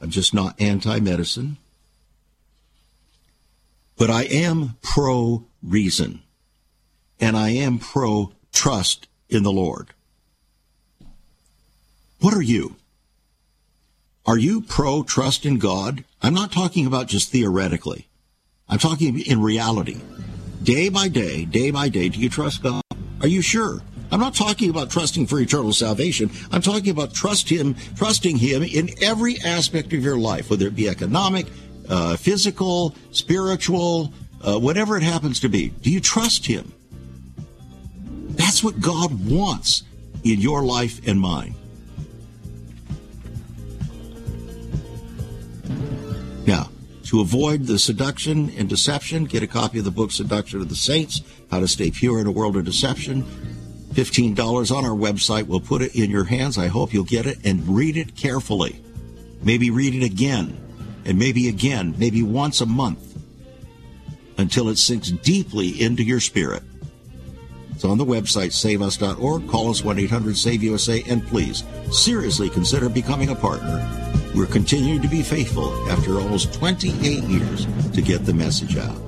I'm 0.02 0.10
just 0.10 0.34
not 0.34 0.60
anti 0.60 0.98
medicine. 0.98 1.58
But 3.96 4.10
I 4.10 4.24
am 4.24 4.74
pro 4.82 5.44
reason 5.62 6.22
and 7.20 7.36
I 7.36 7.50
am 7.50 7.78
pro 7.78 8.32
trust 8.52 9.06
in 9.28 9.44
the 9.44 9.52
Lord. 9.52 9.90
What 12.18 12.34
are 12.34 12.42
you? 12.42 12.74
Are 14.26 14.38
you 14.38 14.60
pro 14.60 15.04
trust 15.04 15.46
in 15.46 15.60
God? 15.60 16.02
I'm 16.20 16.34
not 16.34 16.50
talking 16.50 16.84
about 16.84 17.06
just 17.06 17.30
theoretically. 17.30 18.08
I'm 18.68 18.80
talking 18.80 19.20
in 19.20 19.40
reality. 19.40 20.00
Day 20.64 20.88
by 20.88 21.06
day, 21.06 21.44
day 21.44 21.70
by 21.70 21.88
day, 21.88 22.08
do 22.08 22.18
you 22.18 22.28
trust 22.28 22.64
God? 22.64 22.82
Are 23.20 23.28
you 23.28 23.42
sure? 23.42 23.80
I'm 24.10 24.20
not 24.20 24.34
talking 24.34 24.70
about 24.70 24.90
trusting 24.90 25.26
for 25.26 25.38
eternal 25.38 25.72
salvation. 25.72 26.30
I'm 26.50 26.62
talking 26.62 26.90
about 26.90 27.12
trust 27.12 27.48
him, 27.48 27.76
trusting 27.96 28.38
him 28.38 28.62
in 28.62 28.90
every 29.02 29.38
aspect 29.40 29.92
of 29.92 30.02
your 30.02 30.18
life, 30.18 30.50
whether 30.50 30.66
it 30.66 30.74
be 30.74 30.88
economic, 30.88 31.46
uh, 31.88 32.16
physical, 32.16 32.94
spiritual, 33.10 34.12
uh, 34.42 34.58
whatever 34.58 34.96
it 34.96 35.02
happens 35.02 35.40
to 35.40 35.48
be. 35.48 35.68
Do 35.68 35.90
you 35.90 36.00
trust 36.00 36.46
Him? 36.46 36.72
That's 38.30 38.62
what 38.62 38.80
God 38.80 39.28
wants 39.28 39.82
in 40.24 40.40
your 40.40 40.64
life 40.64 41.06
and 41.06 41.20
mine. 41.20 41.54
Now, 46.46 46.70
to 47.04 47.20
avoid 47.20 47.66
the 47.66 47.78
seduction 47.78 48.50
and 48.50 48.68
deception, 48.68 49.24
get 49.24 49.42
a 49.42 49.46
copy 49.46 49.78
of 49.78 49.84
the 49.84 49.90
book 49.90 50.12
Seduction 50.12 50.60
of 50.60 50.68
the 50.68 50.76
Saints 50.76 51.22
How 51.51 51.61
to 51.61 51.68
Stay 51.68 51.90
Pure 51.90 52.20
in 52.20 52.26
a 52.26 52.30
World 52.30 52.57
of 52.57 52.64
Deception. 52.64 53.24
$15 53.92 54.70
on 54.70 54.84
our 54.84 54.90
website. 54.90 55.46
We'll 55.46 55.61
put 55.61 55.82
it 55.82 55.94
in 55.96 56.11
your 56.11 56.24
hands. 56.24 56.59
I 56.59 56.66
hope 56.66 56.92
you'll 56.92 57.05
get 57.05 57.26
it 57.26 57.38
and 57.44 57.66
read 57.68 57.96
it 57.96 58.14
carefully. 58.14 58.82
Maybe 59.42 59.70
read 59.70 59.94
it 59.94 60.05
again 60.05 60.57
and 61.05 61.18
maybe 61.18 61.49
again, 61.49 61.94
maybe 61.99 62.22
once 62.22 62.61
a 62.61 62.66
month 62.66 63.16
until 64.36 64.68
it 64.68 64.76
sinks 64.76 65.11
deeply 65.11 65.80
into 65.80 66.03
your 66.03 66.20
spirit. 66.20 66.62
It's 67.70 67.84
on 67.84 67.96
the 67.96 68.05
website 68.05 68.53
saveus.org. 68.53 69.49
Call 69.49 69.70
us 69.70 69.82
1 69.82 69.99
800 69.99 70.36
SAVE 70.36 70.62
USA 70.64 71.03
and 71.09 71.26
please 71.26 71.64
seriously 71.90 72.51
consider 72.51 72.88
becoming 72.88 73.30
a 73.30 73.34
partner. 73.34 73.84
We're 74.34 74.46
continuing 74.46 75.01
to 75.03 75.09
be 75.09 75.22
faithful 75.22 75.88
after 75.90 76.20
almost 76.20 76.53
28 76.55 77.24
years 77.24 77.66
to 77.92 78.03
get 78.03 78.26
the 78.26 78.34
message 78.34 78.76
out. 78.76 79.07